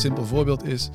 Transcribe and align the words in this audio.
simpel 0.00 0.24
voorbeeld 0.24 0.64
is, 0.64 0.90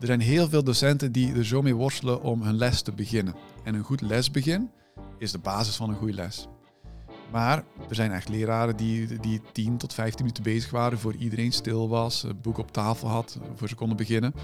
er 0.00 0.06
zijn 0.06 0.20
heel 0.20 0.48
veel 0.48 0.64
docenten 0.64 1.12
die 1.12 1.34
er 1.34 1.44
zo 1.44 1.62
mee 1.62 1.74
worstelen 1.74 2.22
om 2.22 2.42
hun 2.42 2.56
les 2.56 2.82
te 2.82 2.92
beginnen. 2.92 3.34
En 3.64 3.74
een 3.74 3.84
goed 3.84 4.00
lesbegin 4.00 4.70
is 5.18 5.32
de 5.32 5.38
basis 5.38 5.76
van 5.76 5.88
een 5.88 5.96
goede 5.96 6.14
les. 6.14 6.48
Maar 7.30 7.64
er 7.88 7.94
zijn 7.94 8.12
echt 8.12 8.28
leraren 8.28 8.76
die, 8.76 9.20
die 9.20 9.40
10 9.52 9.76
tot 9.76 9.94
15 9.94 10.18
minuten 10.18 10.42
bezig 10.42 10.70
waren 10.70 10.98
voor 10.98 11.14
iedereen 11.14 11.52
stil 11.52 11.88
was, 11.88 12.26
boek 12.42 12.58
op 12.58 12.72
tafel 12.72 13.08
had, 13.08 13.38
voor 13.54 13.68
ze 13.68 13.74
konden 13.74 13.96
beginnen. 13.96 14.34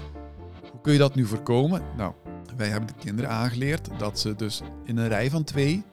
Hoe 0.71 0.81
kun 0.81 0.93
je 0.93 0.99
dat 0.99 1.15
nu 1.15 1.25
voorkomen? 1.25 1.81
Nou, 1.97 2.13
wij 2.57 2.67
hebben 2.67 2.87
de 2.87 2.99
kinderen 2.99 3.31
aangeleerd 3.31 3.89
dat 3.97 4.19
ze 4.19 4.35
dus 4.35 4.61
in 4.83 4.97
een 4.97 5.07
rij 5.07 5.29
van 5.29 5.43
twee 5.43 5.83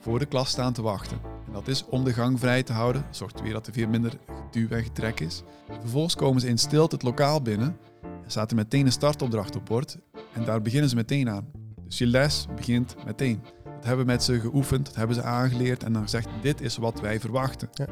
voor 0.00 0.18
de 0.18 0.26
klas 0.26 0.50
staan 0.50 0.72
te 0.72 0.82
wachten. 0.82 1.37
En 1.48 1.54
dat 1.54 1.68
is 1.68 1.84
om 1.84 2.04
de 2.04 2.12
gang 2.12 2.38
vrij 2.38 2.62
te 2.62 2.72
houden, 2.72 3.04
zorgt 3.10 3.40
weer 3.40 3.52
dat 3.52 3.66
er 3.66 3.72
veel 3.72 3.88
minder 3.88 4.18
geduw 4.50 4.68
en 4.68 4.82
getrek 4.82 5.20
is. 5.20 5.42
Vervolgens 5.80 6.14
komen 6.14 6.40
ze 6.40 6.48
in 6.48 6.58
stilte 6.58 6.94
het 6.94 7.04
lokaal 7.04 7.42
binnen 7.42 7.76
en 8.02 8.30
staat 8.30 8.50
er 8.50 8.56
meteen 8.56 8.86
een 8.86 8.92
startopdracht 8.92 9.56
op 9.56 9.66
bord 9.66 9.98
en 10.32 10.44
daar 10.44 10.62
beginnen 10.62 10.88
ze 10.88 10.96
meteen 10.96 11.28
aan. 11.28 11.48
Dus 11.86 11.98
je 11.98 12.06
les 12.06 12.46
begint 12.56 12.96
meteen. 13.06 13.40
Dat 13.64 13.84
hebben 13.84 14.06
we 14.06 14.12
met 14.12 14.22
ze 14.22 14.40
geoefend, 14.40 14.86
dat 14.86 14.94
hebben 14.94 15.16
ze 15.16 15.22
aangeleerd 15.22 15.82
en 15.82 15.92
dan 15.92 16.02
gezegd, 16.02 16.28
dit 16.42 16.60
is 16.60 16.76
wat 16.76 17.00
wij 17.00 17.20
verwachten. 17.20 17.68
Ja. 17.72 17.86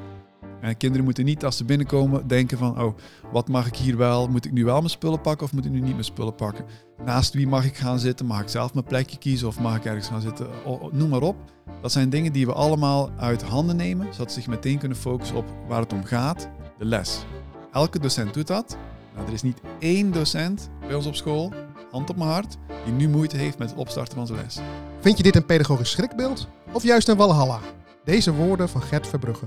En 0.60 0.76
kinderen 0.76 1.04
moeten 1.04 1.24
niet 1.24 1.44
als 1.44 1.56
ze 1.56 1.64
binnenkomen 1.64 2.26
denken 2.26 2.58
van, 2.58 2.82
oh, 2.82 2.96
wat 3.32 3.48
mag 3.48 3.66
ik 3.66 3.76
hier 3.76 3.96
wel? 3.96 4.28
Moet 4.28 4.44
ik 4.44 4.52
nu 4.52 4.64
wel 4.64 4.78
mijn 4.78 4.90
spullen 4.90 5.20
pakken 5.20 5.46
of 5.46 5.52
moet 5.52 5.64
ik 5.64 5.70
nu 5.70 5.80
niet 5.80 5.92
mijn 5.92 6.04
spullen 6.04 6.34
pakken? 6.34 6.64
Naast 7.04 7.34
wie 7.34 7.46
mag 7.46 7.64
ik 7.64 7.76
gaan 7.76 7.98
zitten? 7.98 8.26
Mag 8.26 8.40
ik 8.40 8.48
zelf 8.48 8.74
mijn 8.74 8.86
plekje 8.86 9.18
kiezen 9.18 9.48
of 9.48 9.60
mag 9.60 9.76
ik 9.76 9.84
ergens 9.84 10.08
gaan 10.08 10.20
zitten? 10.20 10.46
Noem 10.92 11.08
maar 11.08 11.22
op. 11.22 11.36
Dat 11.82 11.92
zijn 11.92 12.10
dingen 12.10 12.32
die 12.32 12.46
we 12.46 12.52
allemaal 12.52 13.10
uit 13.16 13.42
handen 13.42 13.76
nemen, 13.76 14.06
zodat 14.12 14.32
ze 14.32 14.40
zich 14.40 14.48
meteen 14.48 14.78
kunnen 14.78 14.98
focussen 14.98 15.36
op 15.36 15.46
waar 15.68 15.80
het 15.80 15.92
om 15.92 16.04
gaat, 16.04 16.48
de 16.78 16.84
les. 16.84 17.24
Elke 17.72 17.98
docent 17.98 18.34
doet 18.34 18.46
dat. 18.46 18.76
Nou, 19.14 19.26
er 19.26 19.32
is 19.32 19.42
niet 19.42 19.60
één 19.78 20.12
docent 20.12 20.70
bij 20.80 20.94
ons 20.94 21.06
op 21.06 21.14
school, 21.14 21.52
hand 21.90 22.10
op 22.10 22.16
mijn 22.16 22.30
hart, 22.30 22.56
die 22.84 22.94
nu 22.94 23.08
moeite 23.08 23.36
heeft 23.36 23.58
met 23.58 23.70
het 23.70 23.78
opstarten 23.78 24.16
van 24.16 24.26
zijn 24.26 24.38
les. 24.38 24.58
Vind 25.00 25.16
je 25.16 25.22
dit 25.22 25.36
een 25.36 25.46
pedagogisch 25.46 25.90
schrikbeeld 25.90 26.48
of 26.72 26.82
juist 26.82 27.08
een 27.08 27.16
walhalla? 27.16 27.58
Deze 28.06 28.32
woorden 28.32 28.68
van 28.68 28.82
Gert 28.82 29.06
Verbrugge. 29.06 29.46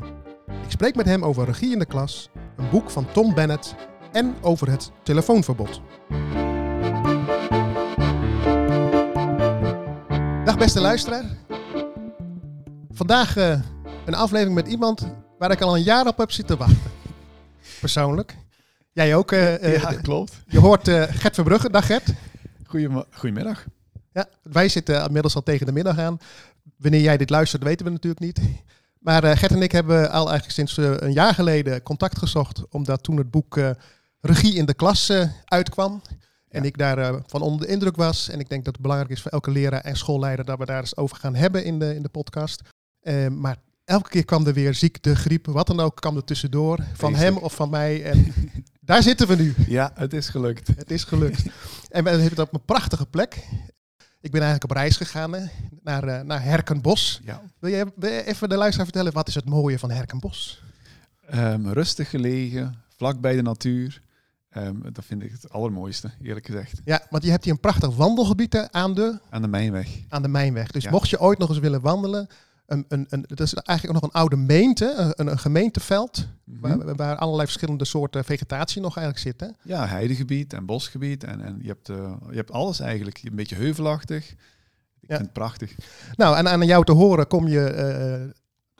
Ik 0.63 0.71
spreek 0.71 0.95
met 0.95 1.05
hem 1.05 1.23
over 1.25 1.45
regie 1.45 1.71
in 1.71 1.79
de 1.79 1.85
klas, 1.85 2.29
een 2.55 2.69
boek 2.69 2.89
van 2.89 3.11
Tom 3.11 3.33
Bennett 3.33 3.75
en 4.11 4.35
over 4.41 4.69
het 4.69 4.91
telefoonverbod. 5.03 5.81
Dag 10.45 10.57
beste 10.57 10.79
luisteraar. 10.81 11.23
Vandaag 12.91 13.37
eh, 13.37 13.59
een 14.05 14.13
aflevering 14.15 14.55
met 14.55 14.67
iemand 14.67 15.07
waar 15.37 15.51
ik 15.51 15.61
al 15.61 15.75
een 15.75 15.83
jaar 15.83 16.07
op 16.07 16.17
heb 16.17 16.31
zitten 16.31 16.57
wachten. 16.57 16.91
Persoonlijk. 17.79 18.35
Jij 18.91 19.15
ook. 19.15 19.31
eh, 19.31 19.75
eh, 19.75 20.01
klopt. 20.01 20.41
Je 20.47 20.59
hoort 20.59 20.89
Gert 20.89 21.35
Verbrugge. 21.35 21.69
Dag 21.69 21.85
Gert. 21.85 22.13
Goedem- 22.65 23.03
Goedemiddag. 23.11 23.65
Ja, 24.13 24.25
wij 24.43 24.69
zitten 24.69 25.05
inmiddels 25.05 25.35
al 25.35 25.43
tegen 25.43 25.65
de 25.65 25.71
middag 25.71 25.97
aan. 25.97 26.17
Wanneer 26.77 27.01
jij 27.01 27.17
dit 27.17 27.29
luistert, 27.29 27.63
weten 27.63 27.85
we 27.85 27.91
natuurlijk 27.91 28.21
niet. 28.21 28.39
Maar 28.99 29.23
eh, 29.23 29.37
Gert 29.37 29.51
en 29.51 29.61
ik 29.61 29.71
hebben 29.71 30.11
al 30.11 30.29
eigenlijk 30.29 30.51
sinds 30.51 30.77
eh, 30.77 31.07
een 31.07 31.13
jaar 31.13 31.33
geleden 31.33 31.83
contact 31.83 32.17
gezocht, 32.17 32.63
omdat 32.69 33.03
toen 33.03 33.17
het 33.17 33.31
boek 33.31 33.57
eh, 33.57 33.69
Regie 34.21 34.53
in 34.55 34.65
de 34.65 34.73
Klas 34.73 35.11
uitkwam. 35.45 36.01
En 36.49 36.61
Ja. 36.61 36.67
ik 36.67 36.77
daarvan 36.77 37.23
van 37.27 37.41
onder 37.41 37.67
de 37.67 37.73
indruk 37.73 37.95
was. 37.95 38.29
En 38.29 38.39
ik 38.39 38.49
denk 38.49 38.65
dat 38.65 38.73
het 38.73 38.81
belangrijk 38.81 39.11
is 39.11 39.21
voor 39.21 39.31
elke 39.31 39.51
leraar 39.51 39.81
en 39.81 39.95
schoolleider 39.97 40.45
dat 40.45 40.57
we 40.57 40.65
daar 40.65 40.79
eens 40.79 40.97
over 40.97 41.15
gaan 41.17 41.35
hebben 41.35 41.63
in 41.63 41.79
de, 41.79 41.95
in 41.95 42.01
de 42.01 42.09
podcast. 42.09 42.61
Maar 43.29 43.57
elke 43.85 44.09
keer 44.09 44.25
kwam 44.25 44.47
er 44.47 44.53
weer 44.53 44.73
ziekte, 44.73 45.15
griep, 45.15 45.45
wat 45.45 45.67
dan 45.67 45.79
ook, 45.79 45.95
kwam 45.95 46.15
er 46.15 46.23
tussendoor. 46.23 46.79
Van 46.93 47.15
hem 47.15 47.37
of 47.37 47.53
van 47.53 47.69
mij. 47.69 48.03
En 48.03 48.33
daar 48.81 49.03
zitten 49.03 49.27
we 49.27 49.35
nu. 49.35 49.53
Ja, 49.67 49.91
het 49.95 50.13
is 50.13 50.29
gelukt. 50.29 50.67
Het 50.67 50.91
is 50.91 51.03
gelukt. 51.03 51.43
en 51.89 52.03
we 52.03 52.09
hebben 52.09 52.29
het 52.29 52.39
op 52.39 52.53
een 52.53 52.65
prachtige 52.65 53.05
plek. 53.05 53.47
Ik 54.21 54.31
ben 54.31 54.41
eigenlijk 54.41 54.71
op 54.71 54.77
reis 54.77 54.97
gegaan 54.97 55.33
hè, 55.33 55.45
naar, 55.83 56.03
eh, 56.03 56.21
naar 56.21 56.43
Herkenbos. 56.43 57.19
Ja. 57.23 57.41
Wil 57.59 57.69
je 57.71 58.23
even 58.25 58.49
de 58.49 58.55
luisteraar 58.57 58.85
vertellen, 58.85 59.13
wat 59.13 59.27
is 59.27 59.35
het 59.35 59.45
mooie 59.45 59.79
van 59.79 59.91
Herkenbos? 59.91 60.61
Ehm, 61.27 61.67
rustig 61.67 62.09
gelegen, 62.09 62.75
vlak 62.97 63.19
bij 63.21 63.35
de 63.35 63.41
natuur. 63.41 64.01
Ehm, 64.49 64.75
dat 64.91 65.05
vind 65.05 65.23
ik 65.23 65.31
het 65.31 65.49
allermooiste, 65.51 66.11
eerlijk 66.21 66.45
gezegd. 66.45 66.81
Ja, 66.85 67.01
want 67.09 67.23
je 67.23 67.29
hebt 67.29 67.43
hier 67.43 67.53
een 67.53 67.59
prachtig 67.59 67.95
wandelgebied 67.95 68.55
aan 68.71 68.93
de, 68.93 69.19
Aan 69.29 69.41
de 69.41 69.47
Mijnweg. 69.47 69.87
aan 70.09 70.21
de 70.21 70.27
Mijnweg. 70.27 70.71
Dus 70.71 70.83
Ja. 70.83 70.89
mocht 70.91 71.09
je 71.09 71.19
ooit 71.19 71.37
nog 71.37 71.49
eens 71.49 71.59
willen 71.59 71.81
wandelen, 71.81 72.27
een, 72.71 72.85
een, 72.87 73.05
een, 73.09 73.25
dat 73.27 73.39
is 73.39 73.53
eigenlijk 73.53 73.97
ook 73.97 74.01
nog 74.03 74.11
een 74.13 74.19
oude 74.19 74.35
meente, 74.35 75.13
een, 75.15 75.27
een 75.27 75.39
gemeenteveld, 75.39 76.27
Mhm. 76.43 76.77
waar, 76.77 76.95
waar 76.95 77.15
allerlei 77.17 77.45
verschillende 77.47 77.85
soorten 77.85 78.25
vegetatie 78.25 78.81
nog 78.81 78.97
eigenlijk 78.97 79.25
zit. 79.27 79.49
Hè? 79.49 79.73
Ja, 79.73 79.87
heidegebied 79.87 80.53
en 80.53 80.65
bosgebied. 80.65 81.23
En, 81.23 81.41
en 81.41 81.59
je, 81.61 81.67
hebt, 81.67 81.89
eh, 81.89 82.13
je 82.29 82.35
hebt 82.35 82.51
alles 82.51 82.79
eigenlijk. 82.79 83.19
Een 83.23 83.35
beetje 83.35 83.55
heuvelachtig. 83.55 84.29
Ik 84.31 84.37
Ja. 84.99 85.07
vind 85.15 85.21
het 85.21 85.33
prachtig. 85.33 85.75
Nou, 86.15 86.37
en 86.37 86.47
aan 86.47 86.65
jou 86.65 86.83
te 86.85 86.91
horen 86.91 87.27
kom 87.27 87.47
je 87.47 87.63
eh, 87.63 88.35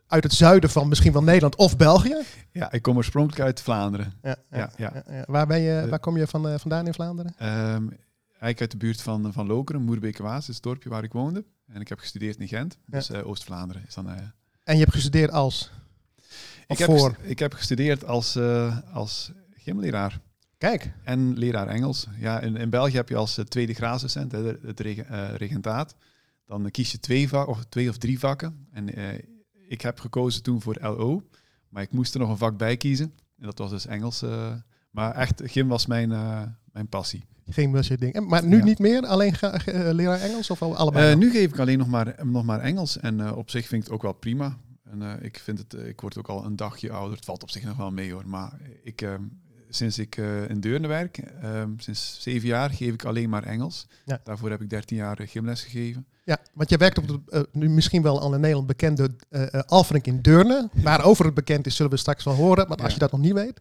uit 0.08 0.24
het 0.24 0.34
zuiden 0.34 0.70
van 0.70 0.88
misschien 0.88 1.14
wel 1.14 1.24
Nederland 1.24 1.56
of 1.56 1.78
België. 1.78 2.16
Ja, 2.52 2.72
ik 2.72 2.82
kom 2.82 2.96
oorspronkelijk 2.98 3.42
uit 3.42 3.62
Vlaanderen. 3.62 4.14
Ja, 4.24 4.36
Ja, 4.52 4.72
ja. 4.78 5.04
ja. 5.10 5.24
Waar, 5.28 5.48
ben 5.48 5.60
je, 5.62 5.78
Eh, 5.80 5.90
waar 5.90 6.00
kom 6.00 6.18
je 6.18 6.28
van, 6.28 6.60
vandaan 6.60 6.86
in 6.88 6.94
Vlaanderen? 6.94 7.34
Ehm, 7.38 7.88
eigenlijk 8.28 8.62
uit 8.62 8.72
de 8.72 8.78
buurt 8.78 9.02
van, 9.02 9.34
van 9.34 9.48
Lokeren, 9.48 9.82
Moerbeek-Waas, 9.82 10.48
is 10.50 10.56
het 10.56 10.64
dorpje 10.64 10.90
waar 10.90 11.04
ik 11.04 11.12
woonde. 11.14 11.44
En 11.74 11.81
ik 11.81 11.88
heb 11.90 12.00
gestudeerd 12.00 12.38
in 12.38 12.47
Gent, 12.47 12.78
dus 12.85 13.09
eh, 13.09 13.28
Oost-Vlaanderen 13.28 13.84
is 13.88 13.94
dan... 13.94 14.09
eh, 14.09 14.16
En 14.63 14.74
je 14.74 14.80
hebt 14.81 14.94
gestudeerd 14.94 15.31
als? 15.31 15.72
ik, 16.68 16.78
heb 16.78 16.90
voor? 16.90 17.18
ik 17.22 17.40
heb 17.40 17.53
gestudeerd 17.53 18.06
als, 18.06 18.35
eh, 18.35 18.78
als 18.94 19.31
gymleraar 19.53 20.19
Kijk, 20.57 20.91
en 21.03 21.38
leraar 21.38 21.68
Engels. 21.68 22.07
Ja, 22.18 22.40
in, 22.40 22.57
in 22.57 22.69
België 22.69 22.96
heb 22.96 23.09
je 23.09 23.16
als 23.16 23.41
tweede 23.47 23.74
de- 24.28 24.59
het 24.66 24.80
reg- 24.80 25.38
regentaat. 25.38 25.96
Dan 26.46 26.72
kies 26.72 26.91
je 26.91 27.00
twee, 27.00 27.28
va- 27.30 27.44
of 27.44 27.63
twee 27.66 27.90
of 27.90 27.97
drie 27.97 28.19
vakken. 28.19 28.68
En 28.72 28.88
ik 29.68 29.81
heb 29.81 30.00
gekozen 30.00 30.44
toen 30.44 30.62
voor 30.62 30.78
LO, 30.81 31.28
maar 31.69 31.84
ik 31.84 31.91
moest 31.91 32.13
er 32.13 32.19
nog 32.19 32.30
een 32.30 32.38
vak 32.38 32.57
bij 32.57 32.78
kiezen. 32.78 33.13
En 33.38 33.46
dat 33.46 33.57
was 33.57 33.69
dus 33.69 33.86
Engels. 33.86 34.24
maar 34.91 35.16
echt, 35.16 35.41
gym 35.46 35.68
was 35.68 35.86
mijn, 35.86 36.12
mijn 36.74 36.88
passie. 36.88 37.25
geen 37.50 37.84
je 37.84 37.97
ding. 37.97 38.19
Maar 38.28 38.46
nu 38.46 38.57
Ja. 38.57 38.63
niet 38.63 38.80
meer? 38.80 39.06
Alleen 39.06 39.34
ga- 39.35 39.66
eh, 39.66 39.90
leraar 39.94 40.19
Engels 40.19 40.50
of 40.50 40.62
al- 40.62 40.75
allebei? 40.75 41.12
Eh, 41.12 41.18
nu 41.18 41.31
geef 41.31 41.50
ik 41.52 41.59
alleen 41.59 41.78
nog 41.78 41.88
maar, 41.88 42.16
nog 42.24 42.44
maar 42.46 42.59
Engels. 42.59 43.00
En 43.00 43.19
eh, 43.19 43.38
op 43.38 43.50
zich 43.50 43.68
vind 43.68 43.81
ik 43.81 43.88
het 43.88 43.96
ook 43.96 44.02
wel 44.03 44.13
prima. 44.13 44.57
En 44.91 45.19
ik, 45.22 45.40
vind 45.40 45.57
het, 45.57 45.74
ik 45.74 46.02
word 46.02 46.18
ook 46.18 46.28
al 46.28 46.46
een 46.46 46.56
dagje 46.56 46.91
ouder. 46.91 47.16
Het 47.16 47.25
valt 47.25 47.44
op 47.44 47.50
zich 47.50 47.63
nog 47.63 47.78
wel 47.78 47.91
mee 47.91 48.12
hoor. 48.13 48.28
Maar 48.28 48.52
ik, 48.84 49.02
ehm, 49.02 49.22
sinds 49.69 50.00
ik 50.00 50.18
in 50.47 50.59
Deurne 50.59 50.88
werk, 50.88 51.18
ehm, 51.18 51.69
sinds 51.78 52.18
zeven 52.19 52.47
jaar, 52.47 52.69
geef 52.69 52.94
ik 52.94 53.03
alleen 53.06 53.30
maar 53.30 53.44
Engels. 53.44 53.88
Ja. 54.06 54.19
Daarvoor 54.24 54.50
heb 54.50 54.62
ik 54.62 54.69
dertien 54.69 54.97
jaar 54.97 55.19
gymles 55.28 55.63
gegeven. 55.63 56.06
Ja, 56.25 56.38
want 56.53 56.69
je 56.69 56.78
werkt 56.78 56.97
op 56.97 57.07
de 57.07 57.47
nu 57.51 57.69
misschien 57.69 58.01
wel 58.01 58.19
al 58.19 58.34
in 58.34 58.40
Nederland 58.40 58.68
bekende 58.68 59.09
Alfrink 59.66 60.06
in 60.06 60.22
Deurne. 60.22 60.69
Waarover 60.74 61.25
het 61.25 61.34
bekend 61.34 61.66
is, 61.68 61.75
zullen 61.75 61.91
we 61.91 61.97
straks 61.97 62.24
wel 62.24 62.34
horen. 62.34 62.68
Maar 62.68 62.78
als 62.78 62.88
Ja. 62.88 62.94
je 62.94 63.00
dat 63.00 63.12
nog 63.12 63.22
niet 63.22 63.34
weet. 63.34 63.59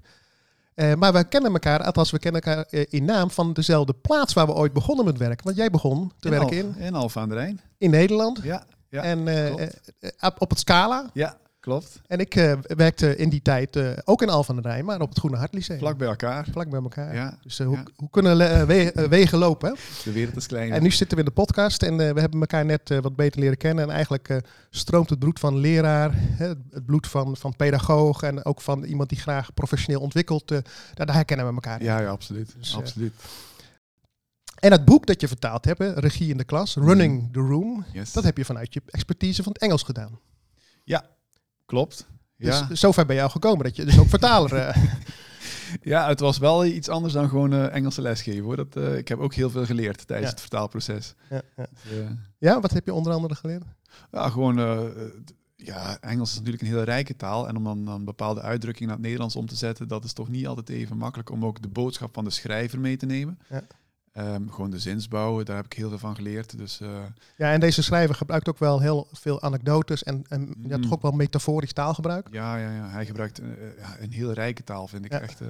Eh, 0.79 0.95
maar 0.95 1.13
we 1.13 1.25
kennen 1.25 1.53
elkaar, 1.53 1.83
althans 1.83 2.11
we 2.11 2.19
kennen 2.19 2.41
elkaar 2.41 2.65
eh, 2.71 2.85
in 2.89 3.05
naam 3.05 3.31
van 3.31 3.53
dezelfde 3.53 3.93
plaats 3.93 4.33
waar 4.33 4.47
we 4.47 4.53
ooit 4.53 4.73
begonnen 4.73 5.05
met 5.05 5.19
werken. 5.19 5.45
Want 5.45 5.57
jij 5.57 5.71
begon 5.71 6.13
te 6.19 6.29
werken 6.29 6.57
in, 6.57 6.77
in 6.77 6.95
Alphen 6.95 7.21
aan 7.23 7.29
de 7.29 7.35
Rijn. 7.35 7.61
in 7.79 7.91
Nederland. 7.91 8.41
Ja, 8.43 8.65
ja, 8.89 9.03
en 9.03 9.29
eh, 9.29 10.31
op 10.39 10.51
het 10.51 10.59
Scala. 10.59 11.11
ja 11.13 11.37
klopt. 11.69 12.01
En 12.07 12.19
ik 12.19 12.35
eh, 12.35 12.53
werkte 12.63 13.17
in 13.17 13.29
die 13.29 13.43
tijd 13.43 13.77
eh, 13.77 13.91
ook 14.05 14.23
in 14.23 14.29
Alphen 14.29 14.57
aan 14.57 14.63
de 14.63 14.69
Rijn, 14.69 14.85
maar 14.85 15.01
op 15.01 15.09
het 15.09 15.19
Groene 15.19 15.37
Hart 15.37 15.55
Lyceum. 15.55 15.79
Vlak 15.79 15.99
bij 15.99 16.09
elkaar. 16.09 16.47
Vlak 16.53 16.71
bij 16.71 16.81
elkaar. 16.81 17.15
Ja, 17.15 17.39
Dus 17.43 17.59
eh, 17.59 17.67
hoe, 17.67 17.77
ja. 17.77 17.83
hoe 17.97 18.11
kunnen 18.11 18.37
we- 18.67 19.07
wegen 19.09 19.39
lopen? 19.39 19.69
Hè? 19.71 19.75
de 20.05 20.13
wereld 20.13 20.37
is 20.37 20.47
klein. 20.47 20.73
En 20.73 20.83
nu 20.83 20.91
zitten 20.91 21.17
we 21.19 21.23
in 21.23 21.29
de 21.29 21.35
podcast 21.35 21.83
en 21.83 21.97
we 21.97 22.21
hebben 22.21 22.41
elkaar 22.41 22.65
net 22.65 22.89
wat 23.01 23.17
beter 23.17 23.41
leren 23.41 23.57
kennen. 23.57 23.85
En 23.85 23.91
eigenlijk 23.91 24.41
stroomt 24.71 25.11
het 25.11 25.19
bloed 25.19 25.39
van 25.39 25.57
leraar, 25.57 26.11
hè, 26.15 26.47
het 26.49 26.87
bloed 26.87 27.07
van, 27.07 27.37
van 27.37 27.57
pedagoog 27.57 28.23
en 28.23 28.45
ook 28.45 28.61
van 28.61 28.85
iemand 28.85 29.09
die 29.09 29.19
graag 29.19 29.55
professioneel 29.55 30.01
ontwikkelt. 30.01 30.49
daar, 30.49 30.63
daar 30.95 31.15
herkennen 31.15 31.47
we 31.47 31.53
elkaar. 31.55 31.83
Ja, 31.83 32.01
ja, 32.01 32.09
absoluut. 32.09 32.55
Dus, 32.59 32.77
absoluut. 32.77 33.13
En 34.59 34.73
het 34.73 34.85
boek 34.85 35.07
dat 35.07 35.21
je 35.21 35.29
vertaald 35.29 35.65
hebt, 35.65 35.79
hè, 35.79 35.93
Regie 35.93 36.31
in 36.31 36.37
de 36.37 36.45
Klas, 36.45 36.75
Running 36.77 37.33
the 37.33 37.41
Room, 37.41 37.85
Yes. 37.93 38.13
dat 38.13 38.25
heb 38.25 38.37
je 38.37 38.45
vanuit 38.45 38.75
je 38.75 38.83
expertise 38.87 39.43
van 39.43 39.53
het 39.53 39.63
Engels 39.63 39.83
gedaan. 39.83 40.19
Klopt. 41.69 42.07
Ja. 42.37 42.63
Dus 42.63 42.81
zover 42.81 43.07
ben 43.07 43.17
je 43.17 43.23
al 43.23 43.29
gekomen, 43.29 43.65
dat 43.65 43.77
je 43.77 43.85
dus 43.85 43.99
ook 43.99 44.09
vertaler... 44.09 44.55
eh, 44.55 44.77
Ja, 45.83 46.09
het 46.09 46.21
was 46.21 46.39
wel 46.39 46.65
iets 46.65 46.89
anders 46.89 47.13
dan 47.13 47.29
gewoon 47.29 47.53
eh, 47.53 47.75
Engelse 47.75 48.03
lesgeven 48.03 48.43
hoor. 48.45 48.57
Dat, 48.57 48.77
eh, 48.77 48.97
ik 48.97 49.09
heb 49.09 49.19
ook 49.19 49.35
heel 49.35 49.51
veel 49.51 49.65
geleerd 49.65 50.07
tijdens 50.07 50.27
Ja. 50.29 50.33
het 50.33 50.41
vertaalproces. 50.41 51.15
ja, 51.31 51.43
ja. 51.57 51.67
Dus, 51.89 52.07
ja, 52.39 52.61
wat 52.61 52.71
heb 52.71 52.87
je 52.87 52.93
onder 52.95 53.13
andere 53.13 53.35
geleerd? 53.35 53.63
ja, 54.13 54.29
gewoon, 54.29 54.57
ja, 55.57 55.99
Engels 56.01 56.31
is 56.31 56.37
natuurlijk 56.37 56.63
een 56.63 56.69
hele 56.69 56.83
rijke 56.83 57.17
taal. 57.17 57.49
En 57.49 57.57
om 57.57 57.65
dan, 57.65 57.85
dan 57.85 58.05
bepaalde 58.05 58.41
uitdrukkingen 58.41 58.89
naar 58.89 58.97
het 58.97 59.05
Nederlands 59.07 59.37
om 59.37 59.47
te 59.47 59.57
zetten, 59.57 59.89
dat 59.89 60.05
is 60.05 60.13
toch 60.13 60.29
niet 60.29 60.47
altijd 60.47 60.69
even 60.69 60.97
makkelijk 60.97 61.31
om 61.31 61.45
ook 61.45 61.63
de 61.63 61.69
boodschap 61.69 62.15
van 62.15 62.25
de 62.25 62.31
schrijver 62.31 62.81
mee 62.81 62.97
te 62.97 63.07
nemen. 63.07 63.39
Ehm, 64.13 64.49
gewoon 64.49 64.71
de 64.71 64.79
zinsbouw, 64.79 65.43
daar 65.43 65.57
heb 65.57 65.65
ik 65.65 65.73
heel 65.73 65.89
veel 65.89 65.99
van 65.99 66.15
geleerd. 66.15 66.59
Dus 66.59 66.81
eh, 66.81 66.89
Ja, 67.37 67.53
en 67.53 67.61
deze 67.61 67.83
schrijver 67.83 68.15
gebruikt 68.15 68.49
ook 68.49 68.59
wel 68.59 68.81
heel 68.81 69.09
veel 69.13 69.43
anekdotes 69.43 70.03
en, 70.03 70.25
en 70.29 70.55
ja, 70.69 70.77
Mm. 70.77 70.83
toch 70.83 70.93
ook 70.93 71.03
wel 71.03 71.11
metaforisch 71.11 71.73
taalgebruik. 71.73 72.29
ja, 72.31 72.57
ja, 72.57 72.71
ja, 72.75 72.89
hij 72.89 73.07
gebruikt 73.07 73.39
eh, 73.39 73.47
ja, 73.79 73.97
een 74.01 74.13
hele 74.13 74.33
rijke 74.35 74.65
taal, 74.65 74.89
vind 74.89 75.05
ik 75.05 75.13
Ja. 75.13 75.21
echt. 75.21 75.41
eh, 75.41 75.49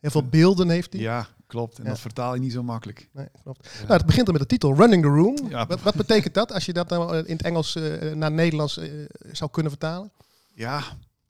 Heel 0.00 0.10
veel 0.10 0.24
beelden 0.28 0.68
heeft 0.68 0.92
hij. 0.92 1.02
ja, 1.02 1.26
klopt. 1.46 1.78
En 1.78 1.84
Ja. 1.84 1.90
dat 1.90 2.00
vertaal 2.00 2.34
je 2.34 2.40
niet 2.40 2.52
zo 2.52 2.62
makkelijk. 2.62 3.08
Nee, 3.12 3.26
klopt. 3.42 3.68
Nou, 3.80 3.92
het 3.92 4.06
begint 4.06 4.26
er 4.26 4.32
met 4.32 4.42
de 4.42 4.48
titel 4.48 4.74
Running 4.74 5.02
the 5.02 5.08
Room. 5.08 5.36
Ja. 5.48 5.66
Wat, 5.66 5.80
wat 5.82 5.94
betekent 5.94 6.34
dat 6.34 6.52
als 6.52 6.64
je 6.66 6.72
dat 6.72 6.88
nou 6.88 7.12
eh, 7.16 7.18
in 7.28 7.36
het 7.36 7.42
Engels 7.42 7.74
eh, 7.76 8.12
naar 8.12 8.32
Nederlands 8.32 8.76
eh, 8.78 8.90
zou 9.32 9.50
kunnen 9.50 9.72
vertalen? 9.72 10.10
Ja, 10.54 10.82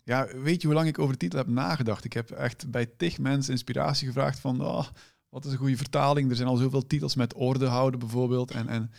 ja, 0.02 0.26
weet 0.42 0.60
je 0.60 0.66
hoe 0.66 0.76
lang 0.76 0.88
ik 0.88 0.98
over 0.98 1.12
de 1.12 1.19
titel 1.19 1.38
heb 1.38 1.48
nagedacht? 1.48 2.04
Ik 2.04 2.12
heb 2.12 2.31
echt 2.31 2.70
bij 2.70 2.86
tig 2.96 3.19
mensen 3.19 3.52
inspiratie 3.52 4.06
gevraagd 4.06 4.38
van, 4.38 4.64
oh, 4.64 4.86
wat 5.28 5.44
is 5.44 5.52
een 5.52 5.58
goede 5.58 5.76
vertaling? 5.76 6.30
Er 6.30 6.36
zijn 6.36 6.48
al 6.48 6.56
zoveel 6.56 6.86
titels 6.86 7.14
met 7.14 7.34
orde 7.34 7.66
houden 7.66 8.00
bijvoorbeeld. 8.00 8.50
En, 8.50 8.69
en 8.69 8.90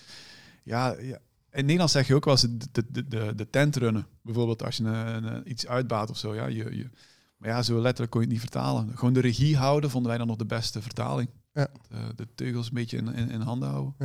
ja, 0.64 0.96
ja, 1.00 1.18
in 1.52 1.62
Nederlands 1.62 1.94
zeg 1.94 2.08
je 2.08 2.16
ook 2.16 2.26
wel 2.26 2.34
eens 2.34 2.48
de, 2.72 2.86
de, 2.92 3.08
de, 3.08 3.34
de, 3.36 3.50
tent 3.50 3.76
runnen. 3.76 4.08
Bijvoorbeeld 4.22 4.64
als 4.64 4.78
je 4.78 4.84
een, 4.84 5.24
een- 5.24 5.50
iets 5.52 5.68
uitbaat 5.68 6.10
of 6.10 6.18
zo. 6.18 6.36
Ja, 6.36 6.46
je, 6.46 6.76
je, 6.76 6.90
maar 7.38 7.50
ja, 7.50 7.64
zo 7.64 7.82
letterlijk 7.82 8.12
kon 8.12 8.22
je 8.22 8.28
het 8.28 8.36
niet 8.36 8.46
vertalen. 8.50 8.98
Gewoon 8.98 9.14
de 9.14 9.20
regie 9.20 9.58
houden 9.58 9.90
vonden 9.90 10.10
wij 10.10 10.18
dan 10.18 10.28
nog 10.28 10.36
de 10.38 10.46
beste 10.46 10.82
vertaling. 10.82 11.30
Ja. 11.54 11.68
De, 11.88 12.14
de 12.16 12.28
teugels 12.36 12.68
een 12.68 12.74
beetje 12.74 12.98
in, 12.98 13.14
in, 13.14 13.30
in 13.30 13.42
handen 13.42 13.70
houden. 13.70 13.96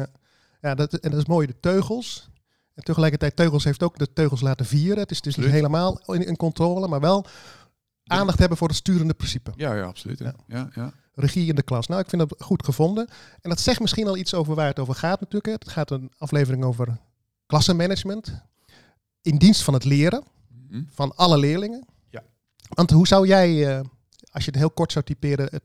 Ja, 0.60 0.74
dat, 0.74 0.94
en 0.94 1.10
dat 1.10 1.20
is 1.20 1.26
mooi, 1.26 1.46
de 1.46 1.60
teugels. 1.60 2.28
En 2.74 2.82
tegelijkertijd, 2.84 3.36
teugels 3.36 3.64
heeft 3.64 3.82
ook 3.82 3.98
de 3.98 4.12
teugels 4.12 4.40
laten 4.40 4.66
vieren. 4.66 4.98
Het 4.98 5.10
is 5.10 5.20
dus 5.20 5.36
niet 5.36 5.50
helemaal 5.50 6.00
in, 6.14 6.26
in 6.26 6.36
controle, 6.36 6.88
maar 6.88 7.00
wel 7.00 7.26
aandacht 8.04 8.38
hebben 8.38 8.58
voor 8.58 8.68
het 8.68 8.76
sturende 8.76 9.14
principe. 9.14 9.52
Ja, 9.56 9.74
ja, 9.74 9.84
absoluut. 9.84 10.18
Ja. 10.18 10.34
Ja, 10.46 10.68
ja. 10.74 10.92
Regie 11.14 11.48
in 11.48 11.54
de 11.54 11.62
klas. 11.62 11.86
Nou, 11.86 12.00
ik 12.00 12.08
vind 12.08 12.28
dat 12.28 12.42
goed 12.42 12.64
gevonden. 12.64 13.08
En 13.40 13.50
dat 13.50 13.60
zegt 13.60 13.80
misschien 13.80 14.06
al 14.06 14.16
iets 14.16 14.34
over 14.34 14.54
waar 14.54 14.66
het 14.66 14.78
over 14.78 14.94
gaat 14.94 15.20
natuurlijk. 15.20 15.46
Het 15.62 15.70
gaat 15.70 15.90
een 15.90 16.12
aflevering 16.18 16.64
over 16.64 16.98
klassenmanagement. 17.46 18.42
In 19.22 19.36
dienst 19.38 19.62
van 19.62 19.74
het 19.74 19.84
leren 19.84 20.24
Mhm. 20.68 20.82
van 20.90 21.16
alle 21.16 21.38
leerlingen. 21.38 21.84
Ja. 22.10 22.22
Want 22.68 22.90
hoe 22.90 23.06
zou 23.06 23.26
jij, 23.26 23.76
eh, 23.78 23.84
als 24.30 24.44
je 24.44 24.50
het 24.50 24.58
heel 24.60 24.70
kort 24.70 24.92
zou 24.92 25.04
typeren, 25.04 25.48
het 25.50 25.62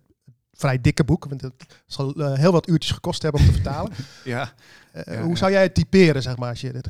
vrij 0.53 0.81
dikke 0.81 1.03
boek, 1.03 1.25
want 1.25 1.41
het 1.41 1.53
zal 1.85 2.13
eh, 2.13 2.33
heel 2.33 2.51
wat 2.51 2.67
uurtjes 2.67 2.91
gekost 2.91 3.21
hebben 3.21 3.41
om 3.41 3.47
te 3.47 3.53
vertalen. 3.53 3.91
ja. 4.23 4.53
Eh, 4.91 5.13
Ja, 5.15 5.21
hoe 5.21 5.37
zou 5.37 5.51
jij 5.51 5.61
het 5.61 5.73
typeren, 5.73 6.21
zeg 6.21 6.37
maar? 6.37 6.49
Als 6.49 6.61
je 6.61 6.71
dit, 6.71 6.87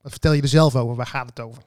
wat 0.00 0.10
vertel 0.10 0.32
je 0.32 0.42
er 0.42 0.48
zelf 0.48 0.76
over? 0.76 0.96
Waar 0.96 1.06
gaat 1.06 1.28
het 1.28 1.40
over? 1.40 1.62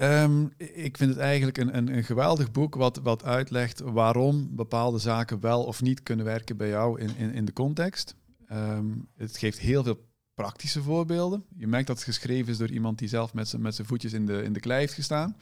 Ehm, 0.00 0.46
ik 0.56 0.96
vind 0.96 1.10
het 1.10 1.18
eigenlijk 1.18 1.58
een, 1.58 1.76
een, 1.76 1.96
een 1.96 2.04
geweldig 2.04 2.50
boek 2.50 2.74
wat, 2.74 2.96
wat 2.96 3.24
uitlegt 3.24 3.80
waarom 3.80 4.56
bepaalde 4.56 4.98
zaken 4.98 5.40
wel 5.40 5.64
of 5.64 5.82
niet 5.82 6.02
kunnen 6.02 6.24
werken 6.24 6.56
bij 6.56 6.68
jou 6.68 7.00
in, 7.00 7.16
in, 7.16 7.32
in 7.32 7.44
de 7.44 7.52
context. 7.52 8.14
Ehm, 8.46 8.86
het 9.16 9.36
geeft 9.36 9.58
heel 9.58 9.82
veel 9.82 10.08
praktische 10.34 10.82
voorbeelden. 10.82 11.44
Je 11.56 11.66
merkt 11.66 11.86
dat 11.86 11.96
het 11.96 12.04
geschreven 12.04 12.52
is 12.52 12.58
door 12.58 12.70
iemand 12.70 12.98
die 12.98 13.08
zelf 13.08 13.34
met 13.34 13.48
zijn 13.48 13.62
met 13.62 13.74
zijn 13.74 13.86
voetjes 13.86 14.12
in 14.12 14.26
de, 14.26 14.42
in 14.42 14.52
de 14.52 14.60
klei 14.60 14.80
heeft 14.80 14.94
gestaan. 14.94 15.36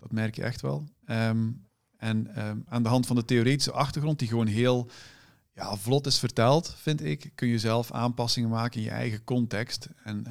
Dat 0.00 0.12
merk 0.12 0.36
je 0.36 0.42
echt 0.42 0.60
wel. 0.60 0.84
Ehm, 1.04 1.50
en 1.96 2.30
aan 2.68 2.82
de 2.82 2.88
hand 2.88 3.06
van 3.06 3.16
de 3.16 3.24
theoretische 3.24 3.72
achtergrond, 3.72 4.18
die 4.18 4.28
gewoon 4.28 4.46
heel 4.46 4.90
ja, 5.54 5.76
vlot 5.76 6.06
is 6.06 6.18
verteld, 6.18 6.74
vind 6.78 7.04
ik, 7.04 7.30
kun 7.34 7.48
je 7.48 7.58
zelf 7.58 7.92
aanpassingen 7.92 8.48
maken 8.48 8.78
in 8.78 8.84
je 8.84 8.90
eigen 8.90 9.24
context. 9.24 9.88
En 10.04 10.26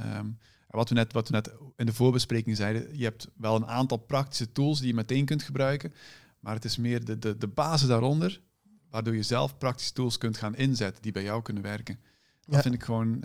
wat 0.79 0.89
we, 0.89 0.95
net, 0.95 1.13
wat 1.13 1.27
we 1.27 1.33
net 1.33 1.51
in 1.75 1.85
de 1.85 1.93
voorbespreking 1.93 2.55
zeiden, 2.57 2.97
je 2.97 3.03
hebt 3.03 3.27
wel 3.37 3.55
een 3.55 3.67
aantal 3.67 3.97
praktische 3.97 4.51
tools 4.51 4.79
die 4.79 4.87
je 4.87 4.93
meteen 4.93 5.25
kunt 5.25 5.43
gebruiken, 5.43 5.93
maar 6.39 6.53
het 6.53 6.65
is 6.65 6.77
meer 6.77 7.05
de, 7.05 7.19
de, 7.19 7.37
de 7.37 7.47
basis 7.47 7.87
daaronder, 7.87 8.41
waardoor 8.89 9.15
je 9.15 9.23
zelf 9.23 9.57
praktische 9.57 9.93
tools 9.93 10.17
kunt 10.17 10.37
gaan 10.37 10.55
inzetten 10.55 11.01
die 11.01 11.11
bij 11.11 11.23
jou 11.23 11.41
kunnen 11.41 11.63
werken. 11.63 11.99
Dat 12.45 12.55
Ja. 12.55 12.61
vind 12.61 12.73
ik 12.73 12.83
gewoon, 12.83 13.23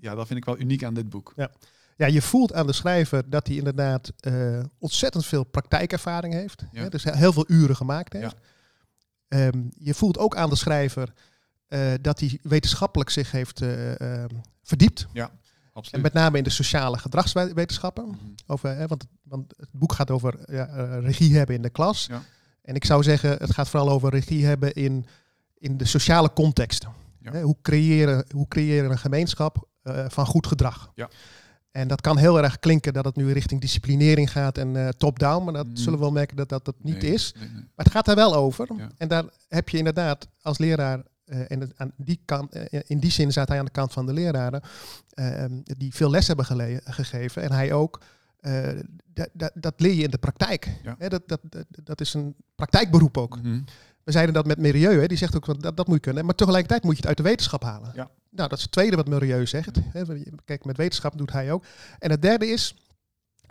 ja, 0.00 0.14
dat 0.14 0.26
vind 0.26 0.38
ik 0.38 0.44
wel 0.44 0.58
uniek 0.58 0.84
aan 0.84 0.94
dit 0.94 1.08
boek. 1.08 1.32
Ja, 1.96 2.06
je 2.06 2.22
voelt 2.22 2.52
aan 2.52 2.66
de 2.66 2.72
schrijver 2.72 3.30
dat 3.30 3.46
hij 3.46 3.56
inderdaad 3.56 4.12
eh, 4.20 4.60
ontzettend 4.78 5.26
veel 5.26 5.44
praktijkervaring 5.44 6.34
heeft. 6.34 6.62
Ja. 6.72 6.82
Hè, 6.82 6.88
dus 6.88 7.04
heel 7.04 7.32
veel 7.32 7.44
uren 7.48 7.76
gemaakt 7.76 8.12
heeft. 8.12 8.34
Ja. 9.28 9.46
Ehm, 9.46 9.62
je 9.78 9.94
voelt 9.94 10.18
ook 10.18 10.36
aan 10.36 10.48
de 10.50 10.56
schrijver 10.56 11.12
eh, 11.66 11.92
dat 12.00 12.20
hij 12.20 12.38
wetenschappelijk 12.42 13.10
zich 13.10 13.30
heeft 13.30 13.60
eh, 13.60 14.00
ehm, 14.00 14.34
verdiept. 14.62 15.06
En 15.12 15.30
Absoluut. 15.72 16.02
met 16.02 16.12
name 16.12 16.38
in 16.38 16.44
de 16.44 16.50
sociale 16.50 16.98
gedragswetenschappen. 16.98 18.06
Mhm. 18.08 18.16
Over, 18.46 18.76
hè, 18.76 18.86
want, 18.86 19.02
het, 19.02 19.10
want 19.22 19.54
het 19.56 19.68
boek 19.72 19.92
gaat 19.92 20.10
over 20.10 20.38
ja, 20.46 20.66
eh, 20.66 20.98
regie 21.00 21.36
hebben 21.36 21.56
in 21.56 21.62
de 21.62 21.70
klas. 21.70 22.06
Ja. 22.10 22.22
En 22.62 22.74
ik 22.74 22.84
zou 22.84 23.02
zeggen, 23.02 23.30
het 23.30 23.52
gaat 23.54 23.68
vooral 23.68 23.90
over 23.90 24.10
regie 24.10 24.44
hebben 24.46 24.72
in, 24.74 25.06
in 25.58 25.76
de 25.76 25.84
sociale 25.84 26.32
context. 26.32 26.86
Ja. 27.20 27.32
Hè, 27.32 27.42
hoe, 27.42 27.56
creëren, 27.62 28.24
hoe 28.34 28.48
creëren 28.48 28.90
een 28.90 28.98
gemeenschap 28.98 29.68
eh, 29.82 30.04
van 30.08 30.26
goed 30.26 30.46
gedrag? 30.46 30.92
Ja. 30.94 31.08
En 31.70 31.88
dat 31.88 32.00
kan 32.00 32.16
heel 32.18 32.42
erg 32.42 32.58
klinken 32.58 32.92
dat 32.92 33.04
het 33.04 33.16
nu 33.16 33.32
richting 33.32 33.60
disciplinering 33.60 34.30
gaat 34.32 34.58
en 34.58 34.76
eh, 34.76 34.88
top-down. 34.88 35.44
Maar 35.44 35.52
dat 35.52 35.66
Mm. 35.66 35.76
zullen 35.76 35.92
we 35.98 36.04
wel 36.04 36.12
merken 36.12 36.36
dat 36.36 36.48
dat, 36.48 36.64
dat 36.64 36.74
niet 36.78 37.02
Nee, 37.02 37.12
is. 37.12 37.32
nee, 37.38 37.48
nee. 37.48 37.54
Maar 37.54 37.84
het 37.84 37.90
gaat 37.90 38.04
daar 38.04 38.14
wel 38.16 38.34
over. 38.34 38.68
Ja. 38.76 38.90
En 38.96 39.08
daar 39.08 39.24
heb 39.48 39.68
je 39.68 39.78
inderdaad 39.78 40.28
als 40.42 40.58
leraar, 40.58 41.02
en 41.40 41.60
het- 41.60 41.72
aan 41.76 41.92
die 41.96 42.20
kant, 42.24 42.52
eh, 42.54 42.80
in 42.86 42.98
die 42.98 43.10
zin 43.10 43.30
staat 43.30 43.48
hij 43.48 43.58
aan 43.58 43.64
de 43.64 43.70
kant 43.70 43.92
van 43.92 44.06
de 44.06 44.12
leraren, 44.12 44.62
eh, 45.08 45.44
die 45.62 45.94
veel 45.94 46.10
les 46.10 46.26
hebben 46.26 46.44
gele- 46.44 46.80
gegeven. 46.84 47.42
En 47.42 47.52
hij 47.52 47.72
ook. 47.72 48.00
eh, 48.40 48.68
dat- 49.14 49.28
dat- 49.32 49.52
dat 49.54 49.74
leer 49.80 49.92
je 49.94 50.02
in 50.02 50.10
de 50.10 50.18
praktijk. 50.18 50.68
Ja. 50.82 51.08
Dat, 51.08 51.22
dat, 51.28 51.40
dat, 51.68 52.00
is 52.00 52.14
een 52.14 52.34
praktijkberoep 52.54 53.16
ook. 53.18 53.42
Mhm. 53.42 53.60
We 54.04 54.12
zeiden 54.12 54.34
dat 54.34 54.46
met 54.46 54.58
Milieu, 54.58 55.00
hè, 55.00 55.06
die 55.06 55.16
zegt 55.18 55.36
ook 55.36 55.60
dat, 55.62 55.76
dat 55.76 55.86
moet 55.86 55.94
je 55.96 56.00
kunnen. 56.00 56.24
Maar 56.24 56.34
tegelijkertijd 56.34 56.82
moet 56.82 56.92
je 56.92 56.98
het 56.98 57.06
uit 57.08 57.16
de 57.16 57.22
wetenschap 57.22 57.62
halen. 57.62 57.90
Ja. 57.94 58.10
Nou, 58.30 58.48
dat 58.48 58.58
is 58.58 58.62
het 58.62 58.72
tweede 58.72 58.96
wat 58.96 59.08
Milieu 59.08 59.46
zegt. 59.46 59.76
Hè. 59.92 60.02
Kijk, 60.44 60.64
met 60.64 60.76
wetenschap 60.76 61.18
doet 61.18 61.32
hij 61.32 61.52
ook. 61.52 61.64
En 61.98 62.10
het 62.10 62.22
derde 62.22 62.46
is, 62.46 62.76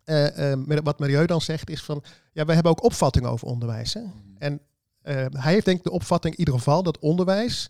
eh, 0.04 0.52
eh, 0.52 0.60
wat 0.84 1.00
Milieu 1.00 1.26
dan 1.26 1.42
zegt, 1.42 1.70
is 1.70 1.84
van, 1.84 2.04
ja, 2.32 2.46
we 2.46 2.54
hebben 2.54 2.72
ook 2.72 2.84
opvattingen 2.84 3.30
over 3.30 3.48
onderwijs. 3.48 3.94
Hè. 3.94 4.02
En 4.38 4.54
eh, 4.54 4.60
hij 5.04 5.54
heeft 5.54 5.66
denk 5.66 5.78
ik 5.78 5.84
de 5.84 5.92
opvatting 5.92 6.34
in 6.34 6.40
ieder 6.40 6.54
geval 6.54 6.84
dat 6.84 7.00
onderwijs 7.00 7.70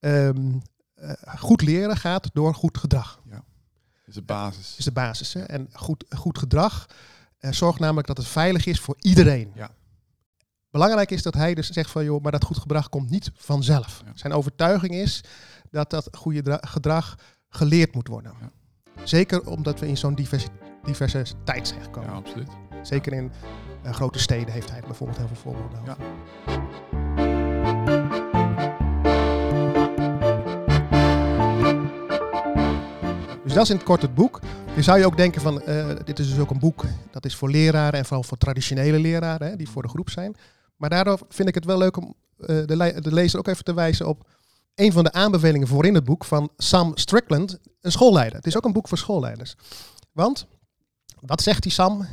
ehm, 0.00 0.52
eh, 0.94 1.12
goed 1.38 1.62
leren 1.62 1.96
gaat 1.96 2.30
door 2.32 2.54
goed 2.54 2.78
gedrag. 2.78 3.20
Dat 3.24 3.40
is 4.06 4.14
de 4.14 4.22
basis. 4.22 4.74
Is 4.78 4.84
de 4.84 4.92
basis. 4.92 5.32
Hè? 5.32 5.40
En 5.42 5.68
goed, 5.72 6.04
goed 6.16 6.38
gedrag 6.38 6.86
eh, 7.38 7.52
zorgt 7.52 7.78
namelijk 7.80 8.06
dat 8.06 8.16
het 8.16 8.26
veilig 8.26 8.66
is 8.66 8.80
voor 8.80 8.96
iedereen. 8.98 9.52
Ja. 9.54 9.70
Belangrijk 10.70 11.10
is 11.10 11.22
dat 11.22 11.34
hij 11.34 11.54
dus 11.54 11.70
zegt 11.70 11.90
van 11.90 12.04
joh, 12.04 12.22
maar 12.22 12.32
dat 12.32 12.44
goed 12.44 12.58
gedrag 12.58 12.88
komt 12.88 13.10
niet 13.10 13.30
vanzelf. 13.34 14.02
Ja. 14.04 14.12
Zijn 14.14 14.32
overtuiging 14.32 14.94
is 14.94 15.20
dat 15.70 15.90
dat 15.90 16.08
goede 16.12 16.42
dra- 16.42 16.60
gedrag 16.66 17.14
geleerd 17.48 17.94
moet 17.94 18.08
worden. 18.08 18.32
Ja. 18.40 18.50
Zeker 19.04 19.46
omdat 19.46 19.80
we 19.80 19.88
in 19.88 19.96
zo'n 19.96 20.14
diverse, 20.14 20.48
diverse 20.84 21.24
tijd 21.44 21.68
zijn 21.68 21.78
Ja, 21.80 21.84
gekomen. 21.84 22.10
absoluut. 22.12 22.48
Zeker 22.82 23.12
in 23.12 23.32
grote 23.84 24.18
steden 24.18 24.52
heeft 24.52 24.70
hij 24.70 24.80
bijvoorbeeld 24.80 25.18
heel 25.18 25.26
veel 25.26 25.36
voorbeelden 25.36 25.80
over. 25.80 25.96
Ja. 25.96 27.40
Dus 33.44 33.52
dat 33.52 33.62
is 33.62 33.70
in 33.70 33.76
het 33.76 33.84
kort 33.84 34.02
het 34.02 34.14
boek. 34.14 34.40
Je 34.76 34.82
zou 34.82 34.98
je 34.98 35.06
ook 35.06 35.16
denken 35.16 35.40
van, 35.40 35.60
eh, 35.62 35.88
dit 36.04 36.18
is 36.18 36.28
dus 36.28 36.38
ook 36.38 36.50
een 36.50 36.58
boek 36.58 36.84
dat 37.10 37.24
is 37.24 37.36
voor 37.36 37.50
leraren 37.50 37.98
en 37.98 38.04
vooral 38.04 38.22
voor 38.22 38.38
traditionele 38.38 38.98
leraren, 38.98 39.48
hè, 39.48 39.56
die 39.56 39.68
voor 39.68 39.82
de 39.82 39.88
groep 39.88 40.10
zijn. 40.10 40.36
Maar 40.76 40.90
daardoor 40.90 41.18
vind 41.28 41.48
ik 41.48 41.54
het 41.54 41.64
wel 41.64 41.78
leuk 41.78 41.96
om 41.96 42.14
eh, 42.38 42.46
de, 42.66 42.76
le- 42.76 43.00
de 43.00 43.12
lezer 43.12 43.38
ook 43.38 43.46
even 43.48 43.64
te 43.64 43.74
wijzen 43.74 44.08
op 44.08 44.28
een 44.74 44.92
van 44.92 45.04
de 45.04 45.12
aanbevelingen 45.12 45.66
voorin 45.68 45.94
het 45.94 46.04
boek 46.04 46.24
van 46.24 46.50
Sam 46.56 46.96
Strickland, 46.96 47.58
een 47.80 47.92
schoolleider. 47.92 48.36
Het 48.36 48.46
is 48.46 48.56
ook 48.56 48.64
een 48.64 48.72
boek 48.72 48.88
voor 48.88 48.98
schoolleiders. 48.98 49.54
Want, 50.12 50.46
wat 51.20 51.42
zegt 51.42 51.62
die 51.62 51.72
Sam? 51.72 52.06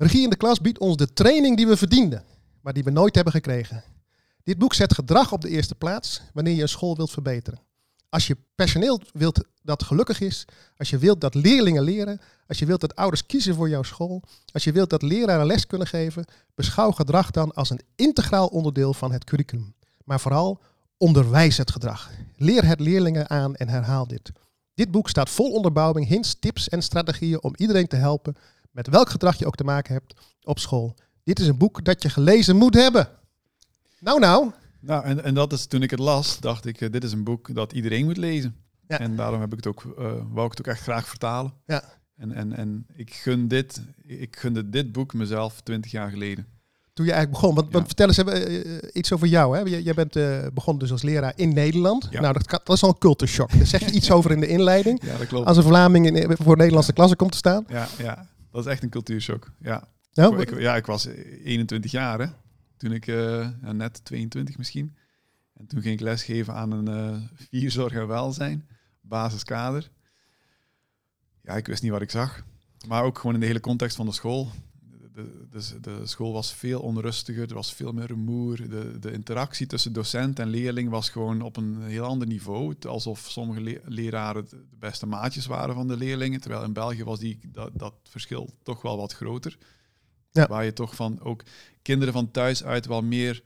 Regie 0.00 0.22
in 0.22 0.30
de 0.30 0.36
klas 0.36 0.60
biedt 0.60 0.78
ons 0.78 0.96
de 0.96 1.12
training 1.12 1.56
die 1.56 1.66
we 1.66 1.76
verdienden, 1.76 2.24
maar 2.60 2.72
die 2.72 2.84
we 2.84 2.90
nooit 2.90 3.14
hebben 3.14 3.32
gekregen. 3.32 3.84
Dit 4.42 4.58
boek 4.58 4.74
zet 4.74 4.94
gedrag 4.94 5.32
op 5.32 5.40
de 5.40 5.48
eerste 5.48 5.74
plaats 5.74 6.22
wanneer 6.32 6.54
je 6.54 6.62
een 6.62 6.68
school 6.68 6.96
wilt 6.96 7.10
verbeteren. 7.10 7.60
Als 8.08 8.26
je 8.26 8.36
personeel 8.54 9.00
wilt 9.12 9.44
dat 9.62 9.82
gelukkig 9.82 10.20
is, 10.20 10.44
als 10.76 10.90
je 10.90 10.98
wilt 10.98 11.20
dat 11.20 11.34
leerlingen 11.34 11.82
leren, 11.82 12.20
als 12.46 12.58
je 12.58 12.66
wilt 12.66 12.80
dat 12.80 12.94
ouders 12.94 13.26
kiezen 13.26 13.54
voor 13.54 13.68
jouw 13.68 13.82
school, 13.82 14.22
als 14.52 14.64
je 14.64 14.72
wilt 14.72 14.90
dat 14.90 15.02
leraren 15.02 15.46
les 15.46 15.66
kunnen 15.66 15.86
geven, 15.86 16.24
beschouw 16.54 16.90
gedrag 16.90 17.30
dan 17.30 17.52
als 17.52 17.70
een 17.70 17.80
integraal 17.96 18.46
onderdeel 18.46 18.94
van 18.94 19.12
het 19.12 19.24
curriculum. 19.24 19.74
Maar 20.04 20.20
vooral 20.20 20.60
onderwijs 20.96 21.56
het 21.56 21.70
gedrag. 21.70 22.10
Leer 22.36 22.64
het 22.64 22.80
leerlingen 22.80 23.30
aan 23.30 23.54
en 23.56 23.68
herhaal 23.68 24.06
dit. 24.06 24.32
Dit 24.74 24.90
boek 24.90 25.08
staat 25.08 25.30
vol 25.30 25.52
onderbouwing, 25.52 26.06
hints, 26.06 26.36
tips 26.38 26.68
en 26.68 26.82
strategieën 26.82 27.42
om 27.42 27.52
iedereen 27.56 27.86
te 27.86 27.96
helpen 27.96 28.36
met 28.70 28.86
welk 28.88 29.08
gedrag 29.10 29.36
je 29.38 29.46
ook 29.46 29.54
te 29.56 29.64
maken 29.64 29.92
hebt 29.94 30.14
op 30.42 30.58
school. 30.58 30.94
Dit 31.24 31.38
is 31.40 31.46
een 31.46 31.58
boek 31.58 31.84
dat 31.84 32.02
je 32.02 32.08
gelezen 32.08 32.56
moet 32.56 32.74
hebben. 32.74 33.08
Nou 34.00 34.18
nou, 34.20 34.50
Nou, 34.80 35.04
en, 35.04 35.24
en 35.24 35.34
dat 35.34 35.52
is 35.52 35.66
toen 35.66 35.82
ik 35.82 35.90
het 35.90 35.98
las, 36.00 36.38
dacht 36.40 36.66
ik, 36.66 36.80
eh, 36.80 36.90
dit 36.90 37.04
is 37.04 37.12
een 37.12 37.24
boek 37.24 37.54
dat 37.54 37.72
iedereen 37.72 38.04
moet 38.04 38.16
lezen. 38.16 38.56
Ja. 38.88 38.98
En 39.00 39.16
daarom 39.16 39.40
heb 39.40 39.50
ik 39.50 39.56
het 39.56 39.66
ook, 39.66 39.94
eh, 39.98 40.04
wou 40.32 40.44
ik 40.44 40.50
het 40.50 40.58
ook 40.60 40.66
echt 40.74 40.82
graag 40.82 41.08
vertalen. 41.08 41.52
Ja. 41.66 41.82
En, 42.16 42.32
en, 42.32 42.56
en 42.56 42.86
ik 42.94 43.14
gun 43.14 43.48
dit, 43.48 43.80
ik 44.06 44.36
gunde 44.36 44.68
dit 44.70 44.92
boek 44.92 45.14
mezelf 45.14 45.60
twintig 45.60 45.90
jaar 45.90 46.10
geleden. 46.10 46.46
toen 46.92 47.06
je 47.08 47.12
eigenlijk 47.14 47.42
begon. 47.42 47.54
Want, 47.56 47.66
Ja. 47.66 47.72
want 47.72 47.86
vertel 47.86 48.06
eens 48.06 48.16
even, 48.16 48.64
eh, 48.64 48.88
iets 48.92 49.12
over 49.12 49.26
jou. 49.26 49.56
Hè? 49.56 49.62
Jij, 49.62 49.82
jij 49.82 49.94
bent 49.94 50.12
begonnen 50.54 50.82
dus 50.82 50.92
als 50.92 51.02
leraar 51.02 51.32
in 51.36 51.54
Nederland. 51.54 52.08
Ja. 52.10 52.20
Nou, 52.20 52.32
dat, 52.32 52.48
dat 52.64 52.76
is 52.76 52.82
al 52.82 52.88
een 52.88 52.98
culture 52.98 53.30
shock. 53.30 53.50
Daar 53.52 53.66
zeg 53.66 53.80
je 53.80 53.90
iets 53.98 54.10
over 54.10 54.30
in 54.30 54.40
de 54.40 54.46
inleiding. 54.46 55.02
Ja, 55.04 55.16
dat 55.18 55.26
klopt. 55.26 55.46
Als 55.46 55.56
een 55.56 55.62
Vlaming 55.62 56.06
in, 56.16 56.36
voor 56.36 56.56
Nederlandse 56.56 56.92
klassen 56.92 57.16
komt 57.16 57.32
te 57.32 57.38
staan. 57.38 57.64
Ja, 57.68 57.88
ja, 57.98 58.26
dat 58.50 58.66
is 58.66 58.72
echt 58.72 58.82
een 58.82 58.88
cultuurshock. 58.90 59.52
Ja. 59.58 59.88
Nou, 60.12 60.40
Ik, 60.40 60.58
ja, 60.58 60.76
ik 60.76 60.86
was 60.86 61.06
21 61.06 61.90
jaar 61.90 62.18
hè, 62.18 62.26
toen 62.76 62.92
ik, 62.92 63.06
eh, 63.06 63.48
ja, 63.62 63.72
net 63.72 64.04
22 64.04 64.58
misschien. 64.58 64.96
En 65.54 65.66
toen 65.66 65.82
ging 65.82 65.94
ik 65.94 66.00
lesgeven 66.00 66.54
aan 66.54 66.70
een 66.70 67.12
uh, 67.12 67.22
vierzorg 67.34 67.92
en 67.92 68.06
welzijn, 68.06 68.68
basiskader. 69.00 69.90
Ja, 71.42 71.56
ik 71.56 71.66
wist 71.66 71.82
niet 71.82 71.90
wat 71.90 72.02
ik 72.02 72.10
zag. 72.10 72.44
Maar 72.88 73.04
ook 73.04 73.18
gewoon 73.18 73.34
in 73.34 73.40
de 73.40 73.46
hele 73.46 73.60
context 73.60 73.96
van 73.96 74.06
de 74.06 74.12
school. 74.12 74.50
De, 75.12 75.46
de, 75.50 75.80
de 75.80 76.06
school 76.06 76.32
was 76.32 76.54
veel 76.54 76.80
onrustiger, 76.80 77.48
er 77.48 77.54
was 77.54 77.74
veel 77.74 77.92
meer 77.92 78.06
rumoer. 78.06 78.56
De, 78.56 78.98
de 78.98 79.12
interactie 79.12 79.66
tussen 79.66 79.92
docent 79.92 80.38
en 80.38 80.48
leerling 80.48 80.90
was 80.90 81.08
gewoon 81.10 81.42
op 81.42 81.56
een 81.56 81.82
heel 81.82 82.04
ander 82.04 82.26
niveau. 82.28 82.74
Alsof 82.88 83.18
sommige 83.28 83.80
leraren 83.84 84.48
de 84.48 84.64
beste 84.78 85.06
maatjes 85.06 85.46
waren 85.46 85.74
van 85.74 85.88
de 85.88 85.96
leerlingen. 85.96 86.40
Terwijl 86.40 86.64
in 86.64 86.72
België 86.72 87.04
was 87.04 87.18
die, 87.18 87.38
dat, 87.52 87.70
dat 87.72 87.94
verschil 88.02 88.54
toch 88.62 88.82
wel 88.82 88.96
wat 88.96 89.12
groter. 89.12 89.58
Ja. 90.32 90.46
Waar 90.46 90.64
je 90.64 90.72
toch 90.72 90.94
van 90.94 91.20
ook 91.20 91.42
kinderen 91.82 92.14
van 92.14 92.30
thuis 92.30 92.64
uit 92.64 92.86
wel 92.86 93.02
meer 93.02 93.42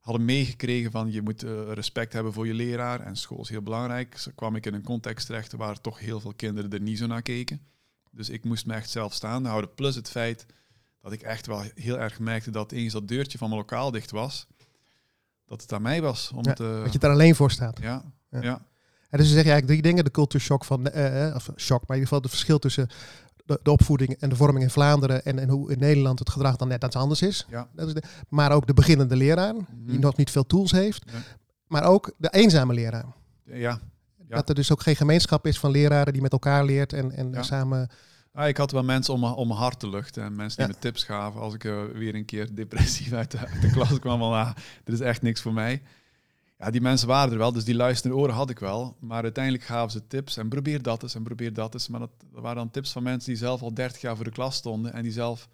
hadden 0.00 0.24
meegekregen 0.24 0.90
van 0.90 1.12
je 1.12 1.22
moet 1.22 1.44
uh, 1.44 1.72
respect 1.72 2.12
hebben 2.12 2.32
voor 2.32 2.46
je 2.46 2.54
leraar 2.54 3.00
en 3.00 3.16
school 3.16 3.40
is 3.40 3.48
heel 3.48 3.62
belangrijk. 3.62 4.18
Zo 4.18 4.30
kwam 4.34 4.56
ik 4.56 4.66
in 4.66 4.74
een 4.74 4.82
context 4.82 5.26
terecht 5.26 5.52
waar 5.52 5.80
toch 5.80 5.98
heel 5.98 6.20
veel 6.20 6.34
kinderen 6.34 6.70
er 6.70 6.80
niet 6.80 6.98
zo 6.98 7.06
naar 7.06 7.22
keken. 7.22 7.60
Dus 8.10 8.28
ik 8.28 8.44
moest 8.44 8.66
me 8.66 8.74
echt 8.74 8.90
zelf 8.90 9.12
staan 9.12 9.44
houden. 9.44 9.74
Plus 9.74 9.94
het 9.94 10.10
feit 10.10 10.46
dat 11.02 11.12
ik 11.12 11.22
echt 11.22 11.46
wel 11.46 11.62
heel 11.74 11.98
erg 11.98 12.18
merkte 12.18 12.50
dat 12.50 12.72
eens 12.72 12.92
dat 12.92 13.08
deurtje 13.08 13.38
van 13.38 13.48
mijn 13.48 13.60
lokaal 13.60 13.90
dicht 13.90 14.10
was, 14.10 14.46
dat 15.46 15.62
het 15.62 15.72
aan 15.72 15.82
mij 15.82 16.02
was. 16.02 16.30
Om 16.34 16.44
ja, 16.44 16.52
te, 16.52 16.80
dat 16.84 16.92
je 16.92 16.98
daar 16.98 17.10
alleen 17.10 17.34
voor 17.34 17.50
staat. 17.50 17.78
Ja, 17.80 18.04
ja. 18.30 18.42
ja. 18.42 18.68
En 19.10 19.18
dus 19.18 19.26
zeg 19.26 19.44
je 19.44 19.50
eigenlijk 19.50 19.66
drie 19.66 19.82
dingen. 19.82 20.04
De 20.04 20.10
cultuurshock 20.10 20.64
van, 20.64 20.88
uh, 20.94 21.32
of 21.34 21.50
shock, 21.56 21.86
maar 21.86 21.96
in 21.96 22.02
ieder 22.02 22.08
geval 22.08 22.20
het 22.20 22.30
verschil 22.30 22.58
tussen 22.58 22.88
de, 23.62 23.70
opvoeding 23.70 24.16
en 24.18 24.28
de 24.28 24.36
vorming 24.36 24.64
in 24.64 24.70
Vlaanderen 24.70 25.24
en, 25.24 25.38
en 25.38 25.48
hoe 25.48 25.72
in 25.72 25.78
Nederland 25.78 26.18
het 26.18 26.30
gedrag 26.30 26.56
dan 26.56 26.68
net 26.68 26.84
iets 26.84 26.96
anders 26.96 27.22
is. 27.22 27.46
Ja. 27.48 27.68
Dat 27.74 27.86
is 27.86 27.94
de, 27.94 28.02
maar 28.28 28.52
ook 28.52 28.66
de 28.66 28.74
beginnende 28.74 29.16
leraar, 29.16 29.54
die 29.54 29.94
mhm. 29.94 30.00
nog 30.00 30.16
niet 30.16 30.30
veel 30.30 30.46
tools 30.46 30.70
heeft. 30.70 31.04
Maar 31.66 31.84
ook 31.84 32.12
de 32.16 32.28
eenzame 32.30 32.74
leraar. 32.74 33.06
Ja. 33.44 33.58
ja. 33.58 33.80
Dat 34.28 34.48
er 34.48 34.54
dus 34.54 34.72
ook 34.72 34.82
geen 34.82 34.96
gemeenschap 34.96 35.46
is 35.46 35.58
van 35.58 35.70
leraren 35.70 36.12
die 36.12 36.22
met 36.22 36.32
elkaar 36.32 36.64
leert 36.64 36.92
en, 36.92 37.12
en 37.12 37.44
samen... 37.44 37.90
Ah, 38.32 38.48
ik 38.48 38.56
had 38.56 38.70
wel 38.70 38.82
mensen 38.82 39.14
om, 39.14 39.24
om 39.24 39.48
mijn 39.48 39.60
hart 39.60 39.80
te 39.80 39.88
luchten 39.88 40.22
en 40.22 40.36
mensen 40.36 40.58
die 40.58 40.74
me 40.74 40.80
tips 40.80 41.04
gaven 41.04 41.40
als 41.40 41.54
ik 41.54 41.64
uh, 41.64 41.84
weer 41.84 42.14
een 42.14 42.24
keer 42.24 42.54
depressief 42.54 43.12
uit 43.12 43.30
de, 43.30 43.38
uit 43.38 43.62
de 43.62 43.70
klas 43.70 43.98
kwam. 43.98 44.18
Van, 44.18 44.32
ah, 44.32 44.54
dit 44.84 44.94
is 44.94 45.00
echt 45.00 45.22
niks 45.22 45.40
voor 45.40 45.52
mij. 45.52 45.82
Ja, 46.58 46.70
die 46.70 46.80
mensen 46.80 47.08
waren 47.08 47.32
er 47.32 47.38
wel, 47.38 47.52
dus 47.52 47.64
die 47.64 47.74
luisterende 47.74 48.22
oren 48.22 48.34
had 48.34 48.50
ik 48.50 48.58
wel. 48.58 48.96
Maar 48.98 49.22
uiteindelijk 49.22 49.64
gaven 49.64 49.90
ze 49.90 50.06
tips 50.06 50.36
en 50.36 50.48
probeer 50.48 50.82
dat 50.82 51.02
eens 51.02 51.14
en 51.14 51.22
probeer 51.22 51.52
dat 51.52 51.74
eens. 51.74 51.88
Maar 51.88 52.00
dat, 52.00 52.10
waren 52.30 52.56
dan 52.56 52.70
tips 52.70 52.92
van 52.92 53.02
mensen 53.02 53.30
die 53.30 53.38
zelf 53.38 53.62
al 53.62 53.74
30 53.74 54.00
jaar 54.00 54.16
voor 54.16 54.24
de 54.24 54.30
klas 54.30 54.56
stonden 54.56 54.92
en 54.92 55.02
die 55.02 55.12
zelf 55.12 55.48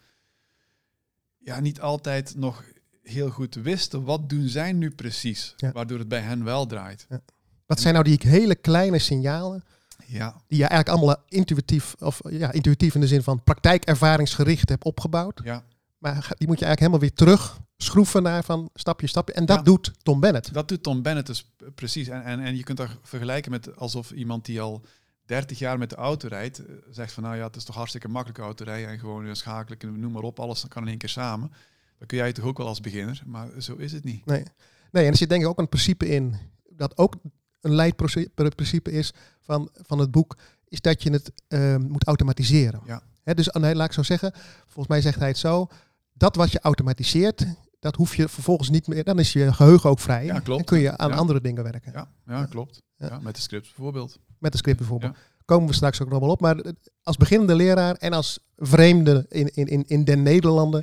ja, 1.38 1.60
niet 1.60 1.80
altijd 1.80 2.34
nog 2.36 2.64
heel 3.02 3.30
goed 3.30 3.54
wisten 3.54 4.04
wat 4.04 4.28
doen 4.28 4.48
zij 4.48 4.72
nu 4.72 4.90
precies, 4.90 5.54
waardoor 5.72 5.98
het 5.98 6.08
bij 6.08 6.20
hen 6.20 6.44
wel 6.44 6.66
draait. 6.66 7.06
Ja. 7.08 7.20
Wat 7.66 7.80
zijn 7.80 7.94
nou 7.94 8.06
die 8.06 8.30
hele 8.30 8.54
kleine 8.54 8.98
signalen 8.98 9.64
ja. 10.06 10.42
die 10.46 10.58
je 10.58 10.64
eigenlijk 10.64 10.98
allemaal 10.98 11.24
intuïtief, 11.28 11.94
of 11.98 12.20
ja, 12.28 12.52
intuïtief 12.52 12.94
in 12.94 13.00
de 13.00 13.06
zin 13.06 13.22
van 13.22 13.42
praktijkervaringsgericht 13.42 14.68
hebt 14.68 14.84
opgebouwd? 14.84 15.40
Ja. 15.44 15.64
Maar 15.98 16.12
die 16.12 16.46
moet 16.46 16.58
je 16.58 16.64
eigenlijk 16.64 16.78
helemaal 16.78 17.00
weer 17.00 17.12
terug 17.12 17.58
schroeven 17.76 18.22
naar 18.22 18.44
van 18.44 18.70
stapje, 18.74 19.06
stapje. 19.06 19.34
En 19.34 19.46
dat 19.46 19.64
doet 19.64 19.92
Tom 20.02 20.20
Bennett. 20.20 20.52
Dat 20.54 20.68
doet 20.68 20.82
Tom 20.82 21.02
Bennett 21.02 21.26
dus 21.26 21.52
precies. 21.74 22.08
En, 22.08 22.22
en, 22.22 22.40
en 22.40 22.56
je 22.56 22.62
kunt 22.62 22.78
dat 22.78 22.88
vergelijken 23.02 23.50
met 23.50 23.76
alsof 23.76 24.10
iemand 24.10 24.44
die 24.44 24.60
al 24.60 24.84
30 25.24 25.58
jaar 25.58 25.78
met 25.78 25.90
de 25.90 25.96
auto 25.96 26.28
rijdt, 26.28 26.58
eh, 26.58 26.74
zegt 26.90 27.12
van 27.12 27.22
nou 27.22 27.36
ja, 27.36 27.46
het 27.46 27.56
is 27.56 27.64
toch 27.64 27.76
hartstikke 27.76 28.08
makkelijk 28.08 28.60
rijden 28.60 28.90
en 28.90 28.98
gewoon 28.98 29.36
schakelen, 29.36 30.00
noem 30.00 30.12
maar 30.12 30.22
op, 30.22 30.40
alles 30.40 30.64
kan 30.68 30.82
in 30.82 30.88
één 30.88 30.98
keer 30.98 31.08
samen. 31.08 31.52
Dan 31.98 32.06
kun 32.06 32.18
jij 32.18 32.32
toch 32.32 32.44
ook 32.44 32.58
wel 32.58 32.66
als 32.66 32.80
beginner, 32.80 33.22
maar 33.26 33.48
zo 33.58 33.74
is 33.74 33.92
het 33.92 34.04
niet. 34.04 34.26
Nee, 34.26 34.42
nee 34.90 35.04
en 35.04 35.10
er 35.10 35.16
zit 35.16 35.28
denk 35.28 35.42
ik 35.42 35.48
ook 35.48 35.58
een 35.58 35.68
principe 35.68 36.08
in, 36.08 36.36
dat 36.68 36.96
ook 36.96 37.14
een 37.60 37.74
leidprincipe 37.74 38.92
is 38.92 39.12
van, 39.46 39.68
van 39.72 39.98
het 39.98 40.10
boek, 40.10 40.36
is 40.68 40.80
dat 40.80 41.02
je 41.02 41.10
het 41.10 41.32
uh, 41.48 41.76
moet 41.76 42.06
automatiseren. 42.06 42.80
Ja. 42.86 43.02
dus 43.34 43.48
nee, 43.48 43.74
laat 43.74 43.86
ik 43.86 43.92
zo 43.92 44.02
zeggen, 44.02 44.32
volgens 44.64 44.88
mij 44.88 45.00
zegt 45.00 45.18
hij 45.18 45.28
het 45.28 45.38
zo, 45.38 45.66
dat 46.12 46.36
wat 46.36 46.52
je 46.52 46.60
automatiseert, 46.60 47.46
dat 47.80 47.96
hoef 47.96 48.14
je 48.14 48.28
vervolgens 48.28 48.70
niet 48.70 48.86
meer. 48.86 49.04
Dan 49.04 49.18
is 49.18 49.32
je 49.32 49.52
geheugen 49.52 49.90
ook 49.90 50.00
vrij. 50.00 50.24
Ja, 50.24 50.40
klopt. 50.40 50.60
En 50.60 50.66
kun 50.66 50.78
je 50.78 50.96
aan 50.96 51.12
andere 51.12 51.40
dingen 51.40 51.62
werken. 51.62 51.92
Ja, 51.92 52.08
ja 52.26 52.44
klopt. 52.44 52.82
Ja. 52.96 53.18
met 53.22 53.34
de 53.34 53.40
script 53.40 53.66
bijvoorbeeld. 53.66 54.18
Met 54.38 54.52
de 54.52 54.58
script 54.58 54.78
bijvoorbeeld. 54.78 55.16
Komen 55.44 55.68
we 55.68 55.74
straks 55.74 56.02
ook 56.02 56.08
nog 56.08 56.20
wel 56.20 56.30
op. 56.30 56.40
Maar 56.40 56.62
als 57.02 57.16
beginnende 57.16 57.54
leraar 57.54 57.94
en 57.94 58.12
als 58.12 58.38
vreemde 58.56 59.26
in, 59.28 59.54
in, 59.54 59.66
in, 59.66 59.84
in 59.86 60.04
den 60.04 60.22
Nederlanden 60.22 60.82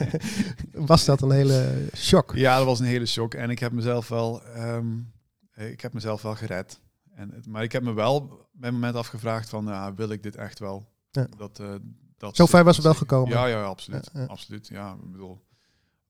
was 0.92 1.04
dat 1.04 1.22
een 1.22 1.30
hele 1.30 1.88
shock. 1.94 2.32
Ja, 2.34 2.56
dat 2.56 2.66
was 2.66 2.80
een 2.80 2.86
hele 2.86 3.06
shock. 3.06 3.34
En 3.34 3.50
ik 3.50 3.58
heb 3.58 3.72
mezelf 3.72 4.08
wel, 4.08 4.42
um, 4.56 5.12
ik 5.54 5.80
heb 5.80 5.92
mezelf 5.92 6.22
wel 6.22 6.34
gered. 6.34 6.80
En, 7.16 7.42
maar 7.48 7.62
ik 7.62 7.72
heb 7.72 7.82
me 7.82 7.92
wel 7.92 8.26
bij 8.52 8.68
het 8.68 8.72
moment 8.72 8.94
afgevraagd 8.94 9.48
van, 9.48 9.94
wil 9.94 10.10
ik 10.10 10.22
dit 10.22 10.36
echt 10.36 10.58
wel? 10.58 10.88
Dat, 11.36 11.60
uh, 11.60 11.74
dat 12.16 12.36
Zo 12.36 12.46
ver 12.46 12.64
was 12.64 12.76
het 12.76 12.84
wel 12.84 12.94
gekomen. 12.94 13.30
Ja, 13.30 13.46
ja, 13.46 13.62
absoluut. 13.62 14.10
Ja, 14.12 14.24
absoluut. 14.24 14.68
Ja, 14.68 14.92
ik 14.92 15.10
bedoel, 15.10 15.44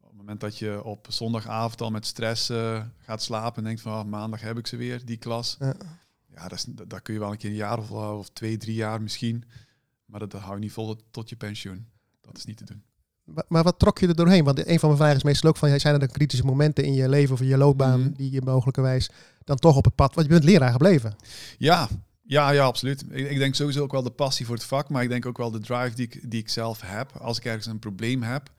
op 0.01 0.09
het 0.09 0.17
moment 0.17 0.41
dat 0.41 0.59
je 0.59 0.85
op 0.85 1.07
zondagavond 1.11 1.81
al 1.81 1.91
met 1.91 2.07
stress 2.07 2.51
uh, 2.51 2.85
gaat 2.99 3.23
slapen 3.23 3.57
en 3.57 3.65
denkt 3.65 3.81
van 3.81 3.93
oh, 3.93 4.05
maandag 4.05 4.41
heb 4.41 4.59
ik 4.59 4.67
ze 4.67 4.77
weer, 4.77 5.05
die 5.05 5.17
klas. 5.17 5.57
Ja, 5.59 5.75
ja 6.27 6.49
dat, 6.49 6.53
is, 6.53 6.65
dat, 6.65 7.03
kun 7.03 7.15
je 7.15 7.21
wel 7.21 7.31
een 7.31 7.37
keer 7.37 7.51
een 7.51 7.57
jaar 7.57 7.79
of, 7.79 7.91
of 7.91 8.29
twee, 8.29 8.57
drie 8.57 8.75
jaar 8.75 9.03
misschien. 9.03 9.45
Maar 10.05 10.21
dat, 10.21 10.31
dat 10.31 10.41
hou 10.41 10.55
je 10.55 10.61
niet 10.61 10.73
vol 10.73 10.97
tot 11.11 11.29
je 11.29 11.37
pensioen. 11.37 11.89
Dat 12.21 12.37
is 12.37 12.45
niet 12.45 12.57
te 12.57 12.65
doen. 12.65 12.83
Maar, 13.49 13.63
wat 13.63 13.79
trok 13.79 13.99
je 13.99 14.09
er 14.09 14.15
doorheen? 14.15 14.45
Want 14.45 14.67
een 14.67 14.79
van 14.79 14.89
mijn 14.89 15.01
vragen 15.01 15.17
is 15.17 15.23
meestal 15.23 15.51
ook 15.51 15.57
van, 15.57 15.81
zijn 15.81 15.95
er 15.95 16.01
dan 16.01 16.09
kritische 16.09 16.45
momenten 16.45 16.85
in 16.85 16.95
je 16.95 17.09
leven 17.09 17.35
of 17.35 17.41
in 17.41 17.47
je 17.47 17.57
loopbaan 17.57 18.01
mm. 18.01 18.13
die 18.13 18.31
je 18.31 18.43
mogelijkerwijs 18.43 19.11
dan 19.45 19.57
toch 19.57 19.77
op 19.77 19.85
het 19.85 19.95
pad, 19.95 20.15
want 20.15 20.27
je 20.27 20.33
bent 20.33 20.45
leraar 20.45 20.73
gebleven. 20.73 21.17
Ja, 21.59 21.89
ja, 22.23 22.51
ja, 22.51 22.65
absoluut. 22.65 23.05
Ik, 23.11 23.31
ik, 23.31 23.39
denk 23.39 23.55
sowieso 23.55 23.83
ook 23.83 23.93
wel 23.93 24.03
de 24.03 24.11
passie 24.11 24.47
voor 24.47 24.55
het 24.55 24.65
vak, 24.65 24.89
maar 24.89 25.03
ik 25.03 25.09
denk 25.09 25.27
ook 25.27 25.37
wel 25.37 25.51
de 25.51 25.61
drive 25.61 25.95
die 25.95 26.07
ik, 26.07 26.31
die 26.31 26.41
ik 26.41 26.49
zelf 26.49 26.81
heb. 26.81 27.13
Als 27.13 27.39
ik 27.39 27.45
ergens 27.45 27.67
een 27.67 27.79
probleem 27.79 28.23
heb, 28.23 28.51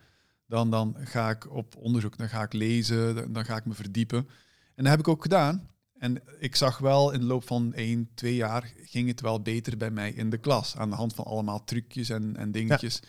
dan, 0.48 0.72
dan 0.72 0.96
ga 1.00 1.30
ik 1.30 1.56
op 1.56 1.76
onderzoek, 1.76 2.18
dan 2.18 2.30
ga 2.30 2.44
ik 2.44 2.54
lezen, 2.54 3.16
dan, 3.16 3.34
dan, 3.34 3.46
ga 3.46 3.56
ik 3.56 3.66
me 3.66 3.74
verdiepen. 3.74 4.28
En 4.76 4.84
dat 4.84 4.88
heb 4.88 5.00
ik 5.00 5.08
ook 5.08 5.22
gedaan. 5.22 5.70
En 5.98 6.22
ik 6.40 6.56
zag 6.56 6.78
wel 6.78 7.12
in 7.12 7.20
de 7.20 7.26
loop 7.26 7.48
van 7.48 7.74
één, 7.74 8.10
twee 8.16 8.36
jaar 8.36 8.74
ging 8.76 9.08
het 9.08 9.22
wel 9.22 9.42
beter 9.42 9.78
bij 9.78 9.92
mij 9.92 10.12
in 10.12 10.30
de 10.30 10.38
klas. 10.38 10.78
Aan 10.78 10.90
de 10.90 10.96
hand 10.96 11.14
van 11.14 11.26
allemaal 11.26 11.64
trucjes 11.64 12.10
en, 12.10 12.36
en 12.38 12.52
dingetjes. 12.52 13.00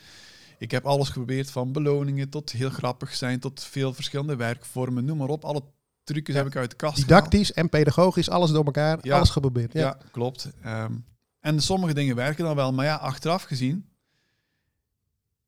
Ik 0.59 0.71
heb 0.71 0.85
alles 0.85 1.07
geprobeerd, 1.07 1.51
van 1.51 1.71
beloningen 1.71 2.29
tot 2.29 2.51
heel 2.51 2.69
grappig 2.69 3.15
zijn, 3.15 3.39
tot 3.39 3.63
veel 3.63 3.93
verschillende 3.93 4.35
werkvormen, 4.35 5.05
noem 5.05 5.17
maar 5.17 5.27
op. 5.27 5.45
Alle 5.45 5.63
trucjes 6.03 6.35
heb 6.35 6.45
ik 6.45 6.55
uit 6.55 6.69
de 6.69 6.75
kast 6.75 6.95
Didactisch 6.95 7.53
en 7.53 7.69
pedagogisch, 7.69 8.29
alles 8.29 8.51
door 8.51 8.65
elkaar, 8.65 8.99
ja. 9.01 9.15
alles 9.15 9.29
geprobeerd. 9.29 9.73
Ja, 9.73 9.97
klopt. 10.11 10.49
Ehm, 10.61 10.93
en 11.39 11.61
sommige 11.61 11.93
dingen 11.93 12.15
werken 12.15 12.43
dan 12.43 12.55
wel, 12.55 12.73
maar 12.73 12.85
ja, 12.85 12.95
achteraf 12.95 13.43
gezien, 13.43 13.89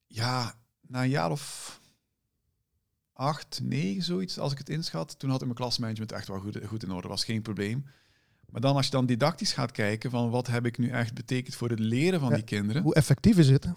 ja, 0.08 0.56
na 0.88 1.04
een 1.04 1.10
jaar 1.10 1.32
of 1.32 1.80
acht, 3.14 3.60
negen, 3.64 4.04
zoiets, 4.04 4.40
als 4.40 4.52
ik 4.52 4.58
het 4.58 4.70
inschat, 4.70 5.20
toen 5.20 5.30
had 5.30 5.40
ik 5.40 5.46
mijn 5.46 5.58
klasmanagement 5.58 6.12
echt 6.12 6.28
wel 6.28 6.40
goed, 6.40 6.60
goed 6.66 6.84
in 6.84 6.92
orde, 6.92 7.08
was 7.08 7.24
geen 7.24 7.42
probleem. 7.42 7.86
Maar 8.50 8.62
dan 8.62 8.76
als 8.76 8.86
je 8.86 8.92
dan 8.92 9.06
didactisch 9.06 9.54
gaat 9.54 9.72
kijken 9.72 10.10
van 10.10 10.30
wat 10.30 10.48
heb 10.48 10.66
ik 10.66 10.78
nu 10.78 10.90
echt 10.90 11.14
betekend 11.14 11.56
voor 11.56 11.70
het 11.70 11.80
leren 11.80 12.20
van 12.20 12.34
die 12.34 12.44
kinderen. 12.44 12.82
Hoe 12.82 12.96
effectief 12.96 13.38
is 13.38 13.50
het? 13.50 13.68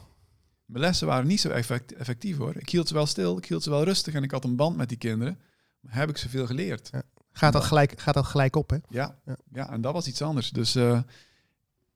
Mijn 0.64 0.84
lessen 0.84 1.06
waren 1.06 1.26
niet 1.26 1.40
zo 1.40 1.48
effectief 1.48 2.36
hoor. 2.36 2.56
Ik 2.56 2.68
hield 2.68 2.88
ze 2.88 2.94
wel 2.94 3.06
stil, 3.06 3.38
ik 3.38 3.44
hield 3.44 3.62
ze 3.62 3.70
wel 3.70 3.84
rustig 3.84 4.14
en 4.14 4.22
ik 4.22 4.30
had 4.30 4.44
een 4.44 4.56
band 4.56 4.76
met 4.76 4.88
die 4.88 4.98
kinderen 4.98 5.38
heb 5.86 6.08
ik 6.08 6.16
zoveel 6.16 6.46
geleerd. 6.46 6.88
Ja. 6.92 7.02
Gaat, 7.32 7.52
dat 7.52 7.64
gelijk, 7.64 8.00
gaat 8.00 8.14
dat 8.14 8.26
gelijk 8.26 8.56
op, 8.56 8.70
hè? 8.70 8.76
Ja, 8.88 9.18
ja. 9.24 9.36
ja 9.52 9.70
en 9.70 9.80
dat 9.80 9.92
was 9.92 10.06
iets 10.06 10.22
anders. 10.22 10.50
Dus 10.50 10.76
uh, 10.76 11.00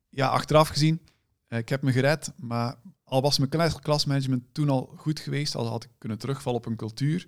ja, 0.08 0.28
achteraf 0.28 0.68
gezien, 0.68 1.00
uh, 1.48 1.58
ik 1.58 1.68
heb 1.68 1.82
me 1.82 1.92
gered, 1.92 2.32
maar 2.36 2.74
al 3.04 3.22
was 3.22 3.38
mijn 3.38 3.80
klasmanagement 3.80 4.44
toen 4.52 4.68
al 4.68 4.92
goed 4.96 5.20
geweest, 5.20 5.54
al 5.54 5.66
had 5.66 5.84
ik 5.84 5.90
kunnen 5.98 6.18
terugvallen 6.18 6.60
op 6.60 6.66
een 6.66 6.76
cultuur, 6.76 7.26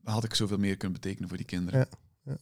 dan 0.00 0.14
had 0.14 0.24
ik 0.24 0.34
zoveel 0.34 0.58
meer 0.58 0.76
kunnen 0.76 1.00
betekenen 1.00 1.28
voor 1.28 1.36
die 1.36 1.46
kinderen. 1.46 1.88
Ja. 2.22 2.36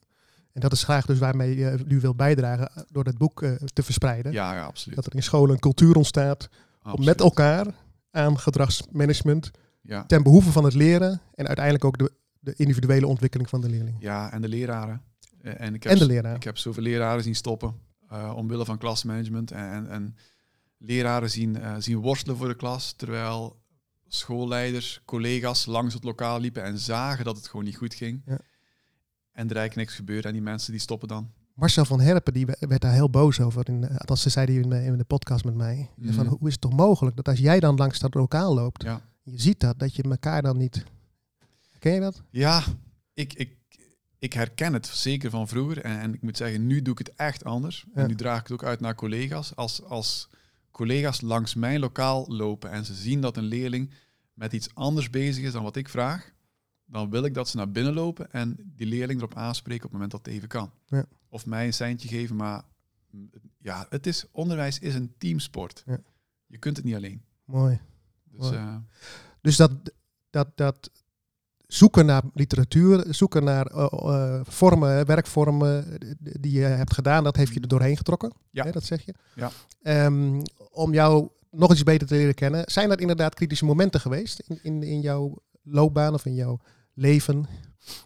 En 0.52 0.60
dat 0.60 0.72
is 0.72 0.82
graag 0.82 1.06
dus 1.06 1.18
waarmee 1.18 1.56
je 1.56 1.78
nu 1.86 2.00
wil 2.00 2.14
bijdragen 2.14 2.68
eh, 2.68 2.82
door 2.88 3.04
het 3.04 3.18
boek 3.18 3.42
uh, 3.42 3.54
te 3.54 3.82
verspreiden. 3.82 4.32
Ja, 4.32 4.54
ja, 4.54 4.64
absoluut. 4.64 4.96
Dat 4.96 5.06
er 5.06 5.14
in 5.14 5.22
scholen 5.22 5.54
een 5.54 5.60
cultuur 5.60 5.96
ontstaat 5.96 6.48
om 6.92 7.04
met 7.04 7.20
elkaar 7.20 7.66
aan 8.10 8.38
gedragsmanagement 8.38 9.50
ja. 9.82 10.04
ten 10.06 10.22
behoeve 10.22 10.52
van 10.52 10.64
het 10.64 10.74
leren 10.74 11.20
en 11.34 11.46
uiteindelijk 11.46 11.84
ook 11.84 11.98
de 11.98 12.12
de 12.44 12.54
individuele 12.56 13.06
ontwikkeling 13.06 13.48
van 13.48 13.60
de 13.60 13.68
leerling. 13.68 13.96
Ja, 14.00 14.32
en 14.32 14.42
de 14.42 14.48
leraren. 14.48 15.02
Eh, 15.40 15.60
en, 15.60 15.74
ik 15.74 15.82
heb, 15.82 15.92
en 15.92 16.08
de. 16.08 16.32
Ik 16.34 16.44
heb 16.44 16.58
zoveel 16.58 16.82
leraren 16.82 17.22
zien 17.22 17.34
stoppen 17.34 17.74
uh, 18.12 18.32
omwille 18.36 18.64
van 18.64 18.78
klasmanagement. 18.78 19.50
En, 19.50 19.70
en, 19.70 19.88
en 19.88 20.16
leraren 20.78 21.30
zien, 21.30 21.56
uh, 21.56 21.74
zien 21.78 21.98
worstelen 21.98 22.36
voor 22.36 22.48
de 22.48 22.56
klas, 22.56 22.92
terwijl 22.92 23.62
schoolleiders, 24.06 25.00
collega's 25.04 25.66
langs 25.66 25.94
het 25.94 26.04
lokaal 26.04 26.40
liepen 26.40 26.62
en 26.62 26.78
zagen 26.78 27.24
dat 27.24 27.36
het 27.36 27.48
gewoon 27.48 27.64
niet 27.64 27.76
goed 27.76 27.94
ging. 27.94 28.22
Ja. 28.26 28.38
En 29.32 29.48
er 29.48 29.56
eigenlijk 29.56 29.76
niks 29.76 29.94
gebeurde 29.94 30.28
en 30.28 30.34
die 30.34 30.42
mensen 30.42 30.72
die 30.72 30.80
stoppen 30.80 31.08
dan. 31.08 31.32
Marcel 31.54 31.84
van 31.84 32.00
Herpen 32.00 32.32
die 32.32 32.46
werd 32.46 32.80
daar 32.80 32.92
heel 32.92 33.11
boos 33.11 33.40
over. 33.40 33.68
In, 33.68 33.88
althans, 33.88 34.23
ze 34.23 34.30
zei 34.30 34.46
die 34.46 34.61
in, 34.61 34.73
in 34.73 34.99
de 34.99 35.04
podcast 35.04 35.44
met 35.44 35.54
mij. 35.54 35.90
Mm. 35.96 36.12
Van, 36.12 36.26
hoe 36.26 36.46
is 36.46 36.52
het 36.52 36.61
toch 36.61 36.76
mogelijk 36.76 37.16
dat 37.16 37.28
als 37.28 37.38
jij 37.38 37.61
dan 37.61 37.76
langs 37.76 37.99
dat 37.99 38.14
lokaal 38.14 38.54
loopt, 38.54 38.82
je 39.23 39.40
ziet 39.40 39.61
dat, 39.61 39.78
dat 39.78 39.96
je 39.96 40.02
elkaar 40.02 40.42
dan 40.42 40.56
niet 40.56 40.84
Ken 41.84 41.94
je 41.94 42.00
dat? 42.00 42.23
Ja, 42.30 42.62
ik, 43.14 43.32
ik, 43.32 43.56
ik 44.18 44.32
herken 44.32 44.73
het 44.73 44.87
zeker 44.87 45.30
van 45.30 45.49
vroeger. 45.49 45.80
En, 45.80 45.99
en 46.00 46.14
ik 46.14 46.23
moet 46.23 46.37
zeggen, 46.37 46.66
nu 46.66 46.82
doe 46.82 46.92
ik 46.92 46.99
het 46.99 47.14
echt 47.14 47.44
anders. 47.44 47.87
Ja. 47.94 48.02
En 48.02 48.08
nu 48.08 48.14
draag 48.14 48.38
ik 48.40 48.42
het 48.42 48.52
ook 48.52 48.64
uit 48.64 48.80
naar 48.80 48.94
collega's. 48.94 49.56
Als, 49.56 49.82
als 49.82 50.28
collega's 50.70 51.20
langs 51.20 51.54
mijn 51.54 51.80
lokaal 51.80 52.25
lopen 52.28 52.70
en 52.70 52.84
ze 52.84 52.94
zien 52.94 53.20
dat 53.20 53.37
een 53.37 53.44
leerling 53.44 53.90
met 54.32 54.52
iets 54.52 54.75
anders 54.75 55.11
bezig 55.11 55.44
is 55.44 55.52
dan 55.52 55.62
wat 55.62 55.76
ik 55.76 55.88
vraag, 55.88 56.32
dan 56.84 57.11
wil 57.11 57.25
ik 57.25 57.34
dat 57.34 57.49
ze 57.49 57.56
naar 57.56 57.70
binnen 57.70 57.94
lopen 57.94 58.32
en 58.32 58.73
die 58.76 58.87
leerling 58.87 59.18
erop 59.18 59.34
aanspreken 59.34 59.84
op 59.84 59.90
het 59.90 60.00
moment 60.00 60.11
dat 60.11 60.25
het 60.25 60.34
even 60.34 60.49
kan. 60.49 60.70
Ja. 60.87 61.04
Of 61.34 61.46
mij 61.46 61.66
een 61.66 61.72
seintje 61.72 62.08
geven, 62.08 62.36
maar 62.36 62.62
ja, 63.58 63.86
het 63.88 64.06
is, 64.06 64.24
onderwijs 64.32 64.78
is 64.78 64.94
een 64.94 65.14
teamsport. 65.18 65.82
Ja. 65.86 65.98
Je 66.46 66.58
kunt 66.58 66.76
het 66.76 66.84
niet 66.86 66.94
alleen. 66.94 67.22
Mooi. 67.44 67.80
Dus, 68.24 68.40
Mooi. 68.40 68.56
eh, 68.56 68.76
Dus 69.40 69.56
dat, 69.56 69.70
dat, 70.30 70.48
dat 70.56 70.90
zoeken 71.66 72.06
naar 72.06 72.22
literatuur, 72.34 73.04
zoeken 73.08 73.44
naar 73.44 73.66
eh, 73.66 74.40
vormen, 74.42 75.06
werkvormen 75.06 75.98
die 76.20 76.52
je 76.52 76.64
hebt 76.64 76.94
gedaan, 76.94 77.24
dat 77.24 77.36
heeft 77.36 77.54
je 77.54 77.60
er 77.60 77.68
doorheen 77.68 77.96
getrokken. 77.96 78.32
Ja. 78.50 78.64
Hè, 78.64 78.70
dat 78.70 78.84
zeg 78.84 79.04
je. 79.04 79.14
Ja. 79.34 79.50
Ehm, 79.82 80.42
om 80.70 80.92
jou 80.92 81.28
nog 81.50 81.72
iets 81.72 81.82
beter 81.82 82.06
te 82.08 82.14
leren 82.14 82.34
kennen. 82.34 82.62
Zijn 82.70 82.90
er 82.90 83.00
inderdaad 83.00 83.34
kritische 83.34 83.64
momenten 83.64 84.00
geweest 84.00 84.38
in, 84.40 84.58
in, 84.62 84.82
in 84.82 85.00
jouw 85.00 85.42
loopbaan 85.62 86.14
of 86.14 86.24
in 86.26 86.34
jouw 86.34 86.60
leven? 86.92 87.46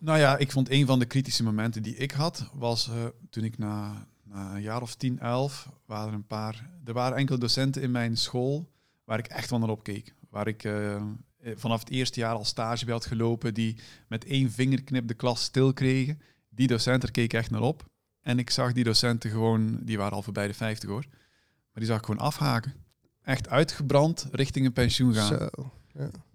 Nou 0.01 0.19
ja, 0.19 0.37
ik 0.37 0.53
vond 0.53 0.71
een 0.71 0.87
van 0.87 0.99
de 0.99 1.07
kritische 1.07 1.43
momenten 1.43 1.83
die 1.83 1.97
ik 1.97 2.11
had, 2.11 2.51
was 2.53 2.89
eh, 2.89 2.95
toen 3.31 3.45
ik 3.45 3.59
na, 3.59 4.07
na 4.23 4.55
een 4.55 4.63
jaar 4.63 4.83
of 4.83 4.95
10, 4.95 5.19
11, 5.19 5.69
waren 5.87 6.09
er 6.09 6.15
een 6.15 6.27
paar, 6.27 6.71
er 6.85 6.93
waren 6.93 7.17
enkele 7.17 7.39
docenten 7.39 7.83
in 7.83 7.91
mijn 7.91 8.17
school 8.17 8.71
waar 9.05 9.19
ik 9.19 9.27
echt 9.27 9.51
wel 9.51 9.59
naar 9.59 9.69
opkeek. 9.69 10.15
Waar 10.31 10.47
ik 10.47 10.65
eh, 10.65 11.03
vanaf 11.55 11.81
het 11.81 11.91
eerste 11.91 12.21
jaar 12.21 12.35
al 12.35 12.45
stage 12.45 12.85
bij 12.85 12.95
had 12.95 13.07
gelopen, 13.07 13.55
die 13.55 13.77
met 14.09 14.25
één 14.25 14.51
vingerknip 14.51 15.09
de 15.09 15.15
klas 15.15 15.43
stil 15.43 15.73
kregen. 15.73 16.21
Die 16.49 16.67
docenten 16.67 17.11
keek 17.11 17.33
echt 17.33 17.51
naar 17.51 17.61
op. 17.61 17.87
En 18.21 18.39
ik 18.39 18.51
zag 18.51 18.73
die 18.73 18.85
docenten 18.85 19.31
gewoon, 19.31 19.79
die 19.83 19.99
waren 19.99 20.13
al 20.13 20.23
voorbij 20.23 20.47
de 20.47 20.55
50 20.55 20.89
hoor, 20.89 21.05
maar 21.09 21.75
die 21.75 21.87
zag 21.87 21.99
ik 21.99 22.05
gewoon 22.05 22.21
afhaken. 22.21 22.75
Echt 23.23 23.49
uitgebrand 23.49 24.29
richting 24.31 24.67
een 24.67 24.73
pensioen 24.73 25.15
gaan. 25.15 25.27
Zo. 25.27 25.73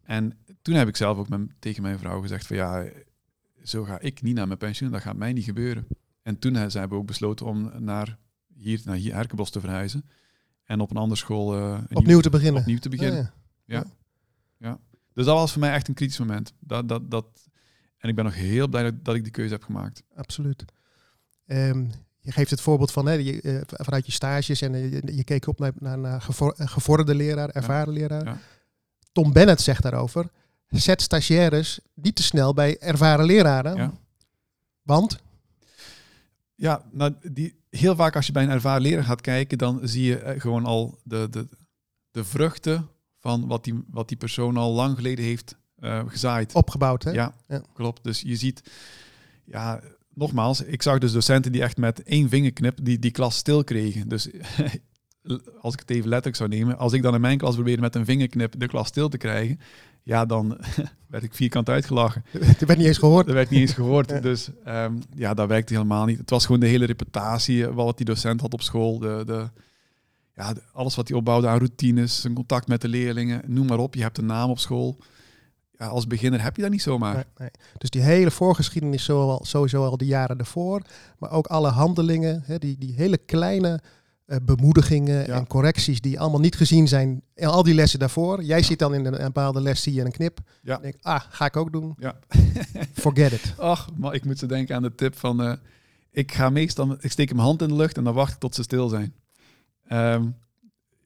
En 0.03 0.37
toen 0.61 0.75
heb 0.75 0.87
ik 0.87 0.95
zelf 0.95 1.17
ook 1.17 1.29
met, 1.29 1.41
tegen 1.59 1.81
mijn 1.81 1.99
vrouw 1.99 2.21
gezegd 2.21 2.47
van 2.47 2.55
ja, 2.55 2.85
zo 3.63 3.83
ga 3.83 3.99
ik 3.99 4.21
niet 4.21 4.35
naar 4.35 4.47
mijn 4.47 4.59
pensioen, 4.59 4.91
dat 4.91 5.01
gaat 5.01 5.15
mij 5.15 5.33
niet 5.33 5.43
gebeuren. 5.43 5.87
En 6.21 6.39
toen 6.39 6.53
hebben 6.55 6.89
we 6.89 6.95
ook 6.95 7.05
besloten 7.05 7.45
om 7.45 7.71
naar 7.77 8.17
hier, 8.53 8.81
naar 8.85 8.95
hier 8.95 9.13
Herkenbos 9.13 9.49
te 9.49 9.59
verhuizen. 9.59 10.05
En 10.63 10.79
op 10.79 10.89
een 10.89 10.97
andere 10.97 11.19
school 11.19 11.55
eh, 11.55 11.79
een 11.87 11.95
Opnieuw 11.95 12.19
te 12.19 12.29
beginnen. 12.29 12.61
opnieuw 12.61 12.77
te 12.79 12.89
beginnen. 12.89 13.33
Ja, 13.65 13.85
Dus 15.13 15.25
dat 15.25 15.37
was 15.37 15.51
voor 15.51 15.59
mij 15.61 15.73
echt 15.73 15.87
een 15.87 15.93
kritisch 15.93 16.19
moment. 16.19 16.53
Dat, 16.59 16.87
dat, 16.87 17.11
dat, 17.11 17.25
en 17.97 18.09
ik 18.09 18.15
ben 18.15 18.25
nog 18.25 18.35
heel 18.35 18.67
blij 18.67 18.83
dat, 18.83 19.05
dat 19.05 19.15
ik 19.15 19.23
die 19.23 19.31
keuze 19.31 19.53
heb 19.53 19.63
gemaakt. 19.63 20.03
absoluut. 20.15 20.65
Ehm, 21.45 21.85
je 22.19 22.31
geeft 22.31 22.49
het 22.49 22.61
voorbeeld 22.61 22.91
van 22.91 23.05
hè, 23.05 23.13
je, 23.13 23.41
eh, 23.41 23.61
vanuit 23.65 24.05
je 24.05 24.11
stages 24.11 24.61
en 24.61 24.73
eh, 24.73 24.91
je, 24.91 25.15
je 25.15 25.23
keek 25.23 25.47
op 25.47 25.59
naar, 25.59 25.71
naar, 25.79 25.97
naar 25.97 26.21
gevorderde 26.55 27.15
leraar, 27.15 27.49
ervaren 27.49 27.93
leraar. 27.93 28.25
ja. 28.25 28.37
Tom 29.11 29.33
Bennett 29.33 29.61
zegt 29.61 29.83
daarover: 29.83 30.29
zet 30.79 31.01
stagiaires 31.01 31.79
niet 31.93 32.15
te 32.15 32.23
snel 32.23 32.53
bij 32.53 32.77
ervaren 32.79 33.25
leraren. 33.25 33.75
Ja. 33.75 33.93
Want 34.81 35.17
Ja, 36.55 36.83
nou, 36.91 37.13
die, 37.31 37.55
heel 37.69 37.95
vaak 37.95 38.15
als 38.15 38.25
je 38.25 38.31
bij 38.31 38.43
een 38.43 38.49
ervaren 38.49 38.81
leraar 38.81 39.03
gaat 39.03 39.21
kijken, 39.21 39.57
dan 39.57 39.79
zie 39.83 40.03
je 40.03 40.17
eh, 40.17 40.41
gewoon 40.41 40.65
al 40.65 40.99
de, 41.03 41.27
de, 41.29 41.47
de 42.11 42.23
vruchten 42.23 42.87
van 43.19 43.47
wat 43.47 43.63
die, 43.63 43.83
wat 43.89 44.07
die 44.07 44.17
persoon 44.17 44.57
al 44.57 44.73
lang 44.73 44.95
geleden 44.95 45.25
heeft 45.25 45.55
eh, 45.79 46.01
gezaaid. 46.07 46.53
opgebouwd, 46.53 47.03
hè? 47.03 47.11
Ja, 47.11 47.33
Ja. 47.47 47.61
klopt. 47.73 48.03
Dus 48.03 48.21
je 48.21 48.35
ziet, 48.35 48.61
ja, 49.45 49.81
nogmaals, 50.13 50.61
ik 50.61 50.81
zag 50.81 50.99
dus 50.99 51.11
docenten 51.11 51.51
die 51.51 51.61
echt 51.61 51.77
met 51.77 52.03
één 52.03 52.29
vingerknip 52.29 52.79
die, 52.81 52.99
die 52.99 53.11
klas 53.11 53.37
stil 53.37 53.63
kregen. 53.63 54.07
Dus 54.07 54.29
als 55.61 55.73
ik 55.73 55.79
het 55.79 55.89
even 55.89 56.07
letterlijk 56.09 56.35
zou 56.35 56.49
nemen, 56.49 56.77
als 56.77 56.93
ik 56.93 57.01
dan 57.01 57.13
in 57.15 57.21
mijn 57.21 57.37
klas 57.37 57.55
probeerde 57.55 57.81
met 57.81 57.95
een 57.95 58.05
vingerknip 58.05 58.59
de 58.59 58.67
klas 58.67 58.87
stil 58.87 59.09
te 59.09 59.17
krijgen, 59.17 59.59
ja, 60.03 60.25
dan 60.25 60.57
werd 61.07 61.23
ik 61.23 61.33
vierkant 61.33 61.69
uitgelachen. 61.69 62.25
Er 62.59 62.65
werd 62.65 62.77
niet 62.77 62.87
eens 62.87 62.97
gehoord. 62.97 63.25
Dat 63.25 63.35
werd 63.35 63.49
niet 63.49 63.59
eens 63.59 63.73
gehoord. 63.73 64.09
Ja. 64.11 64.19
Dus 64.19 64.49
ehm, 64.63 64.93
ja, 65.15 65.33
dat 65.33 65.47
werkte 65.47 65.73
helemaal 65.73 66.05
niet. 66.05 66.17
Het 66.17 66.29
was 66.29 66.45
gewoon 66.45 66.61
de 66.61 66.67
hele 66.67 66.85
reputatie, 66.85 67.67
eh, 67.67 67.73
wat 67.73 67.97
die 67.97 68.05
docent 68.05 68.41
had 68.41 68.53
op 68.53 68.61
school. 68.61 68.99
De, 68.99 69.23
de, 69.25 69.49
ja, 70.35 70.53
alles 70.73 70.95
wat 70.95 71.07
hij 71.07 71.17
opbouwde 71.17 71.47
aan 71.47 71.57
routines, 71.57 72.21
zijn 72.21 72.33
contact 72.33 72.67
met 72.67 72.81
de 72.81 72.87
leerlingen, 72.87 73.41
noem 73.45 73.67
maar 73.67 73.79
op. 73.79 73.95
Je 73.95 74.01
hebt 74.01 74.17
een 74.17 74.25
naam 74.25 74.49
op 74.49 74.59
school. 74.59 74.97
Ja, 75.77 75.87
als 75.87 76.07
beginner 76.07 76.43
heb 76.43 76.55
je 76.55 76.61
dat 76.61 76.71
niet 76.71 76.81
zomaar. 76.81 77.15
Nee, 77.15 77.23
nee. 77.37 77.49
Dus 77.77 77.89
die 77.89 78.01
hele 78.01 78.31
voorgeschiedenis 78.31 79.03
sowieso 79.41 79.85
al 79.85 79.97
de 79.97 80.05
jaren 80.05 80.39
ervoor. 80.39 80.81
Maar 81.19 81.31
ook 81.31 81.47
alle 81.47 81.69
handelingen, 81.69 82.43
hè, 82.45 82.57
die, 82.57 82.77
die 82.77 82.93
hele 82.93 83.17
kleine 83.17 83.81
eh, 84.25 84.37
bemoedigingen 84.43 85.25
Ja. 85.25 85.35
en 85.35 85.47
correcties 85.47 86.01
die 86.01 86.19
allemaal 86.19 86.39
niet 86.39 86.55
gezien 86.55 86.87
zijn. 86.87 87.21
En 87.35 87.47
al 87.49 87.63
die 87.63 87.73
lessen 87.73 87.99
daarvoor. 87.99 88.43
Jij 88.43 88.61
ziet 88.63 88.79
dan 88.79 88.93
in 88.93 89.05
een, 89.05 89.13
een 89.19 89.25
bepaalde 89.25 89.61
les 89.61 89.81
zie 89.81 89.93
je 89.93 90.01
een 90.05 90.11
knip. 90.11 90.39
Ja. 90.61 90.75
En 90.75 90.81
denk, 90.81 90.95
ah, 91.01 91.21
ga 91.29 91.45
ik 91.45 91.57
ook 91.57 91.71
doen. 91.71 91.95
Ja. 91.99 92.15
Forget 92.93 93.31
it. 93.31 93.53
Ach, 93.57 93.89
maar 93.97 94.13
ik 94.13 94.25
moet 94.25 94.39
zo 94.39 94.45
denken 94.47 94.75
aan 94.75 94.81
de 94.81 94.95
tip 94.95 95.17
van... 95.17 95.41
eh, 95.43 95.53
ik 96.11 96.31
ga 96.33 96.49
meestal... 96.49 96.95
Ik 96.99 97.11
steek 97.11 97.29
mijn 97.33 97.45
hand 97.45 97.61
in 97.61 97.67
de 97.67 97.75
lucht 97.75 97.97
en 97.97 98.03
dan 98.03 98.13
wacht 98.13 98.33
ik 98.33 98.39
tot 98.39 98.55
ze 98.55 98.63
stil 98.63 98.89
zijn. 98.89 99.13
Ehm, 99.87 100.23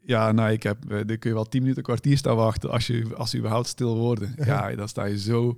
ja, 0.02 0.32
nou, 0.32 0.52
ik 0.52 0.64
heb... 0.64 0.78
eh, 0.92 0.98
dan 1.06 1.18
kun 1.18 1.30
je 1.30 1.34
wel 1.36 1.44
tien 1.48 1.62
minuten, 1.62 1.78
een 1.78 1.84
kwartier 1.88 2.18
staan 2.18 2.36
wachten 2.36 2.70
als, 2.72 2.88
je, 2.88 3.16
als 3.16 3.30
ze 3.30 3.38
überhaupt 3.38 3.68
stil 3.68 3.98
worden. 3.98 4.36
Ja, 4.46 4.76
dan 4.76 4.88
sta 4.88 5.06
je 5.06 5.20
zo 5.20 5.56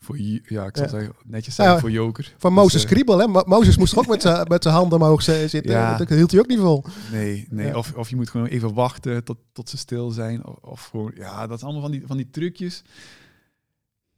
voor... 0.00 0.18
je- 0.20 0.42
Ja, 0.44 0.64
ik 0.66 0.76
Ja. 0.76 0.88
zeggen, 0.88 1.12
netjes 1.24 1.56
Ja, 1.56 1.78
voor 1.78 1.90
joker. 1.90 2.34
Van 2.38 2.54
Dus, 2.54 2.62
Mozes 2.62 2.82
eh, 2.84 2.88
kriebel, 2.90 3.18
hè? 3.18 3.26
Mo- 3.26 3.42
Mozes 3.46 3.76
moest 3.76 3.96
ook 3.96 4.06
met 4.06 4.22
zijn 4.22 4.46
met 4.48 4.62
zijn 4.62 4.74
handen 4.74 5.00
omhoog 5.00 5.22
zi- 5.22 5.48
zitten. 5.48 5.72
Ja. 5.72 5.96
Dat 5.96 6.08
hield 6.08 6.30
hij 6.30 6.40
ook 6.40 6.46
niet 6.46 6.58
vol. 6.58 6.84
Nee, 7.12 7.46
nee. 7.50 7.76
Of, 7.76 7.92
of 7.94 8.10
je 8.10 8.16
moet 8.16 8.30
gewoon 8.30 8.46
even 8.46 8.74
wachten 8.74 9.24
tot, 9.24 9.38
tot 9.52 9.68
ze 9.68 9.76
stil 9.76 10.10
zijn. 10.10 10.46
Of, 10.46 10.56
of 10.60 10.84
gewoon, 10.86 11.12
ja, 11.14 11.46
dat 11.46 11.56
is 11.56 11.62
allemaal 11.64 11.82
van 11.82 11.90
die, 11.90 12.02
van 12.06 12.16
die 12.16 12.30
trucjes. 12.30 12.82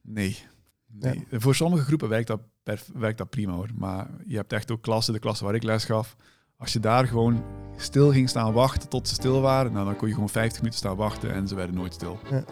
Nee. 0.02 0.38
nee. 0.86 1.26
Voor 1.30 1.54
sommige 1.54 1.84
groepen 1.84 2.08
werkt 2.08 2.26
dat, 2.26 2.40
perf- 2.62 2.90
werkt 2.94 3.18
dat 3.18 3.30
prima 3.30 3.52
hoor. 3.52 3.68
Maar 3.74 4.10
je 4.26 4.36
hebt 4.36 4.52
echt 4.52 4.70
ook 4.70 4.82
klassen, 4.82 5.12
de 5.14 5.20
klassen 5.20 5.46
waar 5.46 5.54
ik 5.54 5.62
les 5.62 5.84
gaf. 5.84 6.16
Als 6.56 6.72
je 6.72 6.80
daar 6.80 7.06
gewoon 7.06 7.44
stil 7.76 8.10
ging 8.12 8.28
staan 8.28 8.52
wachten 8.52 8.88
tot 8.88 9.08
ze 9.08 9.14
stil 9.14 9.40
waren, 9.40 9.72
nou, 9.72 9.84
dan 9.84 9.96
kon 9.96 10.08
je 10.08 10.14
gewoon 10.14 10.28
50 10.28 10.58
minuten 10.58 10.78
staan 10.78 10.96
wachten 10.96 11.32
en 11.34 11.48
ze 11.48 11.54
werden 11.54 11.74
nooit 11.74 11.94
stil. 11.94 12.18
Ja. 12.30 12.44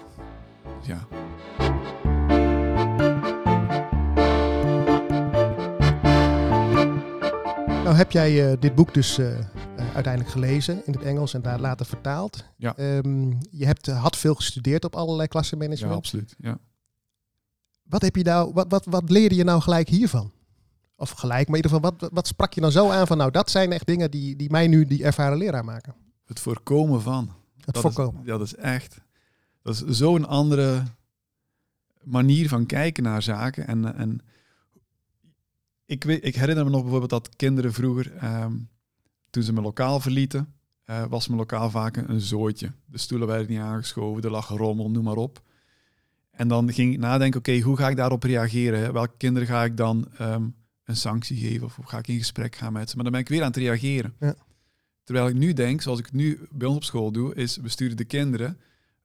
Dus 0.80 0.86
Nou 7.90 8.02
heb 8.02 8.12
jij 8.12 8.50
eh, 8.50 8.60
dit 8.60 8.74
boek 8.74 8.94
dus 8.94 9.18
eh, 9.18 9.38
eh, 9.38 9.46
uiteindelijk 9.94 10.32
gelezen 10.32 10.86
in 10.86 10.92
het 10.92 11.02
Engels 11.02 11.34
en 11.34 11.42
daar 11.42 11.60
later 11.60 11.86
vertaald. 11.86 12.44
Ja. 12.56 12.76
Ehm, 12.76 13.30
je 13.50 13.66
hebt, 13.66 13.86
had 13.86 14.16
veel 14.16 14.34
gestudeerd 14.34 14.84
op 14.84 14.94
allerlei 14.96 15.22
ja, 15.22 15.26
klassenmanagement. 15.26 15.96
absoluut. 15.96 16.34
Ja. 16.38 16.58
Wat, 17.82 18.02
heb 18.02 18.16
je 18.16 18.22
nou, 18.22 18.52
wat, 18.52 18.66
wat, 18.68 18.84
wat 18.84 19.10
leerde 19.10 19.34
je 19.34 19.44
nou 19.44 19.60
gelijk 19.60 19.88
hiervan? 19.88 20.32
Of 20.96 21.10
gelijk, 21.10 21.48
maar 21.48 21.58
in 21.58 21.64
ieder 21.64 21.70
geval, 21.78 21.96
wat, 21.98 22.10
wat- 22.12 22.26
sprak 22.26 22.52
je 22.52 22.60
dan 22.60 22.72
zo 22.72 22.90
aan 22.90 23.06
van, 23.06 23.16
nou, 23.16 23.30
dat 23.30 23.50
zijn 23.50 23.72
echt 23.72 23.86
dingen 23.86 24.10
die, 24.10 24.36
die 24.36 24.50
mij 24.50 24.66
nu 24.66 24.84
die 24.84 25.04
ervaren 25.04 25.38
leraar 25.38 25.64
maken. 25.64 25.94
Het 26.26 26.40
voorkomen 26.40 27.02
van. 27.02 27.34
Het 27.56 27.74
dat 27.74 27.82
voorkomen. 27.82 28.20
Is, 28.20 28.26
dat 28.26 28.40
is 28.40 28.54
echt. 28.54 29.00
Dat 29.62 29.74
is 29.74 29.98
zo'n 29.98 30.26
andere 30.26 30.82
manier 32.02 32.48
van 32.48 32.66
kijken 32.66 33.02
naar 33.02 33.22
zaken. 33.22 33.66
En, 33.66 33.94
en 33.94 34.20
ik, 35.90 36.04
weet, 36.04 36.24
ik 36.24 36.34
herinner 36.34 36.64
me 36.64 36.70
nog 36.70 36.80
bijvoorbeeld 36.80 37.10
dat 37.10 37.36
kinderen 37.36 37.72
vroeger, 37.72 38.16
ehm, 38.16 38.52
toen 39.30 39.42
ze 39.42 39.52
mijn 39.52 39.64
lokaal 39.64 40.00
verlieten, 40.00 40.54
eh, 40.84 41.04
was 41.06 41.26
mijn 41.26 41.38
lokaal 41.38 41.70
vaak 41.70 41.96
een, 41.96 42.10
een 42.10 42.20
zooitje. 42.20 42.72
De 42.86 42.98
stoelen 42.98 43.28
werden 43.28 43.50
niet 43.50 43.58
aangeschoven, 43.58 44.22
er 44.22 44.30
lag 44.30 44.48
rommel, 44.48 44.90
noem 44.90 45.04
maar 45.04 45.16
op. 45.16 45.42
En 46.30 46.48
dan 46.48 46.72
ging 46.72 46.92
ik 46.92 46.98
nadenken, 46.98 47.38
oké, 47.38 47.60
hoe 47.60 47.76
ga 47.76 47.88
ik 47.88 47.96
daarop 47.96 48.22
reageren? 48.22 48.80
hè? 48.80 48.92
Welke 48.92 49.16
kinderen 49.16 49.48
ga 49.48 49.64
ik 49.64 49.76
dan 49.76 50.08
ehm, 50.16 50.48
een 50.84 50.96
sanctie 50.96 51.36
geven? 51.36 51.66
Of 51.66 51.78
ga 51.84 51.98
ik 51.98 52.08
in 52.08 52.18
gesprek 52.18 52.56
gaan 52.56 52.72
met 52.72 52.88
ze? 52.90 52.94
Maar 52.94 53.04
dan 53.04 53.12
ben 53.12 53.22
ik 53.22 53.28
weer 53.28 53.40
aan 53.40 53.46
het 53.46 53.56
reageren. 53.56 54.14
Ja. 54.20 54.34
Terwijl 55.04 55.28
ik 55.28 55.34
nu 55.34 55.52
denk, 55.52 55.82
zoals 55.82 55.98
ik 55.98 56.04
het 56.04 56.14
nu 56.14 56.40
bij 56.50 56.68
ons 56.68 56.76
op 56.76 56.84
school 56.84 57.12
doe, 57.12 57.34
is 57.34 57.56
we 57.56 57.68
sturen 57.68 57.96
de 57.96 58.04
kinderen, 58.04 58.58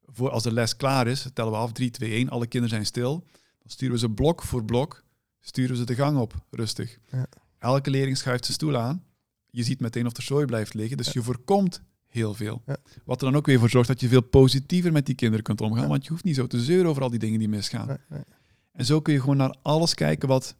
voor 0.05 0.29
als 0.29 0.43
de 0.43 0.53
les 0.53 0.75
klaar 0.75 1.07
is, 1.07 1.29
tellen 1.33 1.51
we 1.51 1.57
af, 1.57 1.71
3, 1.71 1.91
2, 1.91 2.11
1, 2.11 2.29
alle 2.29 2.47
kinderen 2.47 2.75
zijn 2.75 2.85
stil. 2.85 3.23
Dan 3.59 3.69
sturen 3.69 3.93
we 3.93 3.99
ze 3.99 4.09
blok 4.09 4.43
voor 4.43 4.65
blok, 4.65 5.03
sturen 5.47 5.77
ze 5.77 5.83
de 5.85 5.95
gang 5.95 6.17
op, 6.17 6.33
rustig. 6.51 6.97
Ja. 7.11 7.25
Elke 7.59 7.89
leerling 7.89 8.17
schuift 8.17 8.43
zijn 8.45 8.57
stoel 8.57 8.77
aan. 8.77 9.03
Je 9.49 9.63
ziet 9.63 9.79
meteen 9.79 10.05
of 10.05 10.17
er 10.17 10.23
zooi 10.23 10.45
blijft 10.45 10.73
liggen, 10.73 10.97
dus 10.97 11.11
je 11.13 11.21
voorkomt 11.23 11.81
heel 12.05 12.33
veel. 12.33 12.61
Ja. 12.65 12.77
Wat 13.05 13.21
er 13.21 13.27
dan 13.27 13.35
ook 13.37 13.45
weer 13.45 13.59
voor 13.59 13.69
zorgt 13.69 13.87
dat 13.87 13.99
je 14.01 14.07
veel 14.07 14.21
positiever 14.23 14.91
met 14.91 15.05
die 15.05 15.15
kinderen 15.15 15.43
kunt 15.43 15.61
omgaan, 15.61 15.87
want 15.87 16.03
je 16.03 16.09
hoeft 16.09 16.23
niet 16.23 16.35
zo 16.35 16.47
te 16.47 16.59
zeuren 16.63 16.89
over 16.89 17.01
al 17.03 17.09
die 17.09 17.19
dingen 17.19 17.39
die 17.39 17.49
misgaan. 17.49 17.87
Nee, 17.87 17.97
nee. 18.09 18.23
En 18.71 18.85
zo 18.85 19.01
kun 19.01 19.13
je 19.13 19.19
gewoon 19.19 19.37
naar 19.37 19.55
alles 19.61 19.93
kijken 19.93 20.27
wat, 20.27 20.55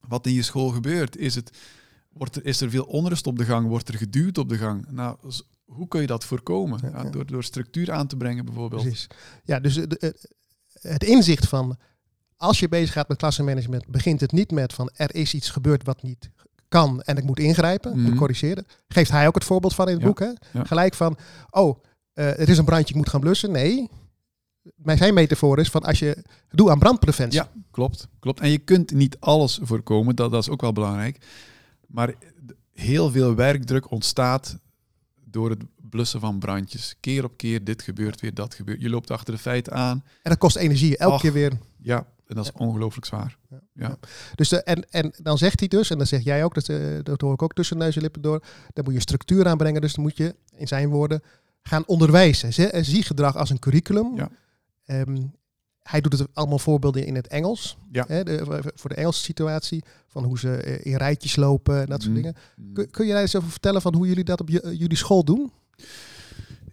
wat 0.00 0.26
in 0.26 0.32
je 0.32 0.42
school 0.42 0.68
gebeurt. 0.68 1.16
Is, 1.16 1.34
het, 1.34 1.58
wordt 2.12 2.36
er, 2.36 2.44
is 2.44 2.60
er 2.60 2.70
veel 2.70 2.84
onrust 2.84 3.26
op 3.26 3.38
de 3.38 3.44
gang? 3.44 3.68
Wordt 3.68 3.88
er 3.88 3.94
geduwd 3.98 4.38
op 4.38 4.48
de 4.48 4.56
gang? 4.58 4.86
Nou, 4.90 5.16
hoe 5.64 5.88
kun 5.88 6.00
je 6.00 6.06
dat 6.06 6.24
voorkomen? 6.24 6.80
Ja, 6.82 7.04
door, 7.04 7.26
door 7.26 7.44
structuur 7.44 7.92
aan 7.92 8.06
te 8.06 8.16
brengen 8.16 8.44
bijvoorbeeld. 8.44 8.82
Precies. 8.82 9.06
Ja, 9.44 9.60
dus 9.60 9.74
de- 9.74 9.86
de- 9.86 10.28
het 10.80 11.04
inzicht 11.04 11.48
van 11.48 11.76
als 12.38 12.58
je 12.58 12.68
bezig 12.68 12.92
gaat 12.92 13.08
met 13.08 13.16
klassenmanagement, 13.18 13.86
begint 13.86 14.20
het 14.20 14.32
niet 14.32 14.50
met 14.50 14.72
van 14.72 14.90
er 14.96 15.14
is 15.14 15.34
iets 15.34 15.50
gebeurd 15.50 15.84
wat 15.84 16.02
niet 16.02 16.30
kan 16.68 17.02
en 17.02 17.16
ik 17.16 17.24
moet 17.24 17.38
ingrijpen, 17.38 17.98
moet 17.98 18.08
Mhm. 18.08 18.18
corrigeren. 18.18 18.66
Geeft 18.88 19.10
hij 19.10 19.26
ook 19.26 19.34
het 19.34 19.44
voorbeeld 19.44 19.74
van 19.74 19.86
in 19.88 19.92
het 19.92 20.02
Ja, 20.02 20.06
boek. 20.08 20.18
Hè? 20.18 20.30
ja. 20.58 20.64
Gelijk 20.64 20.94
van, 20.94 21.16
oh, 21.50 21.78
eh 22.12 22.40
er 22.40 22.48
is 22.48 22.58
een 22.58 22.64
brandje, 22.64 22.88
ik 22.88 22.94
moet 23.00 23.08
gaan 23.08 23.20
blussen. 23.20 23.50
Nee, 23.50 23.88
maar 24.76 24.96
zijn 24.96 25.14
metafoor 25.14 25.58
is 25.58 25.68
van 25.70 25.82
als 25.82 25.98
je, 25.98 26.24
doe 26.48 26.70
aan 26.70 26.78
brandpreventie. 26.78 27.40
Ja, 27.40 27.48
klopt, 27.70 28.08
klopt. 28.20 28.40
En 28.40 28.50
je 28.50 28.58
kunt 28.58 28.90
niet 28.92 29.16
alles 29.20 29.58
voorkomen, 29.62 30.16
dat, 30.16 30.30
dat 30.30 30.42
is 30.42 30.48
ook 30.48 30.60
wel 30.60 30.72
belangrijk. 30.72 31.18
Maar 31.86 32.14
heel 32.72 33.10
veel 33.10 33.34
werkdruk 33.34 33.90
ontstaat 33.90 34.58
door 35.30 35.50
het 35.50 35.64
blussen 35.90 36.20
van 36.20 36.38
brandjes. 36.38 36.94
Keer 37.00 37.24
op 37.24 37.36
keer, 37.36 37.64
dit 37.64 37.82
gebeurt 37.82 38.20
weer, 38.20 38.34
dat 38.34 38.54
gebeurt. 38.54 38.80
Je 38.80 38.90
loopt 38.90 39.10
achter 39.10 39.34
de 39.34 39.40
feiten 39.40 39.72
aan. 39.72 40.04
En 40.22 40.30
dat 40.30 40.38
kost 40.38 40.56
energie, 40.56 40.96
elke 40.96 41.20
keer 41.20 41.32
weer. 41.32 41.52
Ja, 41.78 42.06
en 42.26 42.34
dat 42.34 42.44
is 42.44 42.52
ongelooflijk 42.52 43.06
zwaar. 43.06 43.36
Ja. 43.48 43.60
Ja. 43.72 43.98
Dus 44.34 44.48
de, 44.48 44.62
en, 44.62 44.90
en 44.90 45.12
dan 45.22 45.38
zegt 45.38 45.58
hij 45.58 45.68
dus, 45.68 45.90
en 45.90 45.98
dan 45.98 46.06
zeg 46.06 46.22
jij 46.22 46.44
ook, 46.44 46.54
dat, 46.54 46.68
eh, 46.68 46.78
dat 47.02 47.20
hoor 47.20 47.32
ik 47.32 47.42
ook 47.42 47.54
tussen 47.54 47.78
neus 47.78 47.96
en 47.96 48.02
lippen 48.02 48.22
door, 48.22 48.42
dan 48.72 48.84
moet 48.84 48.94
je 48.94 49.00
structuur 49.00 49.46
aanbrengen. 49.46 49.80
Dus 49.80 49.94
dan 49.94 50.04
moet 50.04 50.16
je, 50.16 50.34
in 50.56 50.68
zijn 50.68 50.88
woorden, 50.88 51.22
gaan 51.62 51.86
onderwijzen. 51.86 52.52
Zie, 52.52 52.66
eh, 52.66 52.84
zie 52.84 53.02
gedrag 53.02 53.36
als 53.36 53.50
een 53.50 53.58
curriculum. 53.58 54.16
Ja. 54.16 54.30
Ehm, 54.84 55.16
hij 55.90 56.00
doet 56.00 56.18
het 56.18 56.28
allemaal 56.32 56.58
voorbeelden 56.58 57.06
in 57.06 57.14
het 57.14 57.26
Engels. 57.26 57.76
Ja. 57.92 58.04
Hè, 58.08 58.24
de- 58.24 58.62
voor 58.74 58.90
de 58.90 58.96
Engelse 58.96 59.22
situatie, 59.22 59.82
van 60.06 60.24
hoe 60.24 60.38
ze 60.38 60.50
eh, 60.56 60.92
in 60.92 60.96
rijtjes 60.98 61.36
lopen 61.36 61.80
en 61.80 61.86
dat 61.86 62.02
soort 62.02 62.14
Mhm. 62.14 62.22
dingen. 62.22 62.36
Kun, 62.72 62.90
kun 62.90 63.06
je 63.06 63.12
daar 63.12 63.20
eens 63.20 63.36
over 63.36 63.50
vertellen 63.50 63.82
van 63.82 63.94
hoe 63.94 64.06
jullie 64.06 64.24
dat 64.24 64.40
op 64.40 64.48
je- 64.48 64.74
jullie 64.78 64.96
school 64.96 65.24
doen? 65.24 65.50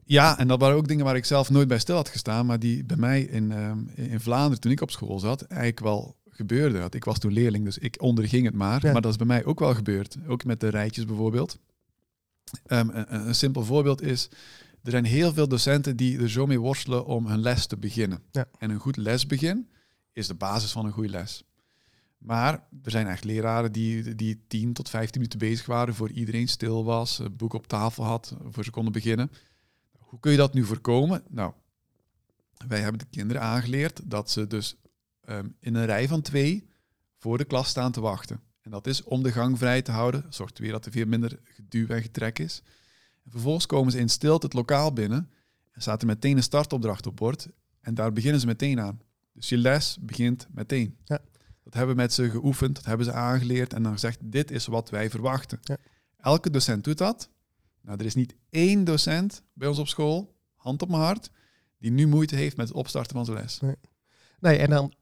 Ja, 0.05 0.37
en 0.39 0.47
dat 0.47 0.59
waren 0.59 0.75
ook 0.75 0.87
dingen 0.87 1.05
waar 1.05 1.15
ik 1.15 1.25
zelf 1.25 1.49
nooit 1.49 1.67
bij 1.67 1.79
stil 1.79 1.95
had 1.95 2.09
gestaan, 2.09 2.45
maar 2.45 2.59
die 2.59 2.83
bij 2.83 2.97
mij 2.97 3.21
in, 3.21 3.51
ehm, 3.51 3.77
in 3.95 4.19
Vlaanderen, 4.19 4.59
toen 4.59 4.71
ik 4.71 4.81
op 4.81 4.91
school 4.91 5.19
zat, 5.19 5.41
eigenlijk 5.41 5.79
wel 5.79 6.15
gebeurde. 6.29 6.87
Ik 6.89 7.05
was 7.05 7.19
toen 7.19 7.33
leerling, 7.33 7.65
dus 7.65 7.77
ik 7.77 8.01
onderging 8.01 8.45
het 8.45 8.55
maar. 8.55 8.85
Ja. 8.85 8.91
Maar 8.91 9.01
dat 9.01 9.11
is 9.11 9.17
bij 9.17 9.27
mij 9.27 9.45
ook 9.45 9.59
wel 9.59 9.73
gebeurd. 9.73 10.17
Ook 10.27 10.43
met 10.45 10.59
de 10.59 10.67
rijtjes 10.67 11.05
bijvoorbeeld. 11.05 11.57
Ehm, 12.65 12.89
een 13.07 13.35
simpel 13.35 13.63
voorbeeld 13.63 14.01
is, 14.01 14.29
er 14.85 14.91
zijn 14.91 15.05
heel 15.05 15.33
veel 15.33 15.47
docenten 15.47 15.97
die 15.97 16.19
er 16.19 16.29
zo 16.29 16.45
mee 16.45 16.59
worstelen 16.59 17.05
om 17.05 17.27
hun 17.27 17.39
les 17.39 17.65
te 17.65 17.77
beginnen. 17.77 18.19
Ja. 18.31 18.45
En 18.57 18.69
een 18.69 18.79
goed 18.79 18.97
lesbegin 18.97 19.69
is 20.13 20.27
de 20.27 20.33
basis 20.33 20.71
van 20.71 20.85
een 20.85 20.91
goede 20.91 21.09
les. 21.09 21.43
Maar 22.17 22.67
er 22.83 22.91
zijn 22.91 23.07
echt 23.07 23.23
leraren 23.23 23.71
die, 23.71 24.15
die 24.15 24.43
10 24.47 24.73
tot 24.73 24.89
15 24.89 25.21
minuten 25.21 25.39
bezig 25.39 25.65
waren 25.65 25.95
voor 25.95 26.11
iedereen 26.11 26.47
stil 26.47 26.83
was, 26.83 27.17
het 27.17 27.37
boek 27.37 27.53
op 27.53 27.67
tafel 27.67 28.03
had, 28.03 28.35
voor 28.49 28.63
ze 28.63 28.71
konden 28.71 28.93
beginnen. 28.93 29.31
Hoe 29.91 30.19
kun 30.19 30.31
je 30.31 30.37
dat 30.37 30.53
nu 30.53 30.63
voorkomen? 30.63 31.23
Nou, 31.29 31.53
wij 32.67 32.79
hebben 32.79 32.99
de 32.99 33.07
kinderen 33.09 33.41
aangeleerd 33.41 34.01
dat 34.03 34.31
ze 34.31 34.47
dus 34.47 34.75
ehm, 35.21 35.47
in 35.59 35.75
een 35.75 35.85
rij 35.85 36.07
van 36.07 36.21
twee 36.21 36.69
voor 37.17 37.37
de 37.37 37.45
klas 37.45 37.69
staan 37.69 37.91
te 37.91 38.01
wachten. 38.01 38.39
En 38.61 38.71
dat 38.71 38.87
is 38.87 39.03
om 39.03 39.23
de 39.23 39.31
gang 39.31 39.57
vrij 39.57 39.81
te 39.81 39.91
houden. 39.91 40.25
Zorgt 40.29 40.59
weer 40.59 40.71
dat 40.71 40.85
er 40.85 40.91
veel 40.91 41.05
minder 41.05 41.39
geduw 41.43 41.87
en 41.87 42.01
getrek 42.01 42.39
is. 42.39 42.61
En 43.25 43.31
vervolgens 43.31 43.65
komen 43.65 43.91
ze 43.91 43.99
in 43.99 44.09
stilte 44.09 44.45
het 44.45 44.55
lokaal 44.55 44.93
binnen 44.93 45.29
en 45.71 45.81
staat 45.81 46.01
er 46.01 46.07
meteen 46.07 46.37
een 46.37 46.43
startopdracht 46.43 47.07
op 47.07 47.15
bord. 47.15 47.47
En 47.81 47.93
daar 47.93 48.13
beginnen 48.13 48.39
ze 48.39 48.45
meteen 48.45 48.79
aan. 48.79 48.99
Dus 49.33 49.49
je 49.49 49.57
les 49.57 49.97
begint 50.01 50.47
meteen. 50.51 50.97
Ja. 51.03 51.19
Dat 51.63 51.73
hebben 51.73 51.95
we 51.95 52.01
met 52.01 52.13
ze 52.13 52.29
geoefend, 52.29 52.75
dat 52.75 52.85
hebben 52.85 53.05
ze 53.05 53.11
aangeleerd 53.11 53.73
en 53.73 53.83
dan 53.83 53.91
gezegd, 53.91 54.19
dit 54.21 54.51
is 54.51 54.65
wat 54.65 54.89
wij 54.89 55.09
verwachten. 55.09 55.59
Ja. 55.61 55.77
Elke 56.17 56.49
docent 56.49 56.83
doet 56.83 56.97
dat. 56.97 57.29
Nou, 57.81 57.99
er 57.99 58.05
is 58.05 58.15
niet 58.15 58.35
één 58.49 58.83
docent 58.83 59.41
bij 59.53 59.67
ons 59.67 59.79
op 59.79 59.87
school, 59.87 60.35
hand 60.55 60.81
op 60.81 60.89
mijn 60.89 61.01
hart, 61.01 61.29
die 61.77 61.91
nu 61.91 62.07
moeite 62.07 62.35
heeft 62.35 62.57
met 62.57 62.67
het 62.67 62.77
opstarten 62.77 63.15
van 63.15 63.25
zijn 63.25 63.37
les. 63.37 63.59
Nee, 64.39 64.57
en 64.57 64.69
dan, 64.69 64.93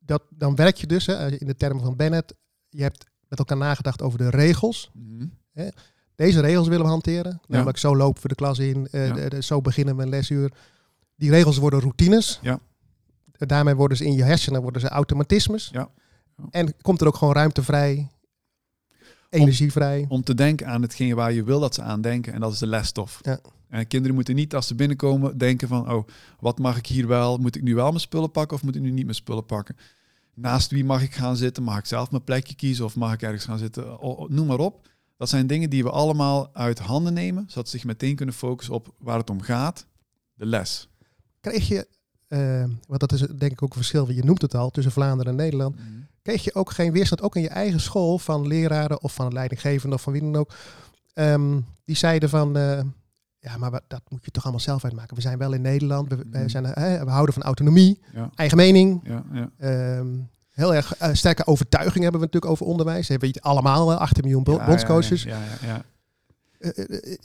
dat, 0.00 0.22
dan 0.30 0.54
werk 0.54 0.76
je 0.76 0.86
dus, 0.86 1.06
hè, 1.06 1.30
in 1.30 1.46
de 1.46 1.56
termen 1.56 1.84
van 1.84 1.96
Bennett, 1.96 2.34
je 2.68 2.82
hebt 2.82 3.06
met 3.28 3.38
elkaar 3.38 3.56
nagedacht 3.56 4.02
over 4.02 4.18
de 4.18 4.30
regels. 4.30 4.90
Mhm. 4.94 5.26
Deze 6.20 6.40
regels 6.40 6.68
willen 6.68 6.84
we 6.84 6.90
hanteren. 6.90 7.40
Namelijk 7.48 7.78
zo 7.78 7.96
lopen 7.96 8.22
we 8.22 8.28
de 8.28 8.34
klas 8.34 8.58
in, 8.58 8.88
eh, 8.90 9.06
Ja. 9.06 9.14
de- 9.14 9.28
de- 9.28 9.42
zo 9.42 9.60
beginnen 9.60 9.96
we 9.96 10.02
een 10.02 10.08
lesuur. 10.08 10.52
Die 11.16 11.30
regels 11.30 11.56
worden 11.58 11.80
routines. 11.80 12.38
Ja. 12.42 12.58
Daarmee 13.38 13.74
worden 13.74 13.96
ze 13.96 14.04
in 14.04 14.12
je 14.14 14.22
hersenen 14.22 14.62
worden 14.62 14.80
ze 14.80 14.88
automatismes. 14.88 15.68
Ja. 15.72 15.88
En 16.50 16.74
komt 16.82 17.00
er 17.00 17.06
ook 17.06 17.16
gewoon 17.16 17.34
ruimte 17.34 17.62
vrij, 17.62 18.08
energievrij. 19.30 20.04
Om 20.08 20.22
te 20.22 20.34
denken 20.34 20.66
aan 20.66 20.82
hetgeen 20.82 21.14
waar 21.14 21.32
je 21.32 21.44
wil 21.44 21.60
dat 21.60 21.74
ze 21.74 21.82
aan 21.82 22.00
denken, 22.00 22.32
en 22.32 22.40
dat 22.40 22.52
is 22.52 22.58
de 22.58 22.66
lesstof. 22.66 23.18
Ja. 23.22 23.38
En 23.68 23.86
kinderen 23.86 24.14
moeten 24.14 24.34
niet 24.34 24.54
als 24.54 24.66
ze 24.66 24.74
binnenkomen 24.74 25.38
denken 25.38 25.68
van, 25.68 25.90
oh, 25.92 26.08
wat 26.40 26.58
mag 26.58 26.76
ik 26.76 26.86
hier 26.86 27.06
wel? 27.06 27.36
Moet 27.38 27.56
ik 27.56 27.62
nu 27.62 27.74
wel 27.74 27.88
mijn 27.88 28.00
spullen 28.00 28.30
pakken 28.30 28.56
of 28.56 28.62
moet 28.62 28.76
ik 28.76 28.82
nu 28.82 28.90
niet 28.90 29.04
mijn 29.04 29.14
spullen 29.16 29.46
pakken? 29.46 29.76
Naast 30.34 30.70
wie 30.70 30.84
mag 30.84 31.02
ik 31.02 31.14
gaan 31.14 31.36
zitten? 31.36 31.62
Mag 31.62 31.78
ik 31.78 31.86
zelf 31.86 32.10
mijn 32.10 32.24
plekje 32.24 32.54
kiezen 32.54 32.84
of 32.84 32.96
mag 32.96 33.12
ik 33.12 33.22
ergens 33.22 33.44
gaan 33.44 33.58
zitten? 33.58 34.00
O- 34.00 34.26
Noem 34.28 34.46
maar 34.46 34.58
op. 34.58 34.88
Dat 35.20 35.28
zijn 35.28 35.46
dingen 35.46 35.70
die 35.70 35.82
we 35.82 35.90
allemaal 35.90 36.50
uit 36.52 36.78
handen 36.78 37.12
nemen, 37.12 37.44
zodat 37.48 37.68
ze 37.68 37.76
zich 37.76 37.86
meteen 37.86 38.16
kunnen 38.16 38.34
focussen 38.34 38.74
op 38.74 38.94
waar 38.98 39.18
het 39.18 39.30
om 39.30 39.40
gaat, 39.40 39.86
de 40.34 40.46
les. 40.46 40.88
Kreeg 41.40 41.68
je, 41.68 41.88
eh, 42.28 42.64
want 42.86 43.00
dat 43.00 43.12
is 43.12 43.20
denk 43.20 43.52
ik 43.52 43.62
ook 43.62 43.70
een 43.70 43.76
verschil, 43.76 44.10
je 44.10 44.24
noemt 44.24 44.42
het 44.42 44.54
al, 44.54 44.70
tussen 44.70 44.92
Vlaanderen 44.92 45.32
en 45.32 45.38
Nederland. 45.38 45.76
kreeg 46.22 46.44
je 46.44 46.54
ook 46.54 46.70
geen 46.70 46.92
weerstand, 46.92 47.22
ook 47.22 47.36
in 47.36 47.42
je 47.42 47.48
eigen 47.48 47.80
school, 47.80 48.18
van 48.18 48.46
leraren 48.46 49.02
of 49.02 49.14
van 49.14 49.26
een 49.26 49.32
leidinggevende 49.32 49.94
of 49.94 50.02
van 50.02 50.12
wie 50.12 50.22
dan 50.22 50.36
ook. 50.36 50.52
Ehm, 51.12 51.60
die 51.84 51.96
zeiden 51.96 52.28
van, 52.28 52.56
eh, 52.56 52.82
ja, 53.38 53.56
maar 53.56 53.80
dat 53.88 54.02
moet 54.08 54.24
je 54.24 54.30
toch 54.30 54.42
allemaal 54.42 54.60
zelf 54.62 54.84
uitmaken. 54.84 55.16
We 55.16 55.22
zijn 55.22 55.38
wel 55.38 55.52
in 55.52 55.60
Nederland, 55.62 56.08
we, 56.08 56.24
Mhm. 56.30 56.48
zijn, 56.48 56.64
hè, 56.64 57.04
we 57.04 57.10
houden 57.10 57.34
van 57.34 57.42
autonomie, 57.42 58.00
Ja, 58.14 58.30
eigen 58.34 58.56
mening. 58.56 59.00
ja, 59.04 59.24
ja. 59.32 59.50
Ehm, 59.58 60.08
heel 60.60 60.74
erg 60.74 60.96
eh, 60.96 61.12
sterke 61.12 61.46
overtuiging 61.46 62.02
hebben 62.02 62.20
we 62.20 62.26
natuurlijk 62.26 62.52
over 62.52 62.66
onderwijs. 62.66 63.08
Hebben 63.08 63.32
we 63.32 63.42
allemaal, 63.42 63.92
eh, 63.92 63.98
18 63.98 64.22
miljoen 64.24 64.42
bondscoaches. 64.42 65.22
Ja, 65.22 65.38
ja, 65.38 65.66
ja. 65.66 65.84
Eh, 66.58 66.78
eh, 66.78 67.18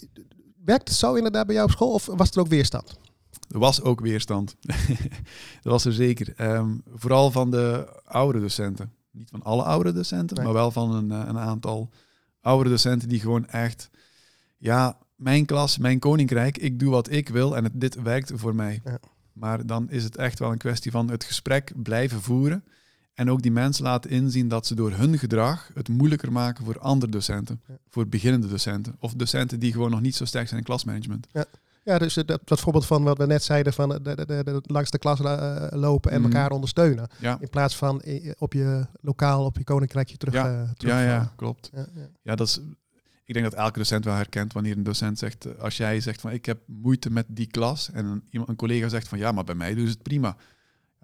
werkt 0.65 0.88
het 0.88 0.98
zo 0.98 1.13
inderdaad 1.13 1.45
bij 1.45 1.56
jou 1.56 1.67
op 1.67 1.74
school 1.74 1.93
of 1.93 2.06
was 2.06 2.32
er 2.32 2.39
ook 2.39 2.48
weerstand? 2.48 2.98
Er 3.50 3.60
was 3.60 3.82
ook 3.82 4.00
weerstand. 4.00 4.56
dat 5.62 5.71
was 5.71 5.86
er 5.86 5.93
zeker. 5.93 6.34
Ehm, 6.36 6.78
vooral 6.93 7.32
van 7.32 7.52
de 7.52 7.88
oude 8.06 8.39
docenten. 8.39 8.93
Niet 9.12 9.30
van 9.30 9.43
alle 9.43 9.63
oude 9.63 9.93
docenten, 9.93 10.36
Nee. 10.36 10.45
maar 10.45 10.54
wel 10.54 10.71
van 10.71 10.95
een, 10.95 11.10
een 11.10 11.38
aantal 11.38 11.89
oude 12.41 12.69
docenten 12.69 13.10
die 13.10 13.19
gewoon 13.19 13.48
echt, 13.48 13.89
ja, 14.58 14.98
mijn 15.15 15.45
klas, 15.45 15.78
mijn 15.78 16.00
koninkrijk, 16.00 16.58
ik 16.58 16.80
doe 16.80 16.89
wat 16.89 17.12
ik 17.12 17.30
wil 17.30 17.56
en 17.56 17.63
het, 17.63 17.74
dit 17.76 18.02
werkt 18.02 18.32
voor 18.36 18.56
mij. 18.56 18.82
Ja. 18.84 19.00
Maar 19.34 19.65
dan 19.65 19.89
is 19.89 20.04
het 20.04 20.17
echt 20.17 20.39
wel 20.39 20.52
een 20.52 20.58
kwestie 20.58 20.91
van 20.91 21.10
het 21.10 21.24
gesprek 21.24 21.71
blijven 21.76 22.21
voeren 22.21 22.63
en 23.15 23.30
ook 23.30 23.41
die 23.41 23.51
mensen 23.51 23.84
laten 23.84 24.10
inzien 24.10 24.47
dat 24.47 24.65
ze 24.67 24.75
door 24.75 24.91
hun 24.91 25.17
gedrag 25.17 25.69
het 25.73 25.89
moeilijker 25.89 26.32
maken 26.32 26.65
voor 26.65 26.80
andere 26.80 27.12
docenten, 27.12 27.62
Ja. 27.67 27.73
voor 27.89 28.08
beginnende 28.08 28.47
docenten 28.47 28.95
of 28.99 29.13
docenten 29.13 29.60
die 29.60 29.71
gewoon 29.71 29.91
nog 29.91 30.01
niet 30.01 30.15
zo 30.15 30.25
sterk 30.25 30.47
zijn 30.47 30.60
in 30.60 30.65
klasmanagement. 30.65 31.28
Ja, 31.84 31.97
dus 31.97 32.17
eh, 32.17 32.25
dat, 32.25 32.41
dat 32.43 32.60
voorbeeld 32.60 32.86
van 32.86 33.04
wat 33.04 33.17
we 33.17 33.25
net 33.25 33.43
zeiden, 33.43 33.73
van 33.73 33.93
eh, 33.93 33.99
de, 34.04 34.15
de, 34.15 34.25
de, 34.25 34.43
de- 34.43 34.62
langs 34.63 34.91
de 34.91 34.97
klas 34.97 35.19
eh, 35.19 35.67
lopen 35.71 36.12
en 36.12 36.21
Mhm. 36.21 36.32
elkaar 36.32 36.51
ondersteunen. 36.51 37.08
Ja, 37.19 37.38
In 37.39 37.49
plaats 37.49 37.75
van 37.75 38.01
op 38.38 38.54
je 38.54 38.86
lokaal, 39.01 39.45
op 39.45 39.58
je 39.58 39.63
koninkrijkje 39.63 40.17
terug. 40.17 40.34
Ja. 40.34 40.73
terug 40.78 40.93
ja, 40.93 41.01
ja, 41.01 41.32
klopt. 41.36 41.69
Ja, 41.73 41.86
ja. 41.95 42.08
Ja, 42.21 42.36
dat 42.36 42.47
is. 42.47 42.60
Ik 43.25 43.34
denk 43.34 43.45
dat 43.45 43.54
elke 43.60 43.78
docent 43.80 44.06
wel 44.06 44.13
herkent 44.15 44.54
wanneer 44.54 44.78
een 44.78 44.84
docent 44.84 45.19
zegt, 45.19 45.60
als 45.60 45.78
jij 45.78 45.99
zegt 45.99 46.21
van 46.21 46.32
ik 46.32 46.45
heb 46.45 46.60
moeite 46.65 47.10
met 47.12 47.25
die 47.30 47.47
klas 47.47 47.91
en 47.91 48.06
een, 48.06 48.23
iemand, 48.30 48.49
een 48.49 48.56
collega 48.56 48.89
zegt 48.89 49.08
van 49.08 49.17
ja, 49.17 49.32
maar 49.32 49.43
bij 49.43 49.56
mij 49.56 49.73
doen 49.75 49.86
ze 49.86 49.91
het 49.91 50.01
prima. 50.04 50.36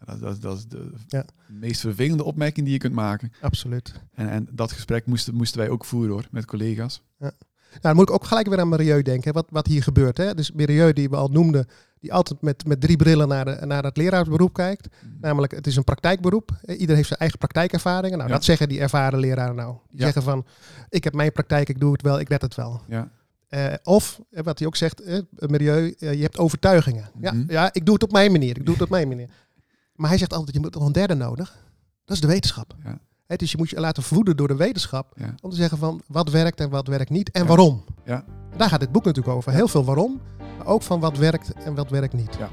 Ja, 0.05 0.13
dat, 0.13 0.19
dat, 0.21 0.41
dat 0.41 0.57
is 0.57 0.65
de 0.67 0.91
Ja. 1.07 1.25
meest 1.47 1.81
vervelende 1.81 2.23
opmerking 2.23 2.65
die 2.65 2.73
je 2.73 2.79
kunt 2.81 2.93
maken. 2.93 3.31
Absoluut. 3.41 3.93
En, 4.13 4.29
en 4.29 4.47
dat 4.51 4.71
gesprek 4.71 5.05
moesten, 5.05 5.33
moesten 5.35 5.59
wij 5.59 5.69
ook 5.69 5.85
voeren 5.85 6.11
hoor, 6.11 6.27
met 6.31 6.45
collega's. 6.45 7.01
Nou, 7.17 7.33
dan 7.81 7.95
moet 7.95 8.09
ik 8.09 8.15
ook 8.15 8.25
gelijk 8.25 8.47
weer 8.47 8.59
aan 8.59 8.69
Milieu 8.69 9.01
denken, 9.01 9.33
wat, 9.33 9.45
wat 9.49 9.67
hier 9.67 9.83
gebeurt. 9.83 10.17
Hè. 10.17 10.33
Dus 10.35 10.51
Milieu, 10.51 10.93
die 10.93 11.09
we 11.09 11.15
al 11.15 11.27
noemden, 11.27 11.67
die 11.99 12.13
altijd 12.13 12.41
met, 12.41 12.65
met 12.67 12.81
drie 12.81 12.95
brillen 12.95 13.27
naar, 13.27 13.45
de, 13.45 13.65
naar 13.65 13.83
het 13.83 13.97
leraarsberoep 13.97 14.53
kijkt. 14.53 14.87
Namelijk, 15.21 15.51
het 15.55 15.67
is 15.67 15.75
een 15.75 15.83
praktijkberoep. 15.83 16.51
Ieder 16.77 16.95
heeft 16.95 17.07
zijn 17.07 17.19
eigen 17.19 17.37
praktijkervaringen. 17.37 18.17
Nou, 18.17 18.29
Ja. 18.29 18.35
dat 18.35 18.43
zeggen 18.45 18.69
die 18.69 18.79
ervaren 18.79 19.19
leraren 19.19 19.55
nou. 19.55 19.75
Die 19.89 19.99
Ja. 19.99 20.03
zeggen 20.05 20.23
van, 20.23 20.45
ik 20.89 21.03
heb 21.03 21.13
mijn 21.13 21.31
praktijk, 21.31 21.69
ik 21.69 21.79
doe 21.79 21.91
het 21.91 22.01
wel, 22.01 22.19
ik 22.19 22.29
red 22.29 22.41
het 22.41 22.55
wel. 22.55 22.81
Ja, 22.87 23.09
Eh, 23.51 23.73
of, 23.83 24.19
wat 24.29 24.57
hij 24.59 24.67
ook 24.67 24.75
zegt, 24.75 25.01
eh, 25.01 25.19
Milieu, 25.37 25.95
eh, 25.99 26.13
je 26.13 26.21
hebt 26.21 26.37
overtuigingen. 26.37 27.09
Mhm. 27.13 27.23
ja, 27.37 27.43
ja, 27.47 27.69
ik 27.73 27.85
doe 27.85 27.93
het 27.93 28.03
op 28.03 28.11
mijn 28.11 28.31
manier, 28.31 28.57
ik 28.57 28.65
doe 28.65 28.73
het 28.73 28.83
op 28.83 28.89
mijn 28.89 29.07
manier. 29.07 29.29
Maar 29.95 30.09
hij 30.09 30.17
zegt 30.17 30.33
altijd, 30.33 30.55
je 30.55 30.61
moet 30.61 30.73
nog 30.73 30.85
een 30.85 30.91
derde 30.91 31.13
nodig. 31.13 31.57
Dat 32.05 32.15
is 32.15 32.21
de 32.21 32.27
wetenschap. 32.27 32.75
Ja. 32.83 32.97
Dus 33.37 33.51
je 33.51 33.57
moet 33.57 33.69
je 33.69 33.79
laten 33.79 34.03
voeden 34.03 34.37
door 34.37 34.47
de 34.47 34.55
wetenschap. 34.55 35.13
ja, 35.15 35.35
Om 35.41 35.49
te 35.49 35.55
zeggen 35.55 35.77
van 35.77 36.01
wat 36.07 36.29
werkt 36.29 36.59
en 36.59 36.69
wat 36.69 36.87
werkt 36.87 37.09
niet 37.09 37.31
en 37.31 37.41
Ja. 37.41 37.47
waarom. 37.47 37.83
ja. 38.05 38.23
Daar 38.57 38.69
gaat 38.69 38.79
dit 38.79 38.91
boek 38.91 39.05
natuurlijk 39.05 39.35
over. 39.35 39.51
Heel 39.51 39.67
veel 39.67 39.83
waarom, 39.85 40.21
maar 40.57 40.65
ook 40.67 40.81
van 40.81 40.99
wat 40.99 41.17
werkt 41.17 41.53
en 41.53 41.75
wat 41.75 41.89
werkt 41.89 42.13
niet. 42.13 42.35
Ja. 42.39 42.49